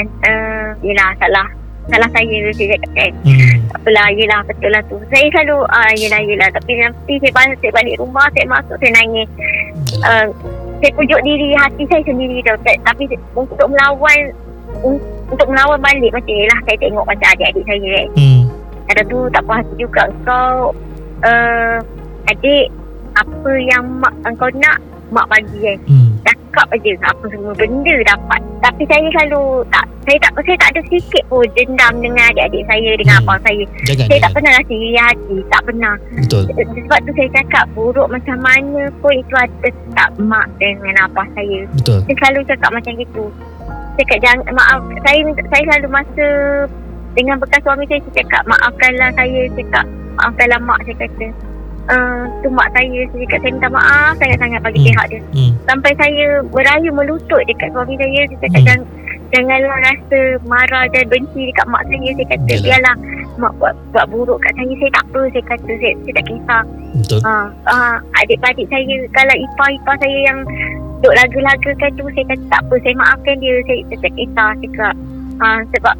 uh, 0.00 0.68
yelah 0.80 1.10
salah 1.16 1.46
salah 1.86 2.08
saya 2.10 2.26
saya 2.50 2.66
cakap 2.72 2.90
kan 2.92 3.12
Hmm. 3.22 3.54
tak 3.68 3.78
apalah 3.78 4.08
yelah 4.10 4.40
betul 4.42 4.70
lah 4.70 4.82
tu 4.84 4.96
saya 5.06 5.26
selalu 5.30 5.56
ah 5.68 5.92
yelah 5.94 6.20
yelah 6.20 6.48
tapi 6.50 6.72
nanti 6.76 7.14
saya 7.18 7.30
balik, 7.30 7.56
saya 7.60 7.72
balik 7.72 7.94
rumah 7.98 8.26
saya 8.30 8.46
masuk 8.48 8.76
saya 8.78 8.92
nangis 8.94 9.28
uh, 10.00 10.26
saya 10.80 10.90
pujuk 10.90 11.20
diri 11.20 11.48
hati 11.54 11.82
saya 11.86 12.02
sendiri 12.02 12.40
tau 12.42 12.56
Ta- 12.58 12.82
tapi 12.84 13.04
untuk 13.32 13.68
melawan 13.68 14.18
untuk 15.30 15.46
melawan 15.46 15.78
balik 15.78 16.10
macam 16.10 16.34
yelah 16.34 16.58
saya 16.66 16.76
tengok 16.78 17.04
macam 17.06 17.26
adik-adik 17.30 17.64
saya 17.66 17.88
kan 17.94 18.08
Hmm. 18.16 18.42
ada 18.90 19.02
tu 19.06 19.18
tak 19.30 19.42
puas 19.46 19.58
hati 19.62 19.74
juga. 19.78 20.02
Kau 20.24 20.74
uh, 21.22 21.76
adik 22.26 22.66
apa 23.14 23.50
yang 23.58 23.84
mak 23.98 24.14
kau 24.38 24.50
nak 24.58 24.78
mak 25.10 25.26
bagi 25.26 25.58
kan 25.58 25.78
Hmm. 25.86 26.10
cakap 26.22 26.66
aja 26.70 26.90
apa 27.06 27.24
semua 27.30 27.54
benda 27.54 27.94
dapat. 28.06 28.40
Tapi 28.60 28.82
saya 28.86 29.06
selalu 29.10 29.62
tak 29.70 29.86
saya 30.06 30.18
tak 30.18 30.32
saya 30.42 30.56
tak 30.58 30.70
ada 30.74 30.80
sikit 30.90 31.24
pun 31.30 31.46
dendam 31.54 31.94
dengan 32.02 32.24
adik-adik 32.30 32.64
saya 32.66 32.90
dengan 32.98 33.14
Hmm. 33.18 33.22
abang 33.26 33.40
saya. 33.46 33.64
Jangan 33.86 33.86
saya 33.86 33.94
tak 33.94 34.10
jangan 34.10 34.34
pernah 34.34 34.52
rasa 34.58 34.72
iri 34.74 34.98
hati. 34.98 35.36
Tak 35.46 35.62
pernah. 35.62 35.94
Betul. 36.18 36.42
Sebab 36.50 36.98
tu 37.06 37.12
saya 37.14 37.28
cakap 37.36 37.64
buruk 37.74 38.08
macam 38.10 38.36
mana 38.42 38.82
pun 38.98 39.12
itu 39.14 39.34
ada 39.38 39.54
tetap 39.62 40.10
mak 40.18 40.46
dengan 40.58 40.94
abah 41.06 41.26
saya. 41.34 41.60
Betul. 41.74 41.98
Saya 42.06 42.14
selalu 42.18 42.40
cakap 42.46 42.70
macam 42.74 42.92
gitu 42.98 43.24
cakap 44.00 44.18
jangan 44.24 44.40
maaf 44.56 44.80
saya 45.04 45.20
saya 45.52 45.62
selalu 45.68 45.88
masa 45.92 46.28
dengan 47.18 47.36
bekas 47.42 47.60
suami 47.66 47.84
saya 47.90 48.00
saya 48.06 48.14
cakap 48.22 48.42
maafkanlah 48.46 49.10
saya 49.18 49.40
saya 49.50 49.56
cakap 49.60 49.84
maafkanlah 50.16 50.60
mak 50.62 50.78
saya 50.86 50.96
kata 51.04 51.26
uh, 51.90 52.22
tu 52.40 52.48
mak 52.54 52.68
saya 52.72 53.00
saya 53.10 53.24
cakap 53.26 53.38
saya 53.42 53.52
minta 53.54 53.70
maaf 53.70 54.12
sangat-sangat 54.18 54.60
bagi 54.62 54.78
Hmm. 54.80 54.86
pihak 54.88 55.06
dia 55.10 55.20
hmm. 55.20 55.52
sampai 55.66 55.92
saya 55.98 56.26
berayu 56.48 56.90
melutut 56.94 57.42
dekat 57.50 57.68
suami 57.74 57.94
saya 57.98 58.20
saya 58.26 58.38
cakap 58.40 58.60
Hmm. 58.60 58.66
jangan 58.66 58.80
janganlah 59.30 59.78
rasa 59.82 60.20
marah 60.46 60.84
dan 60.90 61.04
benci 61.08 61.50
dekat 61.50 61.66
mak 61.70 61.82
saya. 61.86 62.10
Saya 62.14 62.26
kata 62.30 62.44
Yalah. 62.50 62.62
biarlah 62.64 62.96
mak 63.40 63.52
buat 63.58 63.74
buat 63.94 64.06
buruk 64.10 64.38
kat 64.42 64.52
saya. 64.58 64.72
Saya 64.78 64.90
tak 64.94 65.04
apa 65.10 65.20
saya 65.30 65.44
kata 65.46 65.72
saya, 65.78 65.94
saya 65.94 66.12
tak 66.14 66.26
kisah. 66.26 66.62
Betul. 66.90 67.20
Ha, 67.22 67.34
ha, 67.70 67.76
adik-adik 68.22 68.66
saya 68.68 68.96
kalau 69.14 69.34
ipar-ipar 69.38 69.96
saya 70.02 70.18
yang 70.26 70.38
duk 71.00 71.14
laga-lagakan 71.16 71.90
tu 71.96 72.04
saya 72.12 72.24
kata 72.34 72.44
tak 72.50 72.60
apa 72.66 72.74
saya 72.82 72.94
maafkan 72.98 73.36
dia 73.40 73.54
saya, 73.64 73.80
saya 73.88 73.98
tak 74.02 74.12
kisah 74.18 74.50
cakap. 74.66 74.94
Ha, 75.40 75.48
sebab 75.72 75.94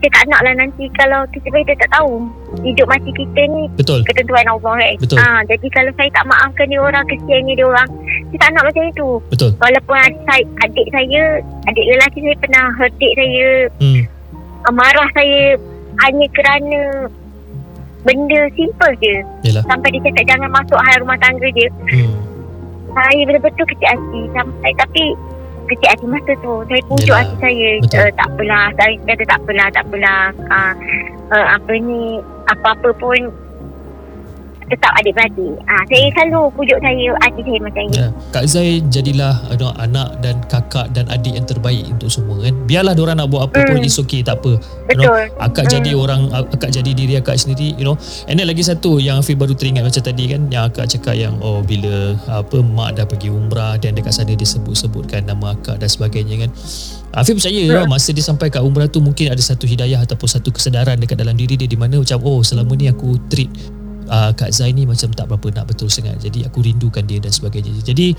saya 0.00 0.10
tak 0.16 0.24
nak 0.32 0.40
lah 0.48 0.54
nanti 0.56 0.88
kalau 0.96 1.20
kita 1.28 1.52
kita 1.52 1.76
tak 1.76 1.90
tahu 1.92 2.24
hidup 2.64 2.88
mati 2.88 3.12
kita 3.12 3.40
ni 3.52 3.68
betul 3.76 4.00
ketentuan 4.08 4.48
Allah 4.48 4.72
kan 4.80 4.94
Betul. 4.96 5.18
ha, 5.20 5.44
jadi 5.44 5.66
kalau 5.76 5.92
saya 6.00 6.08
tak 6.16 6.24
maafkan 6.24 6.66
dia 6.72 6.80
orang 6.80 7.04
kesiannya 7.04 7.52
dia 7.52 7.66
orang 7.68 7.88
saya 8.32 8.38
tak 8.40 8.50
nak 8.56 8.64
macam 8.64 8.84
itu 8.88 9.08
betul 9.28 9.50
walaupun 9.60 9.96
adik 10.00 10.20
saya, 10.24 10.44
adik 10.64 10.86
saya 10.88 11.22
adik 11.68 11.84
lelaki 11.84 12.18
saya 12.24 12.36
pernah 12.40 12.64
herdik 12.80 13.12
saya 13.12 13.48
hmm. 13.76 14.02
uh, 14.64 14.72
marah 14.72 15.08
saya 15.12 15.42
hanya 16.08 16.26
kerana 16.32 16.80
benda 18.00 18.40
simple 18.56 18.92
je 19.04 19.16
Yalah. 19.44 19.64
sampai 19.68 19.88
dia 19.92 20.00
cakap 20.08 20.24
jangan 20.32 20.48
masuk 20.48 20.80
hal 20.80 20.96
rumah 21.04 21.18
tangga 21.20 21.48
dia 21.52 21.68
hmm. 21.92 22.12
saya 22.96 23.20
betul-betul 23.28 23.66
kecil 23.68 23.88
hati 23.92 24.20
sampai 24.32 24.70
tapi 24.80 25.04
kecil 25.70 25.88
hati 25.94 26.06
masa 26.10 26.32
tu. 26.42 26.52
Saya 26.66 26.82
pujuk 26.90 27.06
Yelah, 27.08 27.22
hati 27.22 27.34
saya 27.40 27.70
betul. 27.80 27.98
uh, 28.00 28.10
tak 28.18 28.26
apalah 28.34 28.64
saya 28.76 28.92
kata 29.06 29.22
tak 29.24 29.38
apalah 29.40 29.66
tak 29.70 29.84
apalah 29.86 30.20
uh, 30.50 30.74
uh, 31.30 31.46
apa 31.54 31.72
ni 31.78 32.02
apa-apa 32.50 32.88
pun 32.98 33.20
tetap 34.70 34.92
adik-beradik 34.96 35.54
uh, 35.60 35.82
saya 35.90 36.06
selalu 36.14 36.40
pujuk 36.54 36.78
saya 36.78 37.06
hati 37.20 37.40
saya 37.42 37.58
macam 37.60 37.82
ni 37.84 37.96
Ya. 38.00 38.06
Kak 38.30 38.44
Zai 38.46 38.80
jadilah 38.86 39.34
you 39.50 39.58
know, 39.58 39.74
anak 39.76 40.22
dan 40.22 40.38
kakak 40.46 40.88
dan 40.94 41.04
adik 41.10 41.34
yang 41.34 41.44
terbaik 41.44 41.84
untuk 41.90 42.08
semua 42.08 42.38
kan. 42.38 42.54
Biarlah 42.64 42.94
diorang 42.94 43.18
nak 43.18 43.28
buat 43.28 43.50
apa 43.50 43.66
pun 43.66 43.76
Hmm. 43.76 43.84
it's 43.84 43.98
okay 43.98 44.22
tak 44.22 44.38
apa. 44.38 44.56
You 44.88 44.96
know, 44.96 45.10
betul 45.10 45.20
akak 45.36 45.64
Hmm. 45.66 45.74
jadi 45.74 45.90
orang 45.92 46.20
akak 46.30 46.70
jadi 46.70 46.90
diri 46.90 47.14
akak 47.18 47.36
sendiri 47.36 47.74
you 47.74 47.84
know. 47.84 47.98
And 48.24 48.38
then 48.38 48.46
lagi 48.46 48.62
satu 48.62 48.96
yang 48.96 49.18
Afiq 49.18 49.36
baru 49.36 49.52
teringat 49.52 49.82
macam 49.82 50.00
tadi 50.00 50.24
kan 50.30 50.46
yang 50.48 50.70
akak 50.70 50.86
cakap 50.88 51.18
yang 51.18 51.34
oh 51.42 51.60
bila 51.60 52.14
apa 52.30 52.62
mak 52.62 52.94
dah 52.94 53.04
pergi 53.04 53.28
umrah 53.28 53.74
dan 53.76 53.92
dekat 53.92 54.14
sana 54.14 54.32
dia 54.32 54.46
sebut-sebutkan 54.46 55.26
nama 55.26 55.52
akak 55.52 55.76
dan 55.76 55.90
sebagainya 55.90 56.46
kan. 56.46 56.50
Afiq 57.10 57.34
percaya 57.36 57.62
Hmm. 57.66 57.74
lah, 57.74 57.84
masa 57.90 58.14
dia 58.14 58.22
sampai 58.22 58.48
kat 58.48 58.62
umrah 58.62 58.86
tu 58.86 59.02
mungkin 59.02 59.28
ada 59.28 59.42
satu 59.42 59.66
hidayah 59.66 59.98
ataupun 60.00 60.30
satu 60.30 60.54
kesedaran 60.54 60.94
dekat 60.94 61.18
dalam 61.18 61.34
diri 61.34 61.58
dia 61.58 61.66
di 61.66 61.74
mana 61.74 61.98
macam 61.98 62.22
oh 62.22 62.40
selama 62.40 62.78
ni 62.78 62.86
aku 62.86 63.18
treat 63.26 63.50
uh, 64.10 64.30
Kak 64.34 64.50
Zai 64.50 64.74
ni 64.74 64.84
macam 64.84 65.08
tak 65.10 65.30
berapa 65.30 65.46
nak 65.54 65.70
betul 65.70 65.86
sangat. 65.86 66.18
Jadi 66.18 66.42
aku 66.44 66.60
rindukan 66.60 67.06
dia 67.06 67.22
dan 67.22 67.30
sebagainya. 67.30 67.70
Jadi 67.80 68.12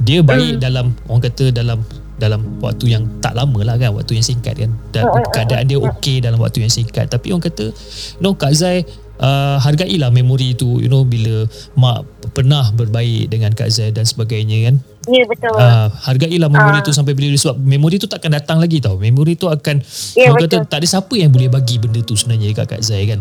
dia 0.00 0.24
baik 0.24 0.58
dalam 0.58 0.96
orang 1.06 1.22
kata 1.28 1.52
dalam 1.52 1.78
dalam 2.14 2.62
waktu 2.62 2.94
yang 2.94 3.02
tak 3.18 3.34
lama 3.34 3.58
lah 3.62 3.74
kan 3.76 3.92
waktu 3.92 4.16
yang 4.16 4.26
singkat 4.26 4.54
kan. 4.56 4.70
Dan 4.90 5.04
keadaan 5.30 5.64
dia 5.66 5.78
okey 5.78 6.24
dalam 6.24 6.40
waktu 6.40 6.64
yang 6.64 6.72
singkat. 6.72 7.06
Tapi 7.06 7.30
orang 7.30 7.44
kata 7.44 7.70
you 8.16 8.22
know 8.22 8.32
Kak 8.32 8.54
Zai 8.54 8.82
uh, 9.18 9.60
hargailah 9.60 10.08
memori 10.10 10.54
tu 10.54 10.80
you 10.80 10.88
know 10.88 11.04
bila 11.04 11.44
mak 11.74 12.02
pernah 12.32 12.70
berbaik 12.72 13.28
dengan 13.28 13.52
Kak 13.52 13.68
Zai 13.68 13.92
dan 13.92 14.08
sebagainya 14.08 14.70
kan. 14.70 14.76
Ya 15.04 15.28
betul. 15.28 15.52
Uh, 15.52 15.92
hargailah 16.08 16.48
memori 16.48 16.80
Ah. 16.80 16.84
tu 16.86 16.88
sampai 16.88 17.12
bila 17.12 17.28
sebab 17.36 17.60
memori 17.60 18.00
tu 18.00 18.08
takkan 18.08 18.32
datang 18.32 18.56
lagi 18.56 18.80
tau. 18.80 18.96
Memori 18.96 19.36
tu 19.36 19.52
akan 19.52 19.84
Ya, 20.16 20.32
orang 20.32 20.48
kata 20.48 20.56
betul. 20.64 20.70
tak 20.70 20.78
ada 20.80 20.86
siapa 20.88 21.14
yang 21.18 21.28
boleh 21.28 21.52
bagi 21.52 21.76
benda 21.76 22.00
tu 22.00 22.16
sebenarnya 22.16 22.54
dekat 22.56 22.66
Kak 22.78 22.80
Zai 22.80 23.04
kan 23.04 23.20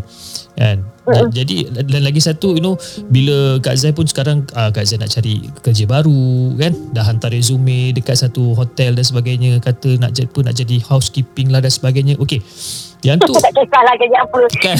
kan? 0.53 0.85
Dan, 1.03 1.35
jadi 1.35 1.67
dan 1.83 2.01
lagi 2.05 2.23
satu 2.23 2.55
you 2.55 2.63
know 2.63 2.79
bila 3.11 3.59
Kak 3.59 3.75
Zai 3.75 3.91
pun 3.91 4.07
sekarang 4.07 4.47
uh, 4.55 4.71
Kak 4.71 4.87
Zai 4.87 5.01
nak 5.01 5.11
cari 5.11 5.51
kerja 5.59 5.83
baru 5.83 6.55
kan? 6.55 6.71
Dah 6.95 7.03
hantar 7.03 7.33
resume 7.33 7.91
dekat 7.91 8.21
satu 8.21 8.55
hotel 8.55 8.95
dan 8.95 9.03
sebagainya 9.03 9.59
kata 9.59 9.99
nak 9.99 10.15
jadi 10.15 10.29
pun 10.31 10.47
nak 10.47 10.55
jadi 10.55 10.79
housekeeping 10.79 11.51
lah 11.51 11.59
dan 11.59 11.73
sebagainya. 11.73 12.15
Okey 12.21 12.39
Yang 13.03 13.27
tu 13.27 13.33
tak 13.45 13.53
kisahlah 13.53 13.95
kerja 13.99 14.17
apa. 14.23 14.39
kan? 14.63 14.77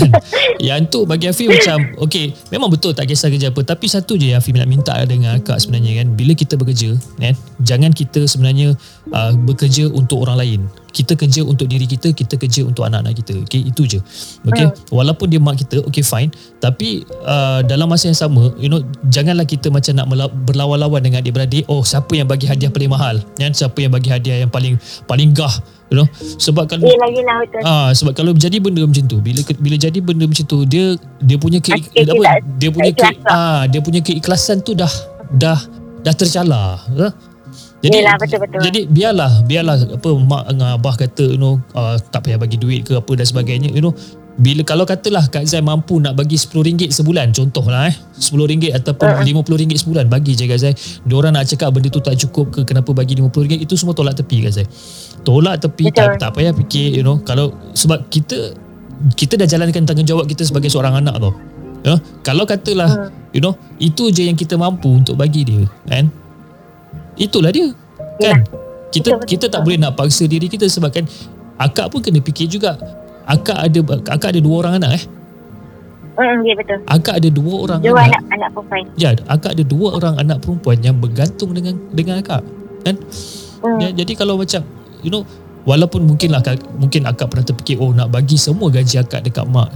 Yang 0.63 0.82
tu 0.89 0.99
bagi 1.03 1.28
Afi 1.28 1.45
macam 1.51 1.78
Okay 1.99 2.32
Memang 2.49 2.71
betul 2.71 2.95
tak 2.95 3.11
kisah 3.11 3.28
kerja 3.28 3.51
apa 3.51 3.61
Tapi 3.67 3.86
satu 3.91 4.15
je 4.15 4.32
yang 4.32 4.39
Afi 4.39 4.55
nak 4.55 4.71
minta 4.71 4.95
dengan 5.03 5.38
akak 5.38 5.59
sebenarnya 5.59 6.03
kan 6.03 6.07
Bila 6.15 6.32
kita 6.32 6.55
bekerja 6.55 6.95
kan? 7.19 7.36
Jangan 7.59 7.91
kita 7.91 8.24
sebenarnya 8.24 8.76
uh, 9.11 9.36
Bekerja 9.36 9.91
untuk 9.91 10.24
orang 10.24 10.39
lain. 10.39 10.61
Kita 10.93 11.17
kerja 11.17 11.41
untuk 11.41 11.65
diri 11.65 11.89
kita 11.89 12.13
kita 12.13 12.38
kerja 12.38 12.69
untuk 12.69 12.86
anak-anak 12.86 13.17
kita. 13.17 13.34
Okay 13.49 13.65
itu 13.65 13.97
je. 13.97 13.99
Okay 14.45 14.69
walaupun 14.93 15.26
dia 15.26 15.41
mak 15.41 15.57
kita 15.57 15.82
okay 15.82 16.05
fine. 16.05 16.30
Tapi 16.61 17.01
uh, 17.26 17.65
dalam 17.65 17.89
masa 17.89 18.13
yang 18.13 18.19
sama 18.19 18.53
you 18.61 18.69
know 18.69 18.78
janganlah 19.09 19.43
kita 19.49 19.74
macam 19.74 19.93
nak 19.97 20.05
mela- 20.05 20.30
berlawan-lawan 20.30 21.01
dengan 21.01 21.26
adik-beradik 21.26 21.65
oh 21.65 21.82
siapa 21.82 22.13
yang 22.13 22.30
bagi 22.30 22.45
hadiah 22.45 22.69
paling 22.69 22.93
mahal? 22.93 23.17
Kan? 23.41 23.57
Siapa 23.57 23.74
yang 23.82 23.89
bagi 23.89 24.13
hadiah 24.13 24.45
yang 24.45 24.53
paling 24.53 24.78
paling 25.09 25.34
gah 25.34 25.53
you 25.93 25.97
know 26.01 26.07
sebab 26.41 26.65
kalau 26.65 26.89
Yelah, 26.89 27.09
yelah 27.13 27.35
betul. 27.45 27.61
Ah 27.61 27.89
sebab 27.93 28.17
kalau 28.17 28.33
jadi 28.33 28.57
benda 28.57 28.81
macam 28.81 29.05
tu 29.05 29.21
bila 29.21 29.45
bila 29.61 29.75
jadi 29.77 29.99
benda 30.01 30.25
macam 30.25 30.45
tu 30.49 30.65
dia 30.65 30.97
dia 31.21 31.37
punya 31.37 31.61
ke, 31.61 31.77
dia 31.93 32.09
apa 32.09 32.23
tak- 32.25 32.43
dia 32.57 32.69
punya 32.73 32.89
ke, 32.89 33.05
ikhlas 33.05 33.15
ah 33.29 33.61
dia 33.69 33.79
punya 33.85 34.01
keikhlasan 34.01 34.57
tu 34.65 34.73
dah 34.73 34.89
dah 35.37 35.61
dah 36.01 36.13
tercalar 36.17 36.81
ya? 36.97 37.13
jadi 37.85 37.97
Yelah, 38.01 38.15
betul-betul. 38.17 38.59
jadi 38.63 38.79
biarlah 38.89 39.31
biarlah 39.45 39.75
apa 39.99 40.09
mak 40.17 40.43
dengan 40.49 40.69
abah 40.81 40.95
kata 40.97 41.25
you 41.29 41.39
know 41.39 41.61
uh, 41.77 42.01
tak 42.09 42.25
payah 42.25 42.41
bagi 42.41 42.57
duit 42.57 42.89
ke 42.89 42.97
apa 42.97 43.11
dan 43.13 43.25
sebagainya 43.29 43.69
you 43.69 43.83
know 43.83 43.93
bila 44.34 44.65
kalau 44.65 44.81
katalah 44.81 45.29
Kak 45.29 45.45
Zai 45.45 45.61
mampu 45.61 46.01
nak 46.01 46.17
bagi 46.17 46.41
RM10 46.41 46.89
sebulan 46.89 47.29
contohlah 47.38 47.86
eh 47.86 47.95
RM10 48.17 48.73
ataupun 48.73 49.05
Uh-huh. 49.13 49.43
RM50 49.45 49.77
sebulan 49.86 50.09
bagi 50.09 50.34
je 50.34 50.49
Kak 50.49 50.57
Zai. 50.57 50.73
Diorang 51.05 51.38
nak 51.38 51.45
cakap 51.45 51.69
benda 51.69 51.93
tu 51.93 52.01
tak 52.01 52.17
cukup 52.17 52.49
ke 52.49 52.59
kenapa 52.65 52.89
bagi 52.97 53.13
RM50 53.13 53.61
itu 53.61 53.77
semua 53.77 53.93
tolak 53.93 54.17
tepi 54.17 54.41
Kak 54.41 54.53
Zai. 54.57 54.65
Tolak 55.21 55.61
tepi 55.61 55.93
tak, 55.93 56.17
Betul. 56.17 56.21
tak 56.21 56.29
payah 56.34 56.53
fikir 56.55 56.97
you 56.97 57.05
know. 57.05 57.21
Kalau 57.21 57.53
sebab 57.77 58.09
kita 58.09 58.57
kita 59.13 59.38
dah 59.38 59.45
jalankan 59.45 59.86
tanggungjawab 59.86 60.25
kita 60.25 60.41
sebagai 60.47 60.73
seorang 60.73 60.97
anak 60.97 61.13
tau. 61.21 61.34
Ya 61.86 61.99
kalau 62.25 62.49
katalah 62.49 63.13
you 63.36 63.43
know 63.43 63.53
itu 63.77 64.09
je 64.09 64.25
yang 64.25 64.39
kita 64.39 64.57
mampu 64.57 64.89
untuk 64.89 65.13
bagi 65.13 65.45
dia 65.45 65.61
kan? 65.86 66.09
Itulah 67.21 67.53
dia 67.53 67.69
kan? 68.17 68.41
Kita 68.89 69.21
kita 69.29 69.45
tak 69.45 69.61
boleh 69.61 69.77
nak 69.77 69.93
paksa 69.93 70.25
diri 70.25 70.49
kita 70.49 70.65
sebab 70.65 70.89
kan 70.89 71.05
akak 71.61 71.93
pun 71.93 72.01
kena 72.01 72.17
fikir 72.17 72.49
juga 72.49 72.81
akak 73.26 73.57
ada 73.57 73.80
akak 74.11 74.30
ada 74.36 74.39
dua 74.43 74.55
orang 74.65 74.74
anak 74.82 74.91
eh? 74.99 75.03
Hmm, 76.13 76.45
ya 76.45 76.53
betul. 76.53 76.78
akak 76.86 77.15
ada 77.17 77.30
dua 77.34 77.53
orang 77.65 77.80
Dua 77.82 77.97
anak. 78.05 78.21
anak 78.21 78.21
anak 78.38 78.49
perempuan. 78.53 78.84
ya 79.01 79.09
akak 79.26 79.51
ada 79.57 79.63
dua 79.65 79.88
orang 79.97 80.15
anak 80.21 80.38
perempuan 80.45 80.78
yang 80.86 80.95
bergantung 81.01 81.57
dengan 81.57 81.74
dengan 81.89 82.21
akak 82.21 82.41
kan? 82.86 82.95
Hmm. 83.63 83.80
Ya, 83.82 83.89
jadi 83.95 84.13
kalau 84.13 84.38
macam 84.38 84.61
you 85.01 85.09
know 85.09 85.24
walaupun 85.63 86.03
mungkinlah 86.05 86.43
akak, 86.43 86.59
mungkin 86.78 87.07
akak 87.07 87.32
pernah 87.32 87.45
terfikir 87.47 87.80
oh 87.82 87.95
nak 87.95 88.11
bagi 88.13 88.36
semua 88.38 88.69
gaji 88.69 89.01
akak 89.01 89.26
dekat 89.26 89.47
mak. 89.49 89.71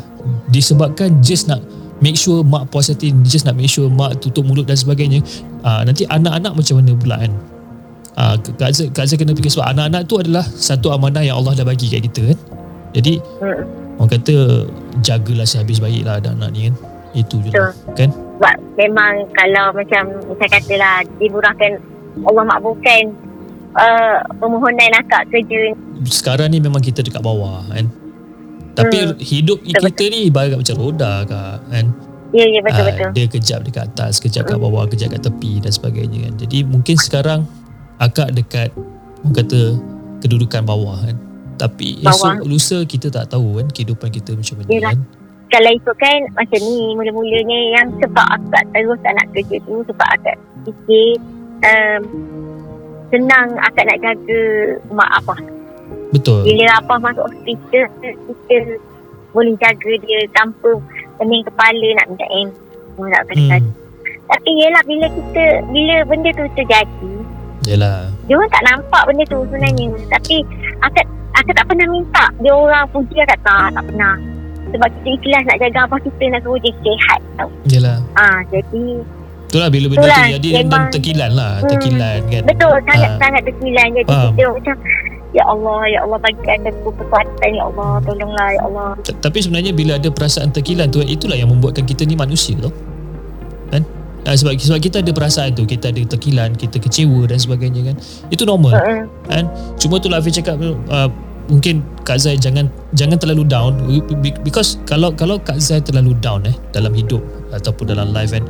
Disebabkan 0.52 1.24
just 1.26 1.48
nak 1.50 1.64
make 2.04 2.20
sure 2.20 2.46
mak 2.46 2.70
puas 2.70 2.92
hati 2.94 3.10
just 3.26 3.48
nak 3.50 3.58
make 3.58 3.72
sure 3.72 3.90
mak 3.90 4.22
tutup 4.22 4.46
mulut 4.46 4.68
dan 4.70 4.78
sebagainya. 4.78 5.24
Ah, 5.66 5.82
nanti 5.82 6.06
anak-anak 6.06 6.54
macam 6.54 6.76
mana 6.84 6.92
pula 6.94 7.16
kan? 7.18 7.34
Ah, 8.18 8.34
Kak 8.38 8.74
Zai 9.06 9.18
kena 9.18 9.34
fikir 9.34 9.54
sebab 9.54 9.78
anak-anak 9.78 10.10
tu 10.10 10.18
adalah 10.18 10.42
satu 10.42 10.90
amanah 10.90 11.22
yang 11.22 11.38
Allah 11.38 11.54
dah 11.54 11.66
bagi 11.66 11.86
kat 11.90 12.02
kita 12.10 12.34
kan 12.34 12.40
jadi 12.94 13.20
Hmm. 13.40 13.64
orang 13.98 14.12
kata 14.14 14.36
jagalah 15.02 15.48
sehabis 15.48 15.80
baik 15.80 16.06
lah 16.06 16.20
anak-anak 16.20 16.50
ni 16.52 16.60
kan. 16.70 16.76
Itu 17.16 17.42
je 17.42 17.50
lah 17.50 17.74
kan? 17.98 18.10
Sebab 18.12 18.56
memang 18.78 19.26
kalau 19.34 19.74
macam 19.74 20.04
saya 20.38 20.50
katalah 20.54 21.02
dimurahkan 21.18 21.72
Allah 22.22 22.44
makbulkan 22.46 23.14
uh, 23.74 24.22
permohonan 24.38 24.94
akak 24.94 25.26
kerja. 25.34 25.74
Sekarang 26.06 26.54
ni 26.54 26.62
memang 26.62 26.80
kita 26.80 27.02
dekat 27.02 27.22
bawah 27.22 27.66
kan? 27.68 27.90
Tapi 28.78 28.98
Hmm. 29.02 29.18
hidup 29.18 29.66
Betul, 29.66 29.90
kita 29.90 30.04
ni 30.06 30.30
ibarat 30.30 30.54
macam 30.54 30.78
roda 30.78 31.26
kak 31.26 31.66
kan? 31.66 31.86
Ya, 32.30 32.44
ya 32.44 32.60
betul 32.62 32.84
Ah, 32.84 32.88
betul. 32.92 33.10
dia 33.16 33.26
kejap 33.26 33.60
dekat 33.64 33.84
atas 33.90 34.20
kejap 34.20 34.46
kat 34.46 34.60
bawah 34.60 34.86
kejap 34.86 35.16
kat 35.16 35.26
tepi 35.26 35.64
dan 35.64 35.72
sebagainya 35.74 36.30
kan? 36.30 36.34
Jadi 36.46 36.58
mungkin 36.68 36.96
sekarang 37.00 37.48
akak 37.98 38.36
dekat 38.36 38.70
orang 39.24 39.34
kata 39.34 39.62
kedudukan 40.22 40.62
bawah 40.62 41.02
kan 41.02 41.18
tapi 41.58 42.02
Bawah. 42.06 42.38
esok 42.38 42.46
lusa 42.46 42.78
kita 42.86 43.10
tak 43.10 43.34
tahu 43.34 43.60
kan 43.60 43.68
kehidupan 43.74 44.10
kita 44.14 44.38
macam 44.38 44.56
mana 44.62 44.70
Yelah. 44.70 44.94
kan 44.94 45.00
Kalau 45.48 45.72
ikutkan 45.80 46.18
macam 46.36 46.60
ni 46.60 46.80
mula-mulanya 46.94 47.60
yang 47.80 47.88
sebab 48.04 48.28
akak 48.36 48.64
terus 48.76 49.00
tak 49.00 49.14
nak 49.16 49.28
kerja 49.32 49.58
tu 49.64 49.76
sebab 49.88 50.08
akak 50.20 50.36
fikir 50.68 51.08
um, 51.64 52.02
senang 53.10 53.48
akak 53.64 53.88
nak 53.88 54.00
jaga 54.04 54.42
mak 54.92 55.10
abah. 55.24 55.40
betul 56.12 56.44
Bila 56.44 56.64
abah 56.84 56.98
masuk 57.00 57.26
hospital 57.32 57.88
kita 58.04 58.58
boleh 59.32 59.56
jaga 59.60 59.92
dia 60.04 60.20
tanpa 60.36 60.72
pening 61.18 61.44
kepala 61.48 61.88
nak 61.98 62.06
minta 62.12 62.28
M. 62.34 62.50
Nak 62.98 63.24
hmm. 63.30 63.72
Tapi 64.28 64.50
yelah 64.60 64.84
bila 64.84 65.08
kita 65.08 65.46
bila 65.72 65.96
benda 66.04 66.30
tu 66.36 66.46
terjadi 66.60 67.17
yelah. 67.68 68.08
Dia 68.26 68.34
orang 68.34 68.50
tak 68.50 68.64
nampak 68.66 69.02
benda 69.04 69.24
tu 69.26 69.38
sebenarnya. 69.44 69.88
Tapi 70.10 70.36
akak 70.80 71.06
akak 71.34 71.54
tak 71.54 71.66
pernah 71.68 71.88
minta. 71.88 72.26
Dia 72.40 72.52
orang 72.52 72.84
puji 72.90 73.16
akak 73.20 73.40
tak 73.42 73.68
tak 73.70 73.84
pernah. 73.84 74.16
Sebab 74.68 74.88
kita 74.94 75.10
ikhlas 75.14 75.44
nak 75.46 75.58
jaga 75.60 75.80
apa 75.84 75.96
kita 75.98 76.24
nak 76.28 76.42
suruh 76.42 76.60
dia 76.60 76.74
sihat 76.78 77.20
tau. 77.36 77.50
Yelah. 77.66 77.98
Ah 78.14 78.40
jadi 78.48 78.84
itulah 79.48 79.70
bila 79.70 79.86
benda 79.88 80.02
Itulah, 80.02 80.20
tu 80.20 80.34
jadi 80.34 80.50
dan 80.50 80.64
memang- 80.66 80.92
terkilan 80.92 81.32
lah 81.32 81.52
Hmm. 81.58 81.70
terkilan 81.70 82.20
kan. 82.26 82.42
Betul 82.44 82.74
sangat 82.84 83.10
Ah. 83.10 83.18
sangat 83.18 83.42
terkilan. 83.44 83.88
Jadi 83.94 84.08
Faham. 84.10 84.32
kita 84.34 84.44
macam 84.50 84.76
ya 85.30 85.44
Allah 85.46 85.80
ya 85.86 86.00
Allah 86.02 86.20
bagikan 86.20 86.58
aku 86.66 86.90
kekuatan 86.94 87.50
ya 87.50 87.64
Allah 87.64 87.90
tolonglah 88.02 88.48
ya 88.50 88.62
Allah. 88.64 88.90
Tapi 89.00 89.38
sebenarnya 89.40 89.72
bila 89.72 89.96
ada 89.96 90.10
perasaan 90.10 90.50
terkilan 90.50 90.88
tu 90.90 91.00
itulah 91.00 91.36
yang 91.36 91.48
membuatkan 91.48 91.84
kita 91.84 92.04
ni 92.04 92.16
manusia 92.16 92.60
tau. 92.60 92.72
Ah, 94.28 94.36
sebab 94.36 94.60
sebab 94.60 94.84
kita 94.84 95.00
ada 95.00 95.12
perasaan 95.16 95.56
tu, 95.56 95.64
kita 95.64 95.88
ada 95.88 96.04
terkilan, 96.04 96.52
kita 96.60 96.84
kecewa 96.84 97.32
dan 97.32 97.40
sebagainya 97.40 97.88
kan. 97.88 97.96
Itu 98.28 98.44
normal 98.44 98.76
Mm-mm. 98.76 99.02
kan. 99.32 99.48
Cuma 99.80 100.04
tu 100.04 100.12
lah 100.12 100.20
Hafiz 100.20 100.36
cakap 100.36 100.60
uh, 100.60 101.08
mungkin 101.48 101.80
Kak 102.04 102.20
Zai 102.20 102.36
jangan 102.36 102.68
jangan 102.94 103.16
terlalu 103.16 103.48
down 103.48 103.80
Be- 104.20 104.36
because 104.44 104.80
kalau 104.84 105.16
kalau 105.16 105.40
Kak 105.40 105.60
Zai 105.64 105.80
terlalu 105.80 106.14
down 106.20 106.44
eh 106.44 106.56
dalam 106.76 106.92
hidup 106.92 107.24
ataupun 107.56 107.88
dalam 107.88 108.12
life 108.12 108.36
kan 108.36 108.44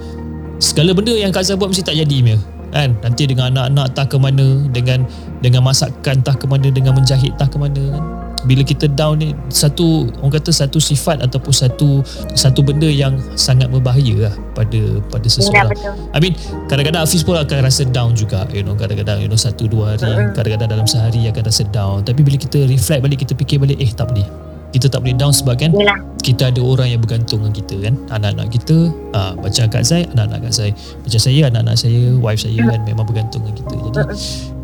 segala 0.58 0.98
benda 0.98 1.14
yang 1.14 1.30
Kak 1.30 1.46
Zai 1.46 1.56
buat 1.56 1.70
mesti 1.70 1.86
tak 1.86 1.98
jadi 1.98 2.18
punya 2.26 2.38
kan 2.74 2.98
nanti 3.00 3.24
dengan 3.30 3.54
anak-anak 3.54 3.88
tak 3.96 4.06
ke 4.12 4.18
mana 4.20 4.66
dengan 4.74 5.06
dengan 5.40 5.62
masakan 5.64 6.20
tak 6.26 6.44
ke 6.44 6.46
mana 6.50 6.68
dengan 6.68 6.98
menjahit 6.98 7.32
tak 7.40 7.54
ke 7.54 7.58
mana 7.62 7.80
kan 7.96 8.04
bila 8.46 8.62
kita 8.62 8.86
down 8.92 9.18
ni 9.18 9.34
satu 9.50 10.06
orang 10.22 10.38
kata 10.38 10.54
satu 10.54 10.78
sifat 10.78 11.26
ataupun 11.26 11.50
satu 11.50 12.06
satu 12.38 12.62
benda 12.62 12.86
yang 12.86 13.18
sangat 13.34 13.72
berbahaya 13.74 14.30
lah 14.30 14.34
pada 14.54 15.02
pada 15.10 15.26
ya 15.26 15.34
seseorang. 15.34 15.74
betul. 15.74 15.94
I 16.14 16.20
mean 16.22 16.34
kadang-kadang 16.70 17.02
Hafiz 17.02 17.26
pun 17.26 17.40
akan 17.40 17.58
rasa 17.66 17.84
down 17.90 18.14
juga 18.14 18.46
you 18.54 18.62
know. 18.62 18.78
Kadang-kadang 18.78 19.26
you 19.26 19.30
know 19.30 19.40
satu 19.40 19.66
dua 19.66 19.98
hari 19.98 20.06
Mm-mm. 20.06 20.38
kadang-kadang 20.38 20.70
dalam 20.78 20.86
sehari 20.86 21.26
akan 21.26 21.44
rasa 21.50 21.64
down. 21.74 22.06
Tapi 22.06 22.22
bila 22.22 22.38
kita 22.38 22.62
reflect 22.70 23.02
balik 23.02 23.20
kita 23.26 23.34
fikir 23.34 23.58
balik 23.58 23.78
eh 23.82 23.90
tak 23.90 24.14
boleh 24.14 24.47
kita 24.78 24.94
tak 24.94 25.02
boleh 25.02 25.18
down 25.18 25.34
sebab 25.34 25.58
kan 25.58 25.74
yelah 25.74 25.98
kita 26.28 26.52
ada 26.52 26.60
orang 26.60 26.92
yang 26.92 27.00
bergantung 27.00 27.40
dengan 27.40 27.56
kita 27.56 27.76
kan. 27.88 27.96
Anak-anak 28.12 28.52
kita 28.52 28.92
ah, 29.16 29.32
macam 29.40 29.64
Kak 29.72 29.84
Zai 29.88 30.04
anak-anak 30.12 30.50
Kak 30.50 30.54
Zai. 30.54 30.72
Macam 30.76 31.20
saya 31.24 31.42
anak-anak 31.48 31.76
saya 31.80 32.02
wife 32.20 32.44
saya 32.44 32.60
kan 32.68 32.80
memang 32.84 33.06
bergantung 33.08 33.48
dengan 33.48 33.56
kita. 33.64 33.76
Jadi 33.80 34.00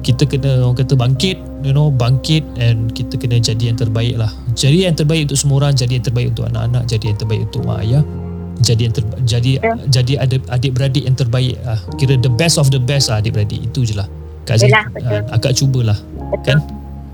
kita 0.04 0.24
kena 0.28 0.60
orang 0.60 0.76
kata 0.76 0.94
bangkit 1.00 1.38
you 1.64 1.72
know 1.72 1.88
bangkit 1.88 2.44
and 2.60 2.92
kita 2.92 3.16
kena 3.16 3.40
jadi 3.40 3.72
yang 3.72 3.80
terbaik 3.80 4.20
lah. 4.20 4.28
Jadi 4.60 4.92
yang 4.92 4.96
terbaik 5.00 5.32
untuk 5.32 5.40
semua 5.40 5.64
orang 5.64 5.72
jadi 5.72 5.96
yang 5.96 6.06
terbaik 6.06 6.28
untuk 6.36 6.46
anak-anak 6.52 6.84
jadi 6.84 7.06
yang 7.16 7.18
terbaik 7.24 7.42
untuk 7.48 7.62
mak 7.64 7.80
ayah 7.88 8.04
jadi 8.62 8.82
yang 8.86 8.94
terba- 8.94 9.22
jadi 9.24 9.52
jadi 9.88 10.14
ada 10.20 10.36
adik-beradik 10.54 11.04
yang 11.08 11.16
terbaik 11.18 11.56
ah 11.64 11.80
kira 11.96 12.20
the 12.20 12.30
best 12.30 12.60
of 12.60 12.68
the 12.76 12.82
best 12.82 13.08
lah 13.08 13.24
adik-beradik. 13.24 13.64
Itu 13.64 13.88
je 13.88 13.96
lah. 13.96 14.08
Kak 14.44 14.60
Zai 14.60 14.68
Yelah, 14.68 14.86
betul. 14.92 15.08
ah, 15.16 15.36
akak 15.40 15.54
cubalah 15.56 15.98
betul 16.36 16.44
kan 16.44 16.58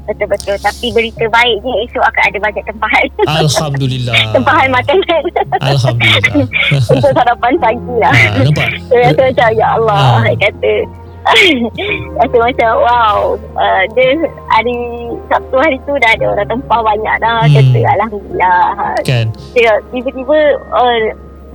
betul-betul. 0.10 0.56
Tapi 0.58 0.88
berita 0.90 1.24
baiknya 1.30 1.74
esok 1.86 2.04
akan 2.04 2.24
ada 2.26 2.38
bajet 2.42 2.64
tempahan. 2.66 3.06
Alhamdulillah. 3.26 4.16
Tempahan 4.36 4.70
makanan. 4.70 5.24
Alhamdulillah. 5.60 6.36
Untuk 6.92 7.12
sarapan 7.12 7.54
pagi 7.58 7.94
lah. 7.98 8.12
Ah, 8.12 8.42
nampak? 8.42 8.68
Saya 8.90 9.02
rasa 9.06 9.22
macam 9.24 9.50
Ya 9.54 9.68
Allah 9.74 9.98
Ah. 10.00 10.22
Saya 10.22 10.38
kata. 10.40 10.74
Rasa 12.18 12.38
macam 12.40 12.70
Wow 12.80 13.18
uh, 13.54 13.84
Dia 13.92 14.10
hari 14.50 14.78
Sabtu 15.28 15.56
hari 15.60 15.78
tu 15.84 15.94
Dah 16.00 16.16
ada 16.16 16.26
orang 16.32 16.48
tempah 16.48 16.80
banyak 16.82 17.16
dah 17.20 17.44
Hmm. 17.44 17.54
Kata 17.54 17.80
Alhamdulillah. 17.92 18.62
Kan? 19.04 19.26
Dia 19.54 19.72
Tiba-tiba 19.92 20.38
uh, 20.72 20.98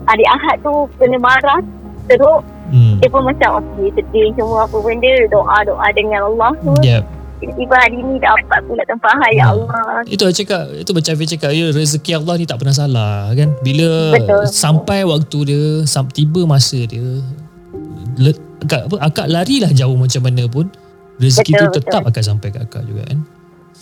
Hari 0.04 0.24
Ahad 0.28 0.56
tu 0.60 0.86
Kena 0.94 1.18
marah 1.18 1.58
Teruk. 2.06 2.44
Hmm. 2.70 3.00
Dia 3.00 3.08
pun 3.08 3.24
macam 3.24 3.64
Okay 3.72 3.88
sedih 3.94 4.30
semua 4.36 4.62
apa 4.62 4.76
benda 4.78 5.14
Doa-doa 5.26 5.86
dengan 5.90 6.20
Allah 6.24 6.52
tu 6.60 6.72
Yep. 6.78 7.02
Tiba-tiba 7.44 7.76
hari 7.76 7.98
ni 8.00 8.16
Dapat 8.16 8.60
pula 8.64 8.82
tempahan 8.84 9.30
Ya 9.30 9.44
Hmm. 9.44 9.68
Allah 9.68 10.00
Itu 10.08 10.24
saya 10.24 10.34
cakap 10.34 10.62
Itu 10.72 10.90
macam 10.90 11.10
Hafiz 11.12 11.28
cakap 11.36 11.50
ya, 11.52 11.66
Rezeki 11.70 12.10
Allah 12.16 12.34
ni 12.40 12.44
tak 12.44 12.58
pernah 12.58 12.74
salah 12.74 13.28
kan 13.32 13.52
Bila 13.60 14.16
Betul. 14.16 14.44
Sampai 14.48 15.04
waktu 15.04 15.38
dia 15.44 15.62
sam, 15.84 16.08
Tiba 16.08 16.48
masa 16.48 16.80
dia 16.84 17.04
le, 18.14 18.30
akak, 18.62 18.86
apa, 18.88 18.96
akak 19.02 19.26
larilah 19.26 19.74
jauh 19.74 19.98
macam 19.98 20.22
mana 20.22 20.46
pun 20.46 20.70
Rezeki 21.18 21.52
Betul, 21.52 21.66
tu 21.68 21.78
tetap 21.78 22.00
betul. 22.02 22.10
akan 22.10 22.22
sampai 22.24 22.48
ke 22.50 22.58
akak 22.58 22.82
juga 22.86 23.02
kan 23.06 23.18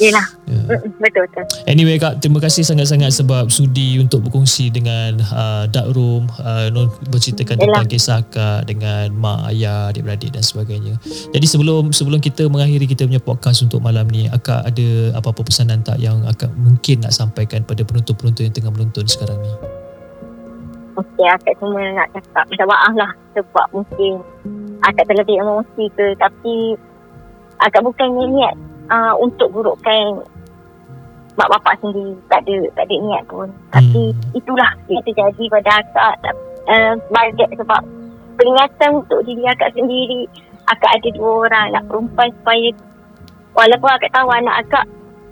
Yelah. 0.00 0.24
Ya. 0.48 0.62
Mm-mm, 0.72 0.96
Betul 0.96 1.28
betul. 1.28 1.44
Anyway 1.68 2.00
Kak, 2.00 2.24
terima 2.24 2.40
kasih 2.40 2.64
sangat-sangat 2.64 3.12
sebab 3.12 3.52
sudi 3.52 4.00
untuk 4.00 4.24
berkongsi 4.24 4.72
dengan 4.72 5.20
uh, 5.32 5.64
Dark 5.68 5.92
Room, 5.92 6.32
uh, 6.40 6.68
berceritakan 7.12 7.60
Yalah. 7.60 7.66
tentang 7.84 7.88
kisah 7.92 8.20
Kak 8.32 8.60
dengan 8.64 9.12
mak, 9.12 9.52
ayah, 9.52 9.92
adik-beradik 9.92 10.32
dan 10.32 10.40
sebagainya. 10.40 10.96
Jadi 11.34 11.46
sebelum 11.46 11.92
sebelum 11.92 12.24
kita 12.24 12.48
mengakhiri 12.48 12.88
kita 12.88 13.04
punya 13.04 13.20
podcast 13.20 13.60
untuk 13.60 13.84
malam 13.84 14.08
ni, 14.08 14.28
Akak 14.32 14.64
ada 14.64 14.88
apa-apa 15.18 15.44
pesanan 15.44 15.84
tak 15.84 16.00
yang 16.00 16.24
Akak 16.24 16.48
mungkin 16.56 17.04
nak 17.04 17.12
sampaikan 17.12 17.60
pada 17.66 17.84
penonton-penonton 17.84 18.48
yang 18.48 18.54
tengah 18.54 18.72
menonton 18.72 19.04
sekarang 19.04 19.36
ni? 19.44 19.52
Okey, 20.92 21.24
akak 21.24 21.56
cuma 21.56 21.80
nak 21.96 22.12
cakap 22.12 22.44
minta 22.52 22.68
maaf 22.68 22.92
lah 22.92 23.10
sebab 23.32 23.66
mungkin 23.72 24.20
akak 24.84 25.08
terlebih 25.08 25.40
emosi 25.40 25.88
ke 25.96 26.12
tapi 26.20 26.76
akak 27.64 27.80
bukannya 27.80 28.28
niat 28.28 28.56
uh, 28.90 29.14
untuk 29.20 29.52
burukkan 29.52 30.24
mak 31.36 31.48
bapak 31.48 31.78
sendiri. 31.80 32.16
Tak 32.28 32.44
ada, 32.44 32.56
tak 32.76 32.84
ada 32.88 32.96
niat 32.96 33.22
pun. 33.28 33.48
Tapi 33.72 34.02
Hmm. 34.12 34.36
itulah 34.36 34.70
yang 34.88 35.02
terjadi 35.04 35.44
pada 35.48 35.70
akak 35.80 36.14
uh, 36.68 36.92
sebagai 37.08 37.48
sebab 37.56 37.82
peringatan 38.36 38.90
untuk 39.04 39.20
diri 39.24 39.44
akak 39.46 39.72
sendiri. 39.76 40.26
Akak 40.70 40.94
ada 40.94 41.08
dua 41.14 41.46
orang 41.46 41.64
anak 41.74 41.84
perempuan 41.90 42.30
supaya 42.38 42.68
walaupun 43.52 43.90
akak 43.90 44.12
tahu 44.14 44.28
anak 44.30 44.56
akak 44.62 44.84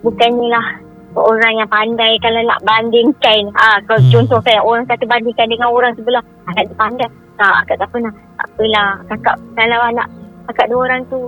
bukannya 0.03 0.47
lah 0.51 0.67
orang 1.11 1.59
yang 1.59 1.69
pandai 1.71 2.15
kalau 2.23 2.39
nak 2.43 2.61
bandingkan 2.63 3.51
ha, 3.55 3.79
kalau 3.83 3.99
Hmm. 3.99 4.11
contoh 4.11 4.39
kan 4.43 4.59
orang 4.63 4.85
kata 4.87 5.03
bandingkan 5.07 5.47
dengan 5.49 5.71
orang 5.71 5.91
sebelah 5.95 6.23
akak 6.47 6.71
pandai 6.75 7.09
tak 7.35 7.53
akak 7.65 7.75
tak 7.79 7.89
pernah 7.91 8.13
tak 8.37 8.47
apalah 8.53 8.91
kakak 9.09 9.37
kalau 9.55 9.79
anak 9.87 10.07
akak 10.51 10.67
dua 10.71 10.79
orang 10.87 11.01
tu 11.07 11.19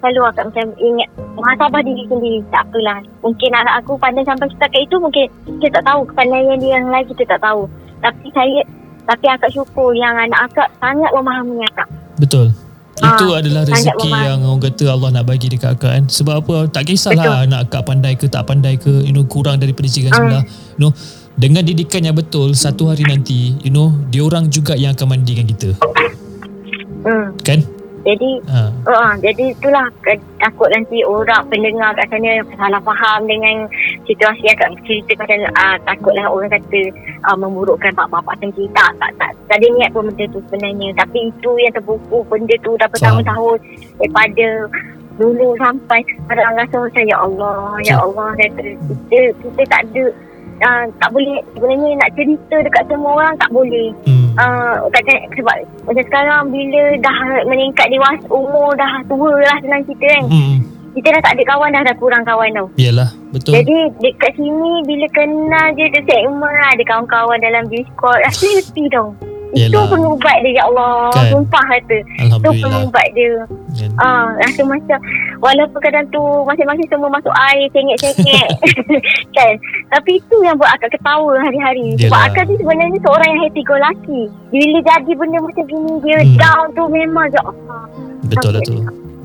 selalu 0.00 0.20
akak 0.26 0.44
macam 0.50 0.66
ingat 0.80 1.08
muhasabah 1.36 1.80
diri 1.84 2.04
sendiri 2.08 2.40
tak 2.50 2.64
apalah 2.68 2.98
mungkin 3.20 3.50
anak 3.54 3.74
aku 3.84 3.92
pandai 4.00 4.24
sampai 4.24 4.48
setakat 4.50 4.80
itu 4.84 4.96
mungkin 4.98 5.26
kita 5.60 5.80
tak 5.80 5.84
tahu 5.86 6.00
kepandaian 6.08 6.58
dia 6.58 6.80
yang 6.80 6.88
lain 6.88 7.06
kita 7.08 7.22
tak 7.36 7.40
tahu 7.40 7.68
tapi 8.00 8.26
saya 8.32 8.60
tapi 9.04 9.26
akak 9.28 9.50
syukur 9.52 9.92
yang 9.96 10.16
anak 10.16 10.40
akak 10.50 10.68
sangat 10.80 11.10
memahami 11.12 11.64
akak 11.70 11.88
Betul. 12.20 12.52
Ah, 13.00 13.16
Itu 13.16 13.32
adalah 13.32 13.64
sangat 13.64 13.96
rezeki 13.96 14.10
yang 14.12 14.44
orang 14.44 14.60
kata 14.60 14.84
Allah 14.92 15.08
nak 15.08 15.24
bagi 15.24 15.48
dekat 15.48 15.72
akak 15.72 15.90
kan. 15.96 16.04
Sebab 16.04 16.34
apa? 16.44 16.56
Tak 16.68 16.84
kisahlah 16.84 17.48
anak 17.48 17.72
akak 17.72 17.88
pandai 17.88 18.12
ke 18.12 18.28
tak 18.28 18.44
pandai 18.44 18.76
ke, 18.76 18.92
you 19.08 19.16
know, 19.16 19.24
kurang 19.24 19.56
daripada 19.56 19.88
jiran 19.88 20.12
Ah. 20.12 20.16
sebelah. 20.20 20.42
You 20.76 20.80
know, 20.84 20.92
dengan 21.40 21.64
didikan 21.64 22.04
yang 22.04 22.12
betul, 22.12 22.52
satu 22.52 22.92
hari 22.92 23.08
nanti, 23.08 23.56
you 23.64 23.72
know, 23.72 23.96
dia 24.12 24.20
orang 24.20 24.52
juga 24.52 24.76
yang 24.76 24.92
akan 24.92 25.16
mandikan 25.16 25.48
kita. 25.48 25.72
hmm. 27.08 27.40
Kan? 27.40 27.64
Jadi 28.00 28.30
Ha. 28.50 28.60
Uh, 28.80 29.12
jadi 29.20 29.52
itulah 29.52 29.86
ke- 30.00 30.24
takut 30.40 30.66
nanti 30.72 31.04
orang 31.04 31.44
pendengar 31.52 31.92
kat 31.94 32.08
sana 32.08 32.40
salah 32.56 32.80
faham 32.80 33.28
dengan 33.28 33.68
situasi 34.08 34.42
yang 34.48 34.56
kat 34.56 34.72
cerita 34.88 35.12
pasal 35.20 35.44
uh, 35.52 35.76
takutlah 35.84 36.26
orang 36.26 36.48
kata 36.48 36.80
uh, 37.28 37.36
memburukkan 37.36 37.92
mak 37.92 38.08
bapak 38.08 38.34
sendiri 38.40 38.66
tak, 38.72 38.90
tak 38.96 39.12
tak. 39.20 39.30
Tak 39.52 39.56
ada 39.60 39.66
niat 39.76 39.90
pun 39.92 40.08
benda 40.08 40.24
tu 40.32 40.40
sebenarnya. 40.48 40.88
Tapi 40.96 41.28
itu 41.28 41.50
yang 41.60 41.74
terbuku 41.76 42.18
benda 42.26 42.54
tu 42.64 42.72
dah 42.80 42.88
bertahun-tahun 42.88 43.58
daripada 44.00 44.46
dulu 45.20 45.52
sampai 45.60 46.00
sekarang 46.24 46.56
rasa 46.56 46.76
macam 46.80 47.04
ya 47.04 47.16
Allah 47.20 47.56
ya. 47.84 47.94
Allah 48.00 48.28
kata. 48.40 48.66
Kita 49.12 49.18
kita 49.44 49.62
tak 49.68 49.80
ada 49.92 50.04
uh, 50.60 50.84
tak 50.96 51.10
boleh 51.10 51.38
sebenarnya 51.52 51.90
nak 51.96 52.10
cerita 52.14 52.56
dekat 52.60 52.84
semua 52.86 53.10
orang 53.14 53.34
tak 53.36 53.50
boleh 53.50 53.88
Hmm. 54.04 54.28
uh, 54.36 54.86
kata 54.88 55.12
sebab 55.34 55.56
macam 55.84 56.04
sekarang 56.06 56.42
bila 56.48 56.82
dah 56.98 57.16
meningkat 57.44 57.86
dewasa 57.88 58.24
umur 58.28 58.72
dah 58.74 58.92
tua 59.04 59.32
lah 59.36 59.56
senang 59.60 59.82
cerita 59.84 60.06
kan 60.06 60.24
Hmm. 60.30 60.56
kita 60.90 61.08
dah 61.10 61.22
tak 61.22 61.32
ada 61.34 61.42
kawan 61.46 61.70
dah 61.70 61.82
dah 61.82 61.96
kurang 61.96 62.22
kawan 62.24 62.50
tau 62.50 62.66
Yalah, 62.74 63.10
betul. 63.30 63.54
jadi 63.54 63.76
dekat 63.98 64.32
sini 64.34 64.72
bila 64.84 65.06
kenal 65.10 65.66
je 65.74 65.86
the 65.88 66.02
segment 66.02 66.56
ada 66.66 66.82
kawan-kawan 66.82 67.38
dalam 67.38 67.64
Discord 67.66 68.18
rasa 68.20 68.46
happy 68.56 68.86
itu 69.52 69.78
pengubat 69.84 70.36
dia 70.40 70.52
ya 70.52 70.62
Allah 70.64 71.10
Kan. 71.10 71.26
sumpah 71.28 71.64
kata 71.68 71.98
itu 72.32 72.48
pengubat 72.60 73.06
dia? 73.12 73.34
Ah, 73.96 74.30
rasa 74.36 74.62
macam 74.62 74.98
walaupun 75.38 75.80
kadang 75.80 76.06
tu 76.08 76.18
masing-masing 76.44 76.86
semua 76.86 77.08
masuk 77.08 77.32
air 77.48 77.66
cengek-cengek 77.70 78.48
kan 79.36 79.54
tapi 79.90 80.16
itu 80.16 80.36
yang 80.40 80.54
buat 80.54 80.70
akak 80.70 80.92
ketawa 80.92 81.34
hari-hari 81.36 81.94
sebab 81.96 82.10
Yelah. 82.12 82.28
akak 82.28 82.44
ni 82.44 82.54
sebenarnya 82.56 82.98
seorang 83.00 83.28
yang 83.28 83.40
happy 83.42 83.62
go 83.62 83.76
lucky 83.76 84.22
bila 84.48 84.78
jadi 84.80 85.12
benda 85.12 85.38
macam 85.40 85.64
gini 85.64 85.92
dia 86.00 86.18
Hmm. 86.20 86.36
down 86.36 86.66
tu 86.72 86.84
memang 86.86 87.26
je 87.28 87.40
Allah 87.40 87.82
Betul 88.22 88.50
lah 88.52 88.62
tu. 88.62 88.74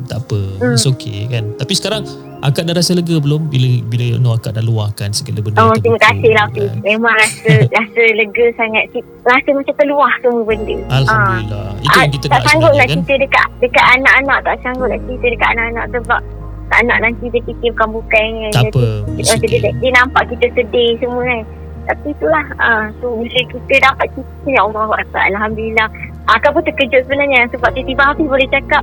Tak 0.06 0.20
apa. 0.22 0.40
Hmm. 0.60 0.74
It's 0.74 0.86
okay 0.86 1.26
kan. 1.26 1.54
Tapi 1.56 1.74
sekarang 1.74 2.04
akak 2.40 2.64
dah 2.64 2.74
rasa 2.74 2.94
lega 2.94 3.18
belum 3.18 3.48
bila 3.48 3.66
bila 3.84 4.06
you 4.06 4.18
know, 4.18 4.32
akak 4.32 4.54
dah 4.54 4.62
luahkan 4.62 5.10
segala 5.10 5.42
benda 5.42 5.58
Oh, 5.60 5.74
terima 5.74 5.98
kasih 6.00 6.32
lah 6.32 6.46
kan? 6.48 6.78
Memang 6.80 7.10
rasa 7.12 7.52
rasa 7.78 8.02
lega 8.12 8.46
sangat. 8.54 8.84
Rasa 9.22 9.50
macam 9.52 9.74
terluah 9.76 10.14
semua 10.20 10.44
benda. 10.44 10.76
Alhamdulillah. 10.92 11.68
Itu 11.76 11.90
Ah, 11.92 12.02
yang 12.02 12.14
kita 12.14 12.26
tak 12.26 12.32
nak 12.32 12.44
sanggup 12.46 12.72
nak 12.72 12.76
sebenarnya 12.76 12.88
kan. 12.88 13.02
cerita 13.02 13.14
dekat 13.20 13.48
dekat 13.60 13.86
anak-anak. 13.96 14.40
Tak 14.42 14.56
sanggup 14.62 14.88
nak 14.88 15.00
cerita 15.02 15.26
dekat 15.28 15.50
anak-anak 15.52 15.86
sebab 15.92 16.20
tak 16.66 16.82
nak 16.82 16.98
nanti 17.00 17.26
dia 17.30 17.42
fikir 17.42 17.70
bukan-bukan. 17.74 18.30
Tak 18.52 18.64
apa. 18.68 18.86
Dia, 19.08 19.22
It's 19.22 19.32
dia, 19.38 19.50
dia, 19.56 19.72
dia 19.72 19.92
nampak 19.94 20.24
kita 20.30 20.46
sedih 20.52 20.98
semua 20.98 21.22
kan. 21.22 21.42
Tapi 21.86 22.08
itulah. 22.12 22.46
Ah, 22.58 22.90
so 22.98 23.14
bila 23.14 23.42
kita 23.46 23.74
dapat 23.84 24.06
cerita, 24.12 24.50
ya 24.50 24.62
Allah. 24.62 24.86
Alhamdulillah. 25.06 25.88
Akak 26.26 26.52
pun 26.52 26.62
terkejut 26.62 27.06
sebenarnya 27.06 27.46
sebab 27.50 27.70
tiba-tiba 27.72 28.02
Hafiz 28.04 28.26
boleh 28.26 28.50
cakap 28.50 28.82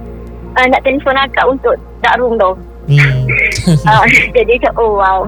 uh, 0.52 0.66
nak 0.66 0.80
telefon 0.82 1.16
akak 1.16 1.44
untuk 1.44 1.74
dark 2.00 2.16
room 2.16 2.36
tau. 2.36 2.54
Hmm. 2.84 3.24
Ah, 3.86 4.02
jadi 4.34 4.58
macam, 4.58 4.74
oh 4.74 4.98
wow. 4.98 5.22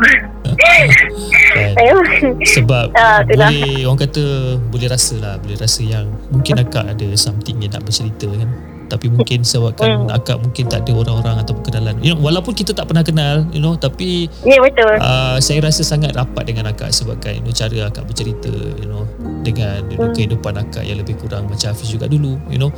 Sebab 2.44 2.90
Ah, 2.94 3.22
itulah. 3.22 3.46
boleh 3.46 3.86
orang 3.86 4.00
kata 4.00 4.24
boleh 4.58 4.88
rasa 4.90 5.14
lah 5.18 5.34
boleh 5.38 5.54
rasa 5.54 5.80
yang 5.80 6.10
mungkin 6.28 6.58
akak 6.58 6.84
ada 6.88 7.08
something 7.14 7.58
yang 7.58 7.70
nak 7.70 7.82
bercerita 7.82 8.26
kan 8.28 8.50
tapi 8.84 9.08
mungkin 9.08 9.40
sebabkan 9.40 10.04
Hmm. 10.04 10.12
akak 10.12 10.36
mungkin 10.36 10.68
tak 10.68 10.84
ada 10.84 10.92
orang-orang 10.92 11.40
atau 11.40 11.56
kenalan 11.58 11.96
you 11.98 12.12
know, 12.12 12.20
walaupun 12.20 12.52
kita 12.52 12.70
tak 12.70 12.84
pernah 12.84 13.00
kenal 13.00 13.40
you 13.48 13.58
know 13.58 13.72
tapi 13.74 14.28
Ya 14.44 14.60
betul. 14.60 15.00
uh, 15.00 15.40
saya 15.40 15.64
rasa 15.64 15.80
sangat 15.80 16.12
rapat 16.12 16.44
dengan 16.44 16.68
akak 16.68 16.92
sebabkan 16.92 17.32
you 17.32 17.42
know, 17.42 17.50
cara 17.50 17.88
akak 17.88 18.04
bercerita 18.04 18.52
you 18.52 18.84
know 18.84 19.08
dengan 19.40 19.88
you 19.88 19.96
know, 19.96 20.04
Hmm. 20.04 20.14
kehidupan 20.14 20.52
akak 20.58 20.84
yang 20.84 21.00
lebih 21.00 21.16
kurang 21.16 21.48
macam 21.48 21.72
Hafiz 21.72 21.88
juga 21.88 22.04
dulu 22.04 22.36
you 22.46 22.58
know 22.58 22.68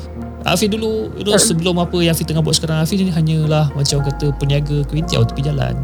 Hafiz 0.46 0.70
dulu 0.70 1.10
you 1.12 1.24
know, 1.24 1.34
Hmm. 1.34 1.42
sebelum 1.42 1.74
apa 1.76 1.96
yang 1.98 2.14
Hafiz 2.14 2.24
tengah 2.24 2.40
buat 2.40 2.54
sekarang 2.54 2.78
Hafiz 2.78 2.96
ni 2.96 3.10
hanyalah 3.10 3.74
macam 3.74 3.98
kata 4.00 4.30
peniaga 4.38 4.86
kuintiau 4.86 5.26
tepi 5.26 5.42
jalan 5.42 5.74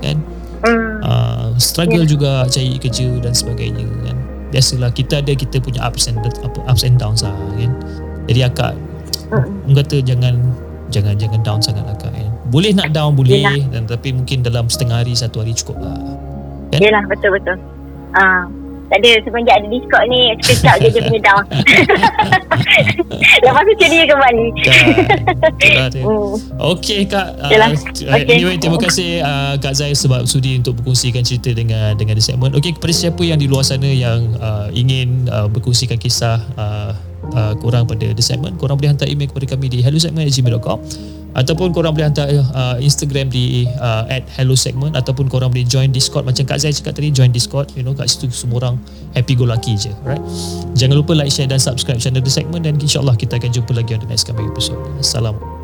kan 0.00 0.16
Hmm. 0.58 0.98
uh, 1.00 1.48
struggle 1.54 2.02
juga 2.02 2.42
cari 2.48 2.74
kerja 2.76 3.06
dan 3.22 3.30
sebagainya 3.30 3.86
kan 4.02 4.16
biasalah 4.50 4.90
kita 4.90 5.20
ada 5.20 5.30
kita 5.30 5.60
punya 5.60 5.84
ups 5.84 6.08
and 6.08 6.18
apa 6.18 6.58
ups 6.66 6.82
and 6.82 6.96
downs 6.96 7.22
lah 7.22 7.30
kan 7.54 7.70
jadi 8.26 8.48
akak 8.48 8.74
Hmm. 9.28 9.76
kata 9.76 10.00
jangan 10.00 10.34
jangan 10.88 11.14
jangan 11.14 11.40
down 11.44 11.60
sangat 11.60 11.84
lah 11.84 11.92
akak 11.92 12.10
kan 12.10 12.32
boleh 12.48 12.72
nak 12.72 12.90
down 12.90 13.12
boleh 13.12 13.38
Yelah. 13.38 13.60
dan 13.68 13.84
tapi 13.84 14.10
mungkin 14.10 14.40
dalam 14.40 14.66
setengah 14.66 15.04
hari 15.04 15.12
satu 15.12 15.44
hari 15.44 15.52
cukup 15.52 15.78
lah 15.78 15.94
Kan? 16.68 16.84
Yelah 16.84 17.00
betul-betul. 17.08 17.56
Ah, 18.12 18.44
tak 18.88 18.98
ada 18.98 19.10
semenjak 19.20 19.54
ada 19.60 19.68
Discord 19.68 20.04
ni 20.08 20.20
sekejap 20.40 20.74
je 20.80 20.88
dia 20.88 21.02
punya 21.04 21.20
down. 21.22 21.44
Lepas 23.44 23.62
tu 23.62 23.74
ceria 23.78 24.04
kembali. 24.08 24.46
itulah 25.60 25.88
dia 25.92 26.02
Hmm. 26.08 26.34
Okey 26.76 27.04
Kak 27.04 27.26
uh, 27.36 27.50
Yalah. 27.50 27.70
uh, 27.74 28.16
Okey. 28.16 28.32
Anyway 28.32 28.56
terima 28.56 28.78
kasih 28.80 29.20
uh, 29.20 29.54
Kak 29.58 29.74
Zai 29.74 29.92
sebab 29.92 30.24
sudi 30.24 30.56
untuk 30.56 30.80
berkongsikan 30.80 31.20
cerita 31.20 31.52
dengan 31.52 31.92
dengan 31.98 32.16
The 32.16 32.24
Segment 32.24 32.54
Okey 32.56 32.78
kepada 32.78 32.94
siapa 32.94 33.20
yang 33.20 33.36
di 33.36 33.50
luar 33.50 33.66
sana 33.66 33.88
yang 33.88 34.36
uh, 34.38 34.70
ingin 34.72 35.28
uh, 35.28 35.50
berkongsikan 35.50 35.98
kisah 35.98 36.40
uh, 36.56 36.92
uh, 37.34 37.52
korang 37.58 37.84
pada 37.84 38.08
The 38.08 38.24
Segment 38.24 38.56
Korang 38.56 38.78
boleh 38.78 38.94
hantar 38.94 39.10
email 39.10 39.28
kepada 39.28 39.56
kami 39.56 39.68
di 39.68 39.78
hellosegment.gmail.com 39.84 40.78
Ataupun 41.38 41.70
korang 41.70 41.94
boleh 41.94 42.10
hantar 42.10 42.26
uh, 42.26 42.76
Instagram 42.82 43.30
di 43.30 43.70
uh, 43.78 44.10
at 44.10 44.26
hello 44.34 44.58
segment 44.58 44.98
Ataupun 44.98 45.30
korang 45.30 45.54
boleh 45.54 45.62
join 45.62 45.94
Discord. 45.94 46.26
Macam 46.26 46.42
Kak 46.42 46.58
Zai 46.58 46.74
cakap 46.74 46.98
tadi 46.98 47.14
Join 47.14 47.30
Discord 47.30 47.70
You 47.78 47.86
know 47.86 47.94
kat 47.94 48.10
situ 48.10 48.26
semua 48.34 48.66
orang 48.66 48.74
Happy 49.14 49.38
go 49.38 49.46
lucky 49.46 49.78
je 49.78 49.94
Alright? 50.02 50.22
Jangan 50.74 50.98
lupa 50.98 51.14
like, 51.14 51.30
share 51.30 51.46
dan 51.46 51.62
subscribe 51.62 52.02
channel 52.02 52.18
The 52.18 52.32
Segment 52.32 52.66
Dan 52.66 52.82
insyaAllah 52.82 53.14
kita 53.14 53.38
akan 53.38 53.54
jumpa 53.54 53.70
lagi 53.70 53.94
on 53.94 54.02
the 54.02 54.10
next 54.10 54.26
coming 54.26 54.50
episode. 54.50 54.82
Assalamualaikum 54.98 55.57